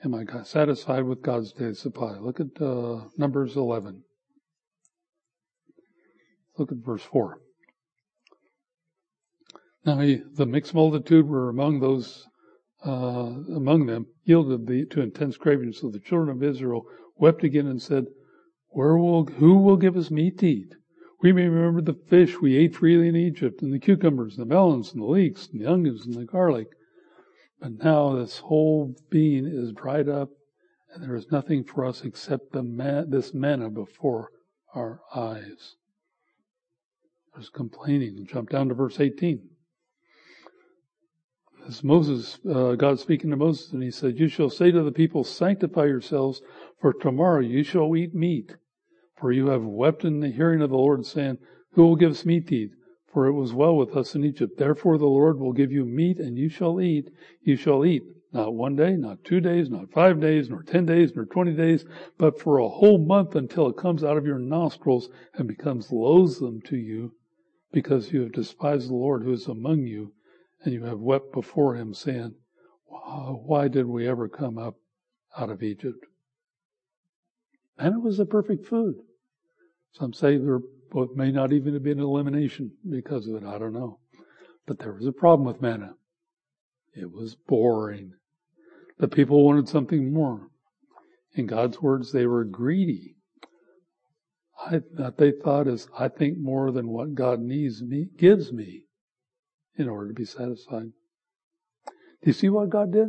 Am 0.02 0.14
I 0.14 0.24
satisfied 0.44 1.04
with 1.04 1.22
God's 1.22 1.52
daily 1.52 1.74
supply? 1.74 2.16
Look 2.18 2.40
at 2.40 2.60
uh, 2.60 3.04
Numbers 3.18 3.56
11. 3.56 4.02
Look 6.56 6.72
at 6.72 6.78
verse 6.78 7.02
4. 7.02 7.38
Now 9.84 9.98
he, 9.98 10.22
the 10.34 10.46
mixed 10.46 10.74
multitude 10.74 11.28
were 11.28 11.50
among 11.50 11.80
those, 11.80 12.26
uh, 12.86 13.32
among 13.54 13.86
them, 13.86 14.06
yielded 14.24 14.66
the, 14.66 14.86
to 14.86 15.02
intense 15.02 15.36
craving. 15.36 15.72
So 15.72 15.90
the 15.90 15.98
children 15.98 16.30
of 16.30 16.42
Israel 16.42 16.86
wept 17.16 17.44
again 17.44 17.66
and 17.66 17.80
said, 17.80 18.06
Where 18.68 18.96
will, 18.96 19.26
who 19.26 19.58
will 19.58 19.76
give 19.76 19.96
us 19.96 20.10
meat 20.10 20.38
to 20.38 20.46
eat? 20.46 20.74
We 21.20 21.32
may 21.32 21.48
remember 21.48 21.80
the 21.80 21.98
fish 22.08 22.40
we 22.40 22.56
ate 22.56 22.74
freely 22.74 23.08
in 23.08 23.16
Egypt, 23.16 23.62
and 23.62 23.72
the 23.72 23.78
cucumbers, 23.78 24.36
and 24.36 24.42
the 24.42 24.54
melons, 24.54 24.92
and 24.92 25.02
the 25.02 25.06
leeks, 25.06 25.48
and 25.48 25.60
the 25.60 25.70
onions, 25.70 26.06
and 26.06 26.14
the 26.14 26.24
garlic. 26.24 26.68
But 27.60 27.82
now 27.82 28.14
this 28.14 28.38
whole 28.38 28.94
bean 29.10 29.46
is 29.46 29.72
dried 29.72 30.08
up, 30.08 30.30
and 30.92 31.02
there 31.02 31.14
is 31.14 31.30
nothing 31.30 31.64
for 31.64 31.84
us 31.84 32.04
except 32.04 32.52
the 32.52 32.62
man, 32.62 33.10
this 33.10 33.32
manna 33.32 33.70
before 33.70 34.30
our 34.74 35.00
eyes. 35.14 35.76
There's 37.34 37.50
complaining. 37.50 38.26
Jump 38.30 38.50
down 38.50 38.68
to 38.68 38.74
verse 38.74 39.00
18. 39.00 39.48
This 41.66 41.82
Moses, 41.82 42.38
uh, 42.46 42.74
God 42.74 43.00
speaking 43.00 43.30
to 43.30 43.36
Moses, 43.36 43.72
and 43.72 43.82
he 43.82 43.90
said, 43.90 44.18
You 44.18 44.28
shall 44.28 44.50
say 44.50 44.70
to 44.70 44.82
the 44.82 44.92
people, 44.92 45.24
Sanctify 45.24 45.86
yourselves, 45.86 46.42
for 46.78 46.92
tomorrow 46.92 47.40
you 47.40 47.62
shall 47.62 47.96
eat 47.96 48.14
meat. 48.14 48.56
For 49.16 49.32
you 49.32 49.46
have 49.48 49.64
wept 49.64 50.04
in 50.04 50.20
the 50.20 50.28
hearing 50.28 50.60
of 50.60 50.68
the 50.68 50.76
Lord, 50.76 51.06
saying, 51.06 51.38
Who 51.72 51.86
will 51.86 51.96
give 51.96 52.10
us 52.10 52.26
meat 52.26 52.48
to 52.48 52.54
eat? 52.54 52.70
For 53.10 53.26
it 53.26 53.32
was 53.32 53.54
well 53.54 53.76
with 53.76 53.96
us 53.96 54.14
in 54.14 54.26
Egypt. 54.26 54.58
Therefore 54.58 54.98
the 54.98 55.06
Lord 55.06 55.40
will 55.40 55.54
give 55.54 55.72
you 55.72 55.86
meat, 55.86 56.18
and 56.18 56.36
you 56.36 56.50
shall 56.50 56.82
eat. 56.82 57.08
You 57.40 57.56
shall 57.56 57.86
eat, 57.86 58.02
not 58.32 58.52
one 58.52 58.76
day, 58.76 58.94
not 58.96 59.24
two 59.24 59.40
days, 59.40 59.70
not 59.70 59.90
five 59.90 60.20
days, 60.20 60.50
nor 60.50 60.62
ten 60.62 60.84
days, 60.84 61.16
nor 61.16 61.24
twenty 61.24 61.54
days, 61.54 61.86
but 62.18 62.38
for 62.38 62.58
a 62.58 62.68
whole 62.68 62.98
month 62.98 63.36
until 63.36 63.68
it 63.68 63.78
comes 63.78 64.04
out 64.04 64.18
of 64.18 64.26
your 64.26 64.38
nostrils 64.38 65.08
and 65.32 65.48
becomes 65.48 65.90
loathsome 65.90 66.60
to 66.66 66.76
you, 66.76 67.14
because 67.72 68.12
you 68.12 68.20
have 68.20 68.32
despised 68.32 68.90
the 68.90 68.94
Lord 68.94 69.22
who 69.22 69.32
is 69.32 69.46
among 69.46 69.86
you, 69.86 70.12
and 70.64 70.72
you 70.72 70.84
have 70.84 71.00
wept 71.00 71.32
before 71.32 71.76
him, 71.76 71.94
saying, 71.94 72.34
Why 72.86 73.68
did 73.68 73.86
we 73.86 74.08
ever 74.08 74.28
come 74.28 74.58
up 74.58 74.76
out 75.36 75.50
of 75.50 75.62
Egypt? 75.62 76.04
And 77.78 77.94
it 77.94 78.02
was 78.02 78.18
the 78.18 78.26
perfect 78.26 78.66
food. 78.66 78.96
Some 79.92 80.12
say 80.12 80.38
there 80.38 80.60
may 81.14 81.30
not 81.30 81.52
even 81.52 81.74
have 81.74 81.82
been 81.82 81.98
an 81.98 82.04
elimination 82.04 82.72
because 82.88 83.26
of 83.26 83.36
it. 83.36 83.44
I 83.44 83.58
don't 83.58 83.72
know. 83.72 83.98
But 84.66 84.78
there 84.78 84.92
was 84.92 85.06
a 85.06 85.12
problem 85.12 85.46
with 85.46 85.60
manna. 85.60 85.94
It 86.94 87.10
was 87.10 87.34
boring. 87.34 88.14
The 88.98 89.08
people 89.08 89.44
wanted 89.44 89.68
something 89.68 90.12
more. 90.12 90.48
In 91.34 91.46
God's 91.46 91.82
words, 91.82 92.12
they 92.12 92.26
were 92.26 92.44
greedy. 92.44 93.16
I, 94.64 94.80
that 94.94 95.18
they 95.18 95.32
thought 95.32 95.66
is, 95.66 95.88
I 95.98 96.08
think 96.08 96.38
more 96.38 96.70
than 96.70 96.88
what 96.88 97.14
God 97.14 97.40
needs 97.40 97.82
me, 97.82 98.06
gives 98.16 98.52
me 98.52 98.83
in 99.76 99.88
order 99.88 100.08
to 100.08 100.14
be 100.14 100.24
satisfied. 100.24 100.92
Do 101.86 102.26
you 102.26 102.32
see 102.32 102.48
what 102.48 102.70
God 102.70 102.92
did? 102.92 103.08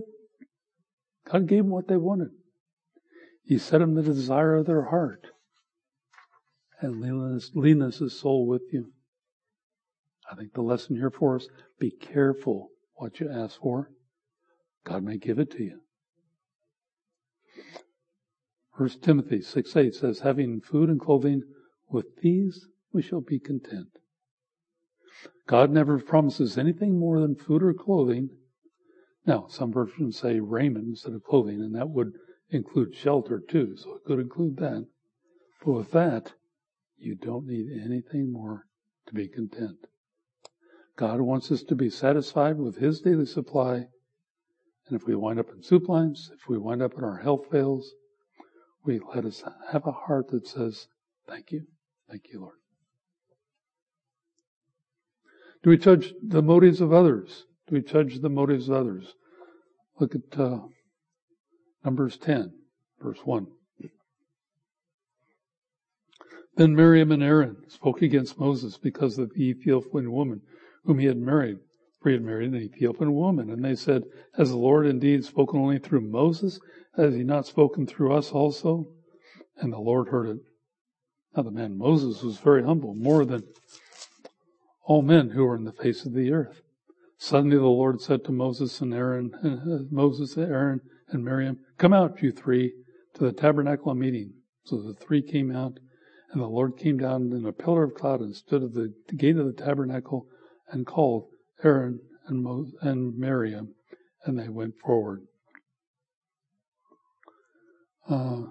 God 1.30 1.48
gave 1.48 1.64
them 1.64 1.70
what 1.70 1.88
they 1.88 1.98
wanted. 1.98 2.30
He 3.44 3.58
set 3.58 3.80
them 3.80 3.94
the 3.94 4.04
desire 4.04 4.56
of 4.56 4.66
their 4.66 4.86
heart. 4.86 5.28
And 6.82 7.00
leanness 7.00 8.02
is 8.02 8.20
soul 8.20 8.48
with 8.48 8.64
you. 8.72 8.92
I 10.30 10.36
think 10.36 10.54
the 10.54 10.62
lesson 10.62 10.96
here 10.96 11.12
for 11.12 11.36
us, 11.36 11.48
be 11.80 11.92
careful 11.92 12.70
what 12.96 13.20
you 13.20 13.30
ask 13.30 13.60
for. 13.60 13.92
God 14.84 15.04
may 15.04 15.18
give 15.18 15.40
it 15.40 15.52
to 15.52 15.64
you. 15.64 15.80
First 18.78 19.04
Timothy 19.04 19.42
6 19.42 19.76
8 19.76 19.96
says, 19.96 20.20
having 20.20 20.60
food 20.60 20.90
and 20.90 21.00
clothing, 21.00 21.44
with 21.90 22.18
these 22.22 22.68
we 22.92 23.02
shall 23.02 23.22
be 23.22 23.40
content. 23.40 23.88
God 25.48 25.70
never 25.70 26.00
promises 26.00 26.58
anything 26.58 26.98
more 26.98 27.20
than 27.20 27.36
food 27.36 27.62
or 27.62 27.74
clothing. 27.74 28.30
Now, 29.26 29.48
some 29.48 29.72
versions 29.72 30.18
say 30.20 30.40
raiment 30.40 30.88
instead 30.88 31.14
of 31.14 31.24
clothing, 31.24 31.62
and 31.62 31.76
that 31.76 31.90
would 31.90 32.14
include 32.50 32.96
shelter 32.96 33.40
too, 33.40 33.76
so 33.78 33.96
it 33.96 34.04
could 34.06 34.20
include 34.20 34.58
that. 34.58 34.88
But 35.64 35.72
with 35.72 35.92
that, 35.92 36.34
you 36.98 37.16
don't 37.16 37.48
need 37.48 37.68
anything 37.84 38.32
more 38.32 38.66
to 39.08 39.14
be 39.14 39.28
content. 39.28 39.78
God 40.96 41.22
wants 41.22 41.52
us 41.52 41.64
to 41.64 41.76
be 41.76 41.90
satisfied 41.90 42.58
with 42.58 42.78
His 42.78 43.02
daily 43.02 43.26
supply. 43.26 43.88
And 44.88 44.96
if 44.96 45.06
we 45.06 45.16
wind 45.16 45.40
up 45.40 45.50
in 45.50 45.62
soup 45.64 45.90
lines, 45.90 46.32
if 46.34 46.48
we 46.48 46.58
wind 46.58 46.82
up 46.82 46.94
in 46.98 47.04
our 47.04 47.18
health 47.18 47.48
fails, 47.52 47.94
we 48.86 49.00
let 49.14 49.26
us 49.26 49.44
have 49.72 49.86
a 49.86 49.92
heart 49.92 50.30
that 50.30 50.48
says, 50.48 50.88
Thank 51.28 51.52
you. 51.52 51.66
Thank 52.08 52.26
you, 52.32 52.42
Lord. 52.42 52.65
Do 55.66 55.72
we 55.72 55.78
judge 55.78 56.14
the 56.22 56.44
motives 56.44 56.80
of 56.80 56.94
others? 56.94 57.48
Do 57.68 57.74
we 57.74 57.82
judge 57.82 58.20
the 58.20 58.30
motives 58.30 58.70
of 58.70 58.76
others? 58.76 59.16
Look 60.00 60.14
at 60.14 60.40
uh, 60.40 60.60
Numbers 61.84 62.18
10, 62.18 62.54
verse 63.02 63.18
1. 63.26 63.48
Then 66.56 66.76
Miriam 66.76 67.12
and 67.12 67.24
Aaron 67.24 67.64
spoke 67.68 68.04
against 68.04 68.40
Moses 68.40 68.78
because 68.78 69.18
of 69.18 69.34
the 69.34 69.42
Ethiopian 69.42 70.12
woman 70.12 70.44
whom 70.84 71.00
he 71.00 71.08
had 71.08 71.18
married, 71.18 71.58
for 72.00 72.10
he 72.10 72.14
had 72.14 72.24
married 72.24 72.54
an 72.54 72.62
Ethiopian 72.62 73.16
woman. 73.16 73.50
And 73.50 73.66
they 73.66 73.74
said, 73.74 74.04
Has 74.38 74.52
the 74.52 74.58
Lord 74.58 74.86
indeed 74.86 75.26
spoken 75.26 75.60
only 75.60 75.80
through 75.80 76.02
Moses? 76.02 76.60
Has 76.96 77.16
he 77.16 77.24
not 77.24 77.48
spoken 77.48 77.88
through 77.88 78.14
us 78.14 78.32
also? 78.32 78.86
And 79.58 79.74
the 79.74 79.80
Lord 79.80 80.10
heard 80.10 80.28
it. 80.28 80.38
Now 81.36 81.42
the 81.42 81.50
man 81.50 81.76
Moses 81.76 82.22
was 82.22 82.38
very 82.38 82.64
humble, 82.64 82.94
more 82.94 83.26
than 83.26 83.42
all 84.86 85.02
men 85.02 85.32
who 85.32 85.44
were 85.44 85.56
in 85.56 85.64
the 85.64 85.72
face 85.74 86.06
of 86.06 86.14
the 86.14 86.32
earth. 86.32 86.62
Suddenly 87.18 87.58
the 87.58 87.64
Lord 87.64 88.02
said 88.02 88.24
to 88.26 88.32
Moses 88.32 88.82
and 88.82 88.94
Aaron, 88.94 89.34
uh, 89.44 89.84
Moses, 89.92 90.38
Aaron, 90.38 90.82
and 91.10 91.24
Miriam, 91.24 91.60
Come 91.78 91.94
out, 91.94 92.22
you 92.22 92.32
three, 92.32 92.74
to 93.16 93.24
the 93.24 93.32
tabernacle 93.32 93.94
meeting. 93.96 94.34
So 94.66 94.82
the 94.82 94.94
three 94.94 95.22
came 95.22 95.52
out, 95.56 95.80
and 96.32 96.42
the 96.42 96.48
Lord 96.48 96.78
came 96.78 96.98
down 96.98 97.32
in 97.32 97.46
a 97.46 97.52
pillar 97.52 97.84
of 97.84 97.96
cloud 97.96 98.22
and 98.22 98.36
stood 98.36 98.64
at 98.64 98.74
the 98.74 98.94
gate 99.16 99.38
of 99.38 99.46
the 99.46 99.54
tabernacle 99.54 100.28
and 100.70 100.86
called 100.86 101.28
Aaron 101.64 102.00
and, 102.28 102.44
Mo- 102.44 102.72
and 102.82 103.18
Miriam, 103.18 103.76
and 104.26 104.38
they 104.38 104.50
went 104.50 104.76
forward. 104.84 105.22
Uh, 108.10 108.44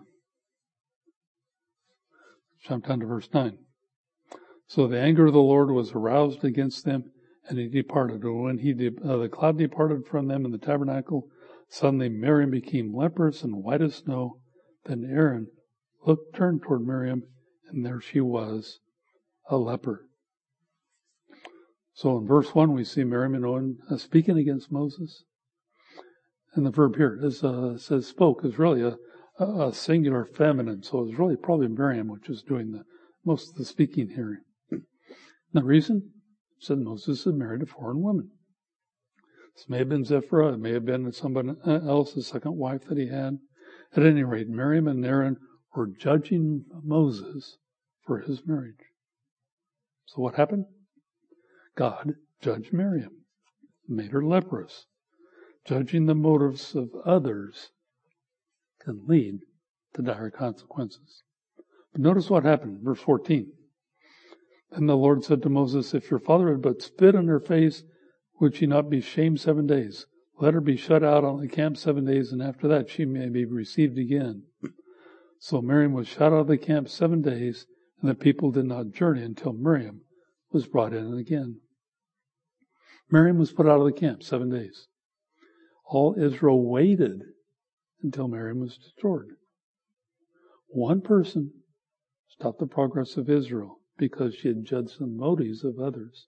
jump 2.66 2.86
down 2.86 3.00
to 3.00 3.06
verse 3.06 3.28
9. 3.32 3.58
So 4.66 4.86
the 4.86 5.00
anger 5.00 5.26
of 5.26 5.32
the 5.32 5.40
Lord 5.40 5.70
was 5.70 5.92
aroused 5.92 6.44
against 6.44 6.84
them, 6.84 7.10
and 7.48 7.58
he 7.58 7.68
departed. 7.68 8.22
And 8.22 8.42
when 8.42 8.58
he 8.58 8.72
de- 8.72 9.02
uh, 9.04 9.18
the 9.18 9.28
cloud 9.28 9.58
departed 9.58 10.06
from 10.06 10.28
them 10.28 10.44
in 10.44 10.52
the 10.52 10.58
tabernacle, 10.58 11.28
Suddenly 11.74 12.08
Miriam 12.08 12.50
became 12.50 12.94
leprous 12.94 13.42
and 13.42 13.64
white 13.64 13.82
as 13.82 13.96
snow. 13.96 14.38
Then 14.84 15.04
Aaron 15.10 15.48
looked, 16.06 16.36
turned 16.36 16.62
toward 16.62 16.86
Miriam, 16.86 17.24
and 17.68 17.84
there 17.84 18.00
she 18.00 18.20
was, 18.20 18.78
a 19.48 19.56
leper. 19.56 20.06
So 21.92 22.18
in 22.18 22.26
verse 22.26 22.54
1, 22.54 22.72
we 22.72 22.84
see 22.84 23.02
Miriam 23.02 23.34
and 23.34 23.44
Owen 23.44 23.78
uh, 23.90 23.96
speaking 23.96 24.38
against 24.38 24.70
Moses. 24.70 25.24
And 26.54 26.64
the 26.64 26.70
verb 26.70 26.96
here 26.96 27.18
is, 27.20 27.42
uh, 27.42 27.76
says 27.76 28.06
spoke 28.06 28.44
is 28.44 28.58
really 28.58 28.82
a, 28.82 28.96
a, 29.42 29.72
singular 29.72 30.24
feminine. 30.24 30.84
So 30.84 31.04
it's 31.04 31.18
really 31.18 31.36
probably 31.36 31.66
Miriam 31.66 32.06
which 32.06 32.28
is 32.28 32.42
doing 32.42 32.70
the 32.70 32.84
most 33.24 33.50
of 33.50 33.54
the 33.56 33.64
speaking 33.64 34.10
here. 34.10 34.44
The 35.54 35.64
reason? 35.64 36.10
Said 36.58 36.78
Moses 36.78 37.24
had 37.24 37.34
married 37.34 37.62
a 37.62 37.66
foreign 37.66 38.02
woman. 38.02 38.30
This 39.54 39.68
may 39.68 39.78
have 39.78 39.88
been 39.88 40.04
Zipporah. 40.04 40.54
It 40.54 40.58
may 40.58 40.72
have 40.72 40.84
been 40.84 41.12
somebody 41.12 41.50
else, 41.64 42.12
the 42.12 42.22
second 42.22 42.56
wife 42.56 42.86
that 42.88 42.98
he 42.98 43.08
had. 43.08 43.38
At 43.96 44.04
any 44.04 44.24
rate, 44.24 44.48
Miriam 44.48 44.88
and 44.88 45.04
Aaron 45.04 45.36
were 45.74 45.86
judging 45.86 46.64
Moses 46.82 47.58
for 48.02 48.18
his 48.18 48.46
marriage. 48.46 48.74
So 50.06 50.22
what 50.22 50.34
happened? 50.34 50.66
God 51.76 52.14
judged 52.40 52.72
Miriam, 52.72 53.24
made 53.88 54.10
her 54.10 54.24
leprous. 54.24 54.86
Judging 55.64 56.06
the 56.06 56.14
motives 56.14 56.74
of 56.74 56.90
others 57.06 57.70
can 58.80 59.06
lead 59.06 59.38
to 59.94 60.02
dire 60.02 60.30
consequences. 60.30 61.22
But 61.92 62.02
notice 62.02 62.28
what 62.28 62.44
happened, 62.44 62.80
verse 62.82 63.00
14. 63.00 63.52
Then 64.74 64.86
the 64.86 64.96
Lord 64.96 65.22
said 65.22 65.40
to 65.42 65.48
Moses, 65.48 65.94
If 65.94 66.10
your 66.10 66.18
father 66.18 66.50
had 66.50 66.60
but 66.60 66.82
spit 66.82 67.14
on 67.14 67.28
her 67.28 67.38
face, 67.38 67.84
would 68.40 68.56
she 68.56 68.66
not 68.66 68.90
be 68.90 69.00
shamed 69.00 69.40
seven 69.40 69.68
days? 69.68 70.06
Let 70.40 70.52
her 70.54 70.60
be 70.60 70.76
shut 70.76 71.04
out 71.04 71.22
on 71.22 71.40
the 71.40 71.46
camp 71.46 71.76
seven 71.76 72.04
days, 72.04 72.32
and 72.32 72.42
after 72.42 72.66
that 72.66 72.90
she 72.90 73.04
may 73.04 73.28
be 73.28 73.44
received 73.44 73.98
again. 73.98 74.44
So 75.38 75.60
Miriam 75.60 75.92
was 75.92 76.08
shut 76.08 76.32
out 76.32 76.40
of 76.40 76.46
the 76.46 76.56
camp 76.56 76.88
seven 76.88 77.20
days, 77.20 77.66
and 78.00 78.08
the 78.10 78.14
people 78.14 78.50
did 78.50 78.64
not 78.64 78.92
journey 78.92 79.22
until 79.22 79.52
Miriam 79.52 80.00
was 80.50 80.66
brought 80.66 80.94
in 80.94 81.12
again. 81.12 81.60
Miriam 83.10 83.36
was 83.36 83.52
put 83.52 83.68
out 83.68 83.78
of 83.78 83.84
the 83.84 83.92
camp 83.92 84.22
seven 84.22 84.48
days. 84.48 84.88
All 85.84 86.14
Israel 86.18 86.66
waited 86.66 87.24
until 88.02 88.26
Miriam 88.26 88.60
was 88.60 88.78
destroyed. 88.78 89.34
One 90.68 91.02
person 91.02 91.52
stopped 92.28 92.58
the 92.58 92.66
progress 92.66 93.18
of 93.18 93.28
Israel 93.28 93.80
because 93.96 94.34
she 94.34 94.48
had 94.48 94.64
judged 94.64 94.98
the 94.98 95.06
motives 95.06 95.64
of 95.64 95.78
others. 95.78 96.26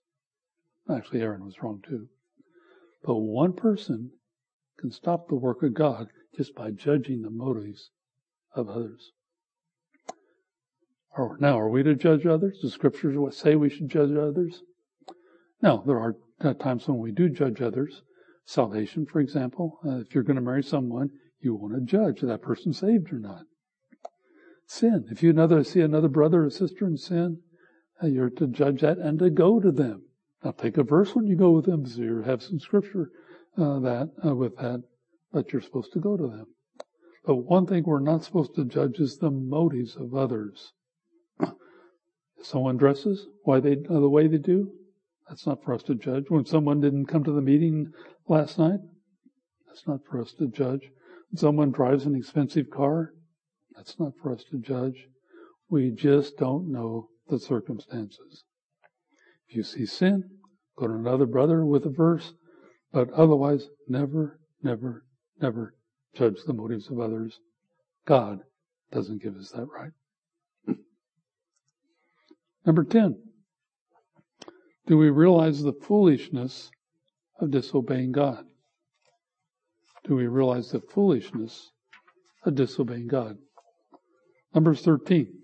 Actually, 0.89 1.21
Aaron 1.21 1.45
was 1.45 1.61
wrong 1.61 1.83
too. 1.87 2.07
But 3.03 3.15
one 3.15 3.53
person 3.53 4.11
can 4.77 4.91
stop 4.91 5.27
the 5.27 5.35
work 5.35 5.63
of 5.63 5.73
God 5.73 6.07
just 6.35 6.55
by 6.55 6.71
judging 6.71 7.21
the 7.21 7.29
motives 7.29 7.91
of 8.55 8.69
others. 8.69 9.11
Now, 11.39 11.59
are 11.59 11.69
we 11.69 11.81
to 11.81 11.95
judge 11.95 12.27
others? 12.27 12.59
The 12.61 12.69
scriptures 12.69 13.17
say 13.35 13.55
we 13.55 13.69
should 13.69 13.89
judge 13.89 14.11
others? 14.11 14.61
Now, 15.61 15.77
there 15.77 15.99
are 15.99 16.15
times 16.53 16.87
when 16.87 16.99
we 16.99 17.11
do 17.11 17.27
judge 17.27 17.59
others. 17.59 18.03
Salvation, 18.45 19.05
for 19.05 19.19
example. 19.19 19.79
Uh, 19.85 19.97
if 19.97 20.13
you're 20.13 20.23
going 20.23 20.35
to 20.35 20.41
marry 20.41 20.61
someone, 20.61 21.09
you 21.39 21.55
want 21.55 21.73
to 21.73 21.81
judge 21.81 22.21
that 22.21 22.43
person 22.43 22.71
saved 22.71 23.11
or 23.11 23.19
not. 23.19 23.43
Sin. 24.67 25.05
If 25.09 25.23
you 25.23 25.31
another, 25.31 25.63
see 25.63 25.81
another 25.81 26.07
brother 26.07 26.45
or 26.45 26.49
sister 26.51 26.85
in 26.85 26.97
sin, 26.97 27.39
uh, 28.03 28.07
you're 28.07 28.29
to 28.29 28.47
judge 28.47 28.81
that 28.81 28.97
and 28.97 29.19
to 29.19 29.29
go 29.29 29.59
to 29.59 29.71
them. 29.71 30.03
Now 30.43 30.51
take 30.51 30.77
a 30.77 30.83
verse 30.83 31.15
when 31.15 31.27
you 31.27 31.35
go 31.35 31.51
with 31.51 31.65
them, 31.65 31.85
so 31.85 32.01
you 32.01 32.21
have 32.21 32.43
some 32.43 32.59
scripture 32.59 33.11
uh, 33.57 33.79
that 33.79 34.11
uh, 34.25 34.35
with 34.35 34.55
that, 34.57 34.83
but 35.31 35.51
you're 35.51 35.61
supposed 35.61 35.93
to 35.93 35.99
go 35.99 36.15
to 36.15 36.27
them. 36.27 36.45
But 37.25 37.37
one 37.37 37.65
thing 37.65 37.83
we're 37.83 37.99
not 37.99 38.23
supposed 38.23 38.55
to 38.55 38.65
judge 38.65 38.99
is 38.99 39.17
the 39.17 39.31
motives 39.31 39.95
of 39.95 40.13
others. 40.13 40.73
If 41.41 42.45
someone 42.45 42.77
dresses 42.77 43.25
why 43.43 43.59
they 43.59 43.73
uh, 43.73 43.99
the 43.99 44.09
way 44.09 44.27
they 44.27 44.37
do, 44.37 44.71
that's 45.27 45.47
not 45.47 45.63
for 45.63 45.73
us 45.73 45.83
to 45.83 45.95
judge. 45.95 46.25
When 46.29 46.45
someone 46.45 46.79
didn't 46.79 47.07
come 47.07 47.23
to 47.23 47.31
the 47.31 47.41
meeting 47.41 47.91
last 48.27 48.59
night, 48.59 48.79
that's 49.67 49.87
not 49.87 50.05
for 50.05 50.21
us 50.21 50.33
to 50.33 50.47
judge. 50.47 50.91
When 51.31 51.37
someone 51.37 51.71
drives 51.71 52.05
an 52.05 52.15
expensive 52.15 52.69
car, 52.69 53.13
that's 53.75 53.99
not 53.99 54.13
for 54.21 54.31
us 54.31 54.43
to 54.51 54.59
judge. 54.59 55.07
We 55.69 55.91
just 55.91 56.37
don't 56.37 56.71
know 56.71 57.09
the 57.29 57.39
circumstances. 57.39 58.43
If 59.49 59.55
you 59.55 59.63
see 59.63 59.85
sin, 59.85 60.23
go 60.77 60.87
to 60.87 60.93
another 60.93 61.25
brother 61.25 61.65
with 61.65 61.85
a 61.85 61.89
verse, 61.89 62.33
but 62.91 63.11
otherwise, 63.11 63.67
never, 63.87 64.39
never, 64.63 65.05
never 65.41 65.75
judge 66.15 66.43
the 66.45 66.53
motives 66.53 66.89
of 66.89 66.99
others. 66.99 67.39
God 68.05 68.39
doesn't 68.91 69.21
give 69.21 69.35
us 69.35 69.51
that 69.51 69.65
right. 69.65 69.91
Number 72.65 72.83
10. 72.83 73.17
Do 74.87 74.97
we 74.97 75.09
realize 75.09 75.61
the 75.61 75.73
foolishness 75.73 76.69
of 77.39 77.51
disobeying 77.51 78.11
God? 78.11 78.45
Do 80.05 80.15
we 80.15 80.27
realize 80.27 80.71
the 80.71 80.81
foolishness 80.81 81.71
of 82.45 82.55
disobeying 82.55 83.07
God? 83.07 83.37
Numbers 84.53 84.81
13. 84.81 85.36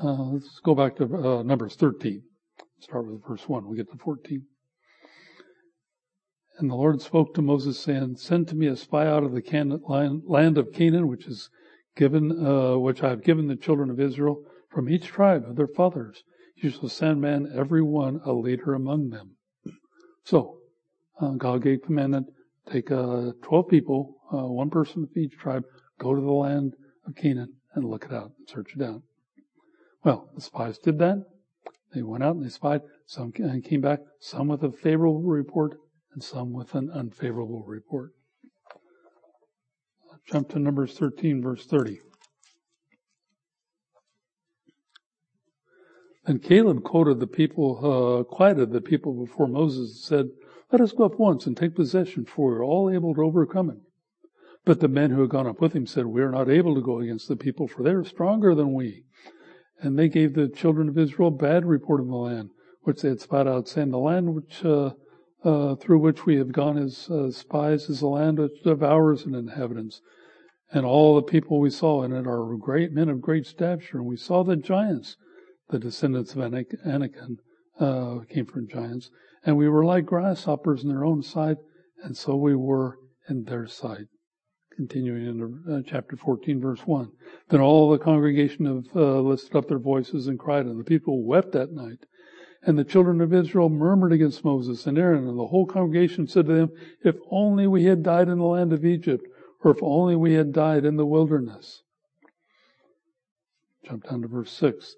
Uh, 0.00 0.30
let's 0.32 0.60
go 0.60 0.76
back 0.76 0.94
to 0.94 1.04
uh, 1.04 1.42
Numbers 1.42 1.74
13. 1.74 2.22
Start 2.78 3.10
with 3.10 3.26
verse 3.26 3.48
1. 3.48 3.66
We 3.66 3.76
get 3.76 3.90
to 3.90 3.98
14. 3.98 4.44
And 6.58 6.70
the 6.70 6.76
Lord 6.76 7.02
spoke 7.02 7.34
to 7.34 7.42
Moses, 7.42 7.80
saying, 7.80 8.16
Send 8.16 8.46
to 8.48 8.54
me 8.54 8.68
a 8.68 8.76
spy 8.76 9.08
out 9.08 9.24
of 9.24 9.32
the 9.32 10.22
land 10.24 10.56
of 10.56 10.72
Canaan, 10.72 11.08
which 11.08 11.26
is 11.26 11.50
given, 11.96 12.46
uh, 12.46 12.78
which 12.78 13.02
I 13.02 13.08
have 13.08 13.24
given 13.24 13.48
the 13.48 13.56
children 13.56 13.90
of 13.90 13.98
Israel, 13.98 14.44
from 14.70 14.88
each 14.88 15.06
tribe 15.06 15.44
of 15.48 15.56
their 15.56 15.66
fathers. 15.66 16.22
You 16.54 16.70
shall 16.70 16.88
send 16.88 17.20
man 17.20 17.50
every 17.52 17.82
one 17.82 18.20
a 18.24 18.32
leader 18.32 18.74
among 18.74 19.10
them. 19.10 19.36
So, 20.24 20.58
uh, 21.20 21.30
God 21.32 21.62
gave 21.62 21.82
commandment, 21.82 22.26
take 22.70 22.92
uh, 22.92 23.32
12 23.42 23.68
people, 23.68 24.16
uh, 24.32 24.46
one 24.46 24.70
person 24.70 25.08
from 25.08 25.22
each 25.22 25.36
tribe, 25.36 25.64
go 25.98 26.14
to 26.14 26.20
the 26.20 26.30
land 26.30 26.74
of 27.04 27.16
Canaan 27.16 27.54
and 27.74 27.84
look 27.84 28.04
it 28.04 28.12
out 28.12 28.30
and 28.38 28.48
search 28.48 28.76
it 28.76 28.82
out. 28.82 29.02
Well, 30.08 30.30
the 30.34 30.40
spies 30.40 30.78
did 30.78 30.98
that. 31.00 31.22
They 31.94 32.00
went 32.00 32.24
out 32.24 32.36
and 32.36 32.42
they 32.42 32.48
spied. 32.48 32.80
Some 33.04 33.30
and 33.36 33.62
came 33.62 33.82
back, 33.82 34.00
some 34.20 34.48
with 34.48 34.64
a 34.64 34.72
favorable 34.72 35.20
report 35.20 35.76
and 36.14 36.24
some 36.24 36.54
with 36.54 36.74
an 36.74 36.90
unfavorable 36.90 37.62
report. 37.66 38.12
Jump 40.26 40.48
to 40.48 40.58
Numbers 40.58 40.94
13, 40.94 41.42
verse 41.42 41.66
30. 41.66 42.00
And 46.24 46.42
Caleb 46.42 46.84
quoted 46.84 47.20
the 47.20 47.26
people, 47.26 47.76
uh, 47.76 48.24
quieted 48.24 48.72
the 48.72 48.80
people 48.80 49.12
before 49.12 49.46
Moses 49.46 49.90
and 49.90 49.98
said, 49.98 50.26
Let 50.72 50.80
us 50.80 50.92
go 50.92 51.04
up 51.04 51.18
once 51.18 51.44
and 51.44 51.54
take 51.54 51.76
possession, 51.76 52.24
for 52.24 52.52
we 52.52 52.56
are 52.56 52.64
all 52.64 52.88
able 52.88 53.14
to 53.14 53.20
overcome 53.20 53.68
it. 53.68 53.78
But 54.64 54.80
the 54.80 54.88
men 54.88 55.10
who 55.10 55.20
had 55.20 55.28
gone 55.28 55.46
up 55.46 55.60
with 55.60 55.74
him 55.74 55.84
said, 55.84 56.06
We 56.06 56.22
are 56.22 56.32
not 56.32 56.48
able 56.48 56.74
to 56.76 56.80
go 56.80 57.00
against 57.00 57.28
the 57.28 57.36
people, 57.36 57.68
for 57.68 57.82
they 57.82 57.90
are 57.90 58.04
stronger 58.04 58.54
than 58.54 58.72
we. 58.72 59.04
And 59.80 59.98
they 59.98 60.08
gave 60.08 60.34
the 60.34 60.48
children 60.48 60.88
of 60.88 60.98
Israel 60.98 61.30
bad 61.30 61.64
report 61.64 62.00
of 62.00 62.08
the 62.08 62.16
land, 62.16 62.50
which 62.82 63.02
they 63.02 63.08
had 63.08 63.20
spied 63.20 63.46
out, 63.46 63.68
saying, 63.68 63.90
The 63.90 63.98
land 63.98 64.34
which, 64.34 64.64
uh, 64.64 64.92
uh, 65.44 65.76
through 65.76 66.00
which 66.00 66.26
we 66.26 66.36
have 66.36 66.52
gone 66.52 66.76
as 66.76 67.08
uh, 67.08 67.30
spies 67.30 67.88
is 67.88 68.02
a 68.02 68.08
land 68.08 68.38
which 68.38 68.62
devours 68.64 69.20
its 69.22 69.34
inhabitants. 69.34 70.00
And 70.72 70.84
all 70.84 71.14
the 71.14 71.22
people 71.22 71.60
we 71.60 71.70
saw 71.70 72.02
in 72.02 72.12
it 72.12 72.26
are 72.26 72.56
great 72.56 72.92
men 72.92 73.08
of 73.08 73.20
great 73.20 73.46
stature. 73.46 73.98
And 73.98 74.06
we 74.06 74.16
saw 74.16 74.42
the 74.42 74.56
giants, 74.56 75.16
the 75.70 75.78
descendants 75.78 76.34
of 76.34 76.40
Anakim, 76.42 77.38
uh, 77.78 78.18
came 78.28 78.46
from 78.46 78.68
giants. 78.68 79.10
And 79.44 79.56
we 79.56 79.68
were 79.68 79.84
like 79.84 80.04
grasshoppers 80.04 80.82
in 80.82 80.88
their 80.88 81.04
own 81.04 81.22
sight, 81.22 81.56
and 82.02 82.16
so 82.16 82.36
we 82.36 82.54
were 82.54 82.98
in 83.28 83.44
their 83.44 83.66
sight 83.66 84.06
continuing 84.78 85.26
in 85.26 85.74
uh, 85.74 85.82
chapter 85.84 86.16
14, 86.16 86.60
verse 86.60 86.80
1. 86.86 87.10
Then 87.50 87.60
all 87.60 87.90
the 87.90 87.98
congregation 87.98 88.64
have 88.64 88.84
uh, 88.94 89.18
lifted 89.18 89.56
up 89.56 89.66
their 89.66 89.80
voices 89.80 90.28
and 90.28 90.38
cried, 90.38 90.66
and 90.66 90.78
the 90.78 90.84
people 90.84 91.24
wept 91.24 91.50
that 91.52 91.72
night. 91.72 92.06
And 92.62 92.78
the 92.78 92.84
children 92.84 93.20
of 93.20 93.34
Israel 93.34 93.70
murmured 93.70 94.12
against 94.12 94.44
Moses 94.44 94.86
and 94.86 94.96
Aaron, 94.96 95.26
and 95.26 95.36
the 95.36 95.48
whole 95.48 95.66
congregation 95.66 96.28
said 96.28 96.46
to 96.46 96.52
them, 96.54 96.70
If 97.04 97.16
only 97.28 97.66
we 97.66 97.84
had 97.86 98.04
died 98.04 98.28
in 98.28 98.38
the 98.38 98.44
land 98.44 98.72
of 98.72 98.84
Egypt, 98.84 99.26
or 99.64 99.72
if 99.72 99.78
only 99.82 100.14
we 100.14 100.34
had 100.34 100.52
died 100.52 100.84
in 100.84 100.94
the 100.94 101.06
wilderness. 101.06 101.82
Jump 103.84 104.08
down 104.08 104.22
to 104.22 104.28
verse 104.28 104.52
6. 104.52 104.94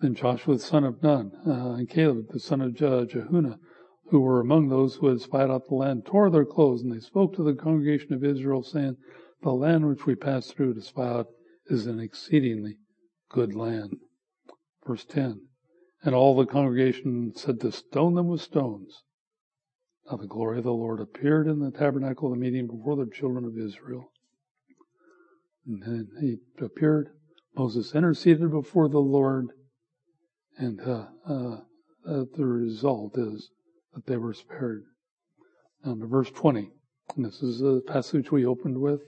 Then 0.00 0.14
Joshua 0.14 0.54
the 0.54 0.60
son 0.60 0.84
of 0.84 1.02
Nun 1.02 1.32
uh, 1.46 1.72
and 1.72 1.90
Caleb 1.90 2.32
the 2.32 2.40
son 2.40 2.62
of 2.62 2.72
Jephunneh 2.72 3.58
who 4.10 4.20
were 4.20 4.40
among 4.40 4.68
those 4.68 4.96
who 4.96 5.06
had 5.06 5.20
spied 5.20 5.50
out 5.50 5.68
the 5.68 5.74
land 5.74 6.04
tore 6.04 6.30
their 6.30 6.44
clothes, 6.44 6.82
and 6.82 6.92
they 6.92 6.98
spoke 6.98 7.34
to 7.34 7.44
the 7.44 7.54
congregation 7.54 8.12
of 8.12 8.24
Israel, 8.24 8.62
saying, 8.62 8.96
The 9.42 9.52
land 9.52 9.88
which 9.88 10.04
we 10.04 10.16
passed 10.16 10.54
through 10.54 10.74
to 10.74 10.82
spy 10.82 11.06
out 11.06 11.28
is 11.66 11.86
an 11.86 12.00
exceedingly 12.00 12.78
good 13.30 13.54
land. 13.54 13.96
Verse 14.84 15.04
10. 15.04 15.40
And 16.02 16.14
all 16.14 16.36
the 16.36 16.46
congregation 16.46 17.32
said 17.36 17.60
to 17.60 17.70
stone 17.70 18.14
them 18.14 18.26
with 18.26 18.40
stones. 18.40 19.02
Now 20.10 20.16
the 20.16 20.26
glory 20.26 20.58
of 20.58 20.64
the 20.64 20.72
Lord 20.72 21.00
appeared 21.00 21.46
in 21.46 21.60
the 21.60 21.70
tabernacle 21.70 22.32
of 22.32 22.38
the 22.38 22.40
meeting 22.40 22.66
before 22.66 22.96
the 22.96 23.10
children 23.12 23.44
of 23.44 23.56
Israel. 23.56 24.10
And 25.66 25.82
then 25.82 26.08
he 26.20 26.38
appeared. 26.64 27.10
Moses 27.54 27.94
interceded 27.94 28.50
before 28.50 28.88
the 28.88 28.98
Lord, 28.98 29.48
and 30.56 30.80
uh, 30.80 31.06
uh, 31.28 31.56
uh, 32.06 32.24
the 32.34 32.46
result 32.46 33.16
is 33.16 33.50
that 33.94 34.06
they 34.06 34.16
were 34.16 34.34
spared. 34.34 34.84
Now 35.84 35.94
to 35.94 36.06
verse 36.06 36.30
20, 36.30 36.70
and 37.16 37.24
this 37.24 37.42
is 37.42 37.58
the 37.58 37.82
passage 37.86 38.30
we 38.30 38.44
opened 38.44 38.78
with. 38.78 39.00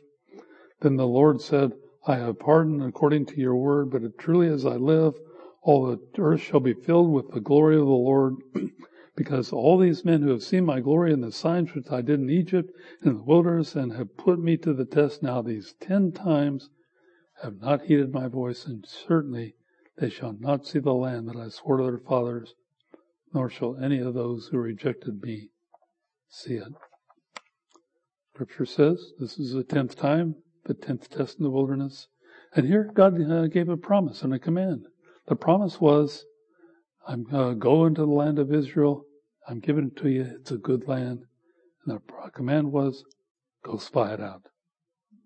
Then 0.81 0.97
the 0.97 1.07
Lord 1.07 1.41
said, 1.41 1.73
I 2.07 2.17
have 2.17 2.41
pardoned 2.41 2.83
according 2.83 3.27
to 3.27 3.41
your 3.41 3.55
word, 3.55 3.91
but 3.91 4.19
truly 4.19 4.49
as 4.49 4.67
I 4.67 4.77
live, 4.77 5.15
all 5.63 5.87
the 5.87 6.01
earth 6.19 6.41
shall 6.41 6.59
be 6.59 6.75
filled 6.75 7.13
with 7.13 7.31
the 7.31 7.41
glory 7.41 7.77
of 7.77 7.87
the 7.87 7.93
Lord, 7.93 8.35
because 9.17 9.53
all 9.53 9.79
these 9.79 10.05
men 10.05 10.23
who 10.23 10.31
have 10.31 10.43
seen 10.43 10.65
my 10.65 10.81
glory 10.81 11.13
and 11.13 11.23
the 11.23 11.31
signs 11.31 11.75
which 11.75 11.91
I 11.91 12.01
did 12.01 12.19
in 12.19 12.31
Egypt 12.31 12.73
and 13.03 13.19
the 13.19 13.23
wilderness 13.23 13.77
and 13.77 13.93
have 13.93 14.17
put 14.17 14.41
me 14.41 14.57
to 14.57 14.73
the 14.73 14.85
test 14.85 15.23
now 15.23 15.43
these 15.43 15.75
ten 15.79 16.11
times 16.11 16.71
have 17.43 17.61
not 17.61 17.83
heeded 17.83 18.13
my 18.13 18.27
voice, 18.27 18.67
and 18.67 18.85
certainly 18.87 19.55
they 19.99 20.09
shall 20.09 20.33
not 20.33 20.67
see 20.67 20.79
the 20.81 20.93
land 20.93 21.29
that 21.29 21.37
I 21.37 21.49
swore 21.49 21.77
to 21.77 21.85
their 21.85 21.99
fathers, 21.99 22.55
nor 23.35 23.49
shall 23.49 23.77
any 23.77 23.99
of 23.99 24.15
those 24.15 24.49
who 24.49 24.59
rejected 24.59 25.23
me 25.23 25.49
see 26.29 26.55
it. 26.55 26.73
Scripture 28.35 28.67
says 28.67 29.13
this 29.19 29.39
is 29.39 29.53
the 29.53 29.65
tenth 29.65 29.97
time, 29.97 30.37
the 30.65 30.75
tenth 30.75 31.11
test 31.11 31.39
in 31.39 31.45
the 31.45 31.51
wilderness. 31.51 32.09
And 32.55 32.67
here 32.67 32.91
God 32.93 33.21
uh, 33.21 33.47
gave 33.47 33.69
a 33.69 33.77
promise 33.77 34.23
and 34.23 34.35
a 34.35 34.39
command. 34.39 34.87
The 35.27 35.37
promise 35.37 35.81
was, 35.81 36.25
I'm 37.07 37.27
uh, 37.33 37.53
go 37.53 37.87
into 37.87 38.03
the 38.03 38.11
land 38.11 38.39
of 38.39 38.53
Israel. 38.53 39.05
I'm 39.49 39.61
giving 39.61 39.87
it 39.87 39.97
to 40.03 40.09
you. 40.09 40.23
It's 40.41 40.51
a 40.51 40.57
good 40.57 40.87
land. 40.87 41.25
And 41.87 41.99
the 41.99 42.31
command 42.31 42.73
was, 42.73 43.05
go 43.65 43.77
spy 43.77 44.15
it 44.15 44.21
out. 44.21 44.43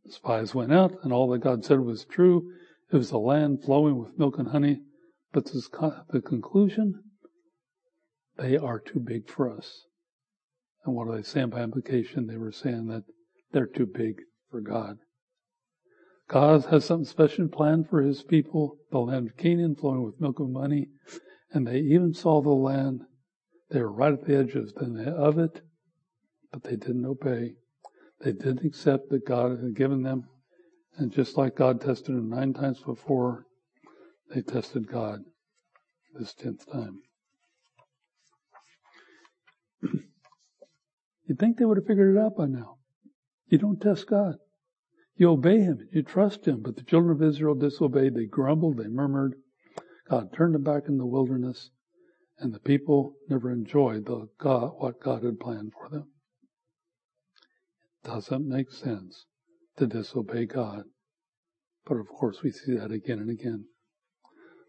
The 0.04 0.12
spies 0.12 0.54
went 0.54 0.72
out, 0.72 0.92
and 1.02 1.12
all 1.12 1.28
that 1.30 1.40
God 1.40 1.64
said 1.64 1.80
was 1.80 2.04
true. 2.04 2.50
It 2.92 2.96
was 2.96 3.10
a 3.10 3.18
land 3.18 3.64
flowing 3.64 3.98
with 3.98 4.18
milk 4.18 4.38
and 4.38 4.48
honey. 4.48 4.80
But 5.32 5.46
the 5.46 6.22
conclusion, 6.24 7.02
they 8.38 8.56
are 8.56 8.78
too 8.78 9.00
big 9.00 9.28
for 9.28 9.50
us. 9.50 9.86
And 10.84 10.94
what 10.94 11.08
are 11.08 11.16
they 11.16 11.22
saying 11.22 11.50
by 11.50 11.62
implication? 11.62 12.26
They 12.26 12.36
were 12.36 12.52
saying 12.52 12.86
that 12.88 13.04
they're 13.52 13.66
too 13.66 13.86
big 13.86 14.16
for 14.50 14.60
God. 14.60 14.98
God 16.28 16.64
has 16.66 16.84
something 16.84 17.06
special 17.06 17.48
planned 17.48 17.88
for 17.88 18.02
his 18.02 18.22
people, 18.22 18.78
the 18.90 18.98
land 18.98 19.28
of 19.28 19.36
Canaan 19.36 19.76
flowing 19.76 20.02
with 20.02 20.20
milk 20.20 20.40
and 20.40 20.56
honey. 20.56 20.88
And 21.52 21.66
they 21.66 21.78
even 21.78 22.12
saw 22.14 22.42
the 22.42 22.50
land. 22.50 23.02
They 23.70 23.80
were 23.80 23.92
right 23.92 24.12
at 24.12 24.24
the 24.24 24.36
edge 24.36 24.54
of 24.54 25.38
it, 25.38 25.60
but 26.52 26.64
they 26.64 26.76
didn't 26.76 27.06
obey. 27.06 27.54
They 28.20 28.32
didn't 28.32 28.64
accept 28.64 29.10
that 29.10 29.26
God 29.26 29.60
had 29.60 29.76
given 29.76 30.02
them. 30.02 30.28
And 30.96 31.12
just 31.12 31.36
like 31.36 31.56
God 31.56 31.80
tested 31.80 32.16
them 32.16 32.30
nine 32.30 32.54
times 32.54 32.80
before, 32.80 33.46
they 34.34 34.42
tested 34.42 34.88
God 34.88 35.20
this 36.18 36.34
tenth 36.34 36.70
time. 36.70 37.00
You'd 39.82 41.38
think 41.38 41.58
they 41.58 41.64
would 41.64 41.76
have 41.76 41.86
figured 41.86 42.16
it 42.16 42.20
out 42.20 42.36
by 42.36 42.46
now. 42.46 42.78
You 43.48 43.58
don't 43.58 43.80
test 43.80 44.06
God. 44.06 44.36
You 45.16 45.30
obey 45.30 45.60
Him. 45.60 45.88
You 45.92 46.02
trust 46.02 46.46
Him. 46.46 46.62
But 46.62 46.76
the 46.76 46.82
children 46.82 47.16
of 47.16 47.22
Israel 47.22 47.54
disobeyed. 47.54 48.14
They 48.14 48.26
grumbled. 48.26 48.78
They 48.78 48.88
murmured. 48.88 49.34
God 50.08 50.32
turned 50.32 50.54
them 50.54 50.62
back 50.62 50.84
in 50.88 50.98
the 50.98 51.06
wilderness. 51.06 51.70
And 52.38 52.52
the 52.52 52.60
people 52.60 53.16
never 53.28 53.50
enjoyed 53.50 54.06
the 54.06 54.28
God, 54.38 54.72
what 54.78 55.00
God 55.00 55.24
had 55.24 55.40
planned 55.40 55.72
for 55.72 55.88
them. 55.88 56.08
It 58.04 58.08
doesn't 58.08 58.46
make 58.46 58.70
sense 58.70 59.24
to 59.78 59.86
disobey 59.86 60.46
God. 60.46 60.84
But 61.86 61.96
of 61.96 62.08
course 62.08 62.42
we 62.42 62.50
see 62.50 62.76
that 62.76 62.90
again 62.90 63.20
and 63.20 63.30
again. 63.30 63.66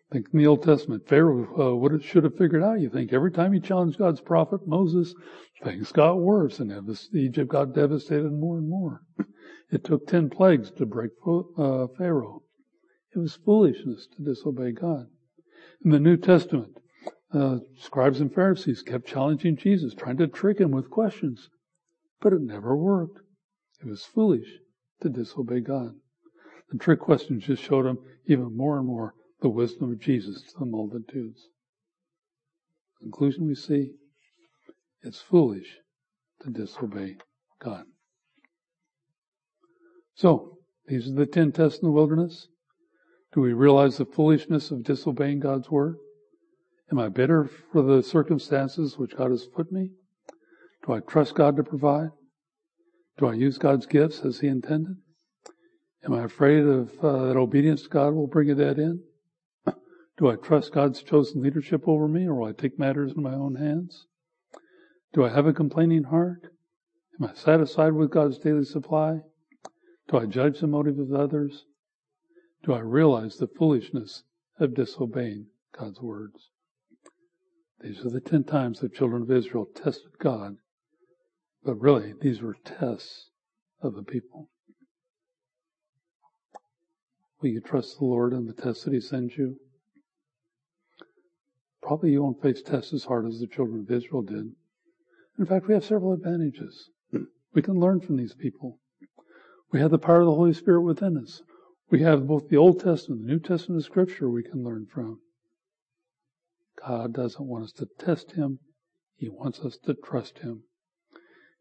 Think 0.10 0.28
in 0.32 0.39
the 0.39 0.47
Old 0.47 0.64
Testament, 0.64 1.05
Pharaoh 1.05 1.72
uh, 1.72 1.76
would 1.76 1.91
have, 1.91 2.05
should 2.05 2.24
have 2.24 2.38
figured 2.38 2.64
out. 2.64 2.80
You 2.80 2.89
think 2.89 3.12
every 3.12 3.32
time 3.32 3.51
he 3.51 3.60
challenged 3.60 3.97
God's 3.97 4.22
prophet 4.22 4.66
Moses, 4.66 5.14
things 5.62 5.91
got 5.91 6.22
worse, 6.22 6.60
and 6.62 6.72
Egypt 7.14 7.51
got 7.51 7.74
devastated 7.74 8.32
more 8.32 8.58
and 8.58 8.70
more. 8.70 9.01
It 9.70 9.84
took 9.84 10.08
ten 10.08 10.30
plagues 10.30 10.72
to 10.72 10.86
break 10.86 11.12
uh, 11.28 11.88
Pharaoh. 11.97 12.41
It 13.14 13.20
was 13.20 13.36
foolishness 13.36 14.08
to 14.16 14.24
disobey 14.24 14.72
God. 14.72 15.08
In 15.84 15.91
the 15.91 15.99
New 15.99 16.16
Testament, 16.16 16.78
uh, 17.34 17.58
scribes 17.78 18.22
and 18.22 18.34
Pharisees 18.34 18.82
kept 18.84 19.08
challenging 19.08 19.58
Jesus, 19.58 19.93
trying 19.93 20.16
to 20.20 20.28
trick 20.28 20.62
him 20.62 20.72
with 20.72 20.89
questions, 20.89 21.49
but 22.22 22.32
it 22.32 22.39
never 22.39 22.78
worked. 22.78 23.20
It 23.82 23.88
was 23.88 24.05
foolish 24.05 24.47
to 25.01 25.10
disobey 25.10 25.60
God. 25.60 25.95
The 26.72 26.78
trick 26.78 27.01
questions 27.01 27.43
just 27.43 27.62
showed 27.62 27.86
him 27.86 27.97
even 28.26 28.55
more 28.55 28.78
and 28.78 28.88
more 28.88 29.16
the 29.41 29.49
wisdom 29.49 29.91
of 29.91 29.99
Jesus 29.99 30.41
to 30.41 30.59
the 30.59 30.65
multitudes. 30.65 31.47
Conclusion 32.99 33.45
we 33.45 33.55
see, 33.55 33.91
it's 35.03 35.21
foolish 35.21 35.77
to 36.41 36.49
disobey 36.49 37.17
God. 37.61 37.83
So, 40.15 40.57
these 40.88 41.07
are 41.07 41.13
the 41.13 41.25
ten 41.25 41.51
tests 41.51 41.79
in 41.79 41.88
the 41.88 41.91
wilderness. 41.91 42.47
Do 43.33 43.41
we 43.41 43.53
realize 43.53 43.97
the 43.97 44.05
foolishness 44.05 44.71
of 44.71 44.83
disobeying 44.83 45.41
God's 45.41 45.69
word? 45.69 45.97
Am 46.91 46.97
I 46.97 47.09
bitter 47.09 47.49
for 47.71 47.81
the 47.81 48.01
circumstances 48.01 48.97
which 48.97 49.15
God 49.15 49.31
has 49.31 49.45
put 49.45 49.71
me? 49.71 49.91
Do 50.85 50.93
I 50.93 51.01
trust 51.01 51.35
God 51.35 51.57
to 51.57 51.63
provide? 51.63 52.09
Do 53.17 53.27
I 53.27 53.33
use 53.33 53.57
God's 53.57 53.85
gifts 53.85 54.21
as 54.21 54.39
He 54.39 54.47
intended? 54.47 54.95
Am 56.03 56.13
I 56.13 56.23
afraid 56.23 56.63
of 56.63 56.97
uh, 57.03 57.25
that 57.25 57.38
obedience 57.38 57.83
to 57.83 57.89
God 57.89 58.13
will 58.13 58.27
bring 58.27 58.49
a 58.49 58.55
dead 58.55 58.79
end? 58.79 59.01
Do 60.18 60.30
I 60.30 60.36
trust 60.36 60.74
God's 60.74 61.03
chosen 61.03 61.43
leadership 61.43 61.88
over 61.88 62.07
me, 62.07 62.28
or 62.28 62.36
will 62.36 62.47
I 62.47 62.51
take 62.51 62.80
matters 62.80 63.13
in 63.15 63.22
my 63.22 63.36
own 63.36 63.55
hands? 63.55 64.07
Do 65.13 65.24
I 65.24 65.30
have 65.30 65.45
a 65.45 65.53
complaining 65.53 66.05
heart? 66.05 66.47
Am 67.20 67.30
I 67.30 67.34
satisfied 67.34 67.93
with 67.93 68.11
God's 68.11 68.39
daily 68.39 68.65
supply? 68.65 69.20
Do 70.09 70.18
I 70.18 70.26
judge 70.26 70.59
the 70.59 70.68
motive 70.68 70.97
of 70.97 71.13
others? 71.13 71.65
Do 72.63 72.74
I 72.74 72.80
realize 72.80 73.38
the 73.38 73.47
foolishness 73.47 74.24
of 74.59 74.74
disobeying 74.74 75.47
God's 75.78 76.01
words? 76.01 76.49
These 77.82 78.03
are 78.03 78.09
the 78.09 78.22
ten 78.22 78.43
times 78.43 78.80
the 78.80 78.89
children 78.89 79.22
of 79.22 79.32
Israel 79.32 79.68
tested 79.76 80.18
God, 80.20 80.55
but 81.63 81.76
really 81.76 82.13
these 82.20 82.41
were 82.41 82.55
tests 82.65 83.30
of 83.82 83.93
the 83.93 84.03
people. 84.03 84.49
Will 87.39 87.49
you 87.49 87.61
trust 87.61 87.99
the 87.99 88.05
Lord 88.05 88.34
in 88.34 88.47
the 88.47 88.53
tests 88.53 88.84
that 88.86 88.93
He 88.93 88.99
sends 88.99 89.38
you? 89.38 89.59
Probably 91.88 92.11
you 92.11 92.21
won't 92.21 92.41
face 92.41 92.61
tests 92.61 92.91
as 92.91 93.05
hard 93.05 93.25
as 93.25 93.39
the 93.39 93.47
children 93.47 93.79
of 93.79 93.89
Israel 93.89 94.21
did. 94.21 94.51
In 95.39 95.45
fact, 95.45 95.67
we 95.67 95.73
have 95.73 95.85
several 95.85 96.11
advantages. 96.11 96.89
We 97.53 97.61
can 97.61 97.79
learn 97.79 98.01
from 98.01 98.17
these 98.17 98.35
people. 98.35 98.81
We 99.71 99.79
have 99.79 99.91
the 99.91 99.97
power 99.97 100.19
of 100.19 100.25
the 100.25 100.35
Holy 100.35 100.51
Spirit 100.51 100.81
within 100.81 101.17
us. 101.17 101.41
We 101.89 102.01
have 102.01 102.27
both 102.27 102.49
the 102.49 102.57
Old 102.57 102.81
Testament 102.81 103.21
and 103.21 103.29
the 103.29 103.33
New 103.35 103.39
Testament 103.39 103.79
of 103.79 103.85
Scripture 103.85 104.29
we 104.29 104.43
can 104.43 104.65
learn 104.65 104.88
from. 104.93 105.21
God 106.85 107.13
doesn't 107.13 107.47
want 107.47 107.63
us 107.63 107.71
to 107.73 107.88
test 107.97 108.33
Him. 108.33 108.59
He 109.15 109.29
wants 109.29 109.61
us 109.61 109.77
to 109.85 109.93
trust 109.93 110.39
Him. 110.39 110.63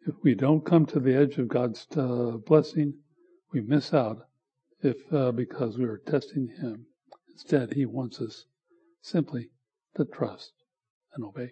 If 0.09 0.17
we 0.25 0.35
don't 0.35 0.67
come 0.67 0.87
to 0.87 0.99
the 0.99 1.15
edge 1.15 1.39
of 1.39 1.47
God's 1.47 1.87
uh, 1.97 2.39
blessing, 2.45 2.95
we 3.53 3.61
miss 3.61 3.95
out 3.95 4.27
if 4.83 4.97
uh, 5.13 5.31
because 5.31 5.79
we 5.79 5.85
are 5.85 5.99
testing 5.99 6.49
Him. 6.49 6.87
Instead, 7.31 7.75
He 7.75 7.87
wants 7.87 8.21
us 8.21 8.47
simply 9.03 9.51
to 9.97 10.05
trust 10.05 10.53
and 11.15 11.25
obey. 11.25 11.51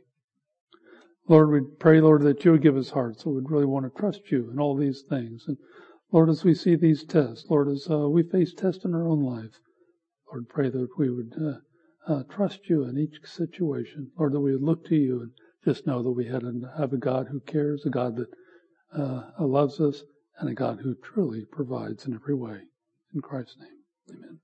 Lord, 1.26 1.50
we 1.50 1.60
pray, 1.78 2.00
Lord, 2.00 2.22
that 2.22 2.44
you 2.44 2.52
would 2.52 2.62
give 2.62 2.76
us 2.76 2.90
hearts 2.90 3.24
so 3.24 3.30
we'd 3.30 3.50
really 3.50 3.64
want 3.64 3.86
to 3.86 4.00
trust 4.00 4.30
you 4.30 4.50
in 4.50 4.60
all 4.60 4.76
these 4.76 5.02
things. 5.08 5.44
And 5.48 5.56
Lord, 6.12 6.28
as 6.28 6.44
we 6.44 6.54
see 6.54 6.76
these 6.76 7.04
tests, 7.04 7.46
Lord, 7.48 7.68
as 7.68 7.88
uh, 7.90 8.08
we 8.08 8.22
face 8.22 8.52
tests 8.52 8.84
in 8.84 8.94
our 8.94 9.08
own 9.08 9.22
life, 9.22 9.58
Lord, 10.30 10.48
pray 10.48 10.68
that 10.68 10.88
we 10.98 11.10
would 11.10 11.34
uh, 11.40 12.12
uh, 12.12 12.22
trust 12.24 12.68
you 12.68 12.84
in 12.84 12.98
each 12.98 13.18
situation. 13.24 14.10
Lord, 14.18 14.32
that 14.32 14.40
we 14.40 14.52
would 14.52 14.62
look 14.62 14.86
to 14.86 14.96
you 14.96 15.22
and 15.22 15.30
just 15.64 15.86
know 15.86 16.02
that 16.02 16.10
we 16.10 16.26
had 16.26 16.42
have 16.76 16.92
a 16.92 16.98
God 16.98 17.28
who 17.28 17.40
cares, 17.40 17.86
a 17.86 17.90
God 17.90 18.16
that 18.16 18.28
uh, 18.94 19.30
loves 19.38 19.80
us, 19.80 20.02
and 20.38 20.50
a 20.50 20.54
God 20.54 20.80
who 20.80 20.94
truly 20.96 21.46
provides 21.50 22.06
in 22.06 22.14
every 22.14 22.34
way. 22.34 22.60
In 23.14 23.20
Christ's 23.22 23.56
name, 23.58 24.16
amen. 24.16 24.40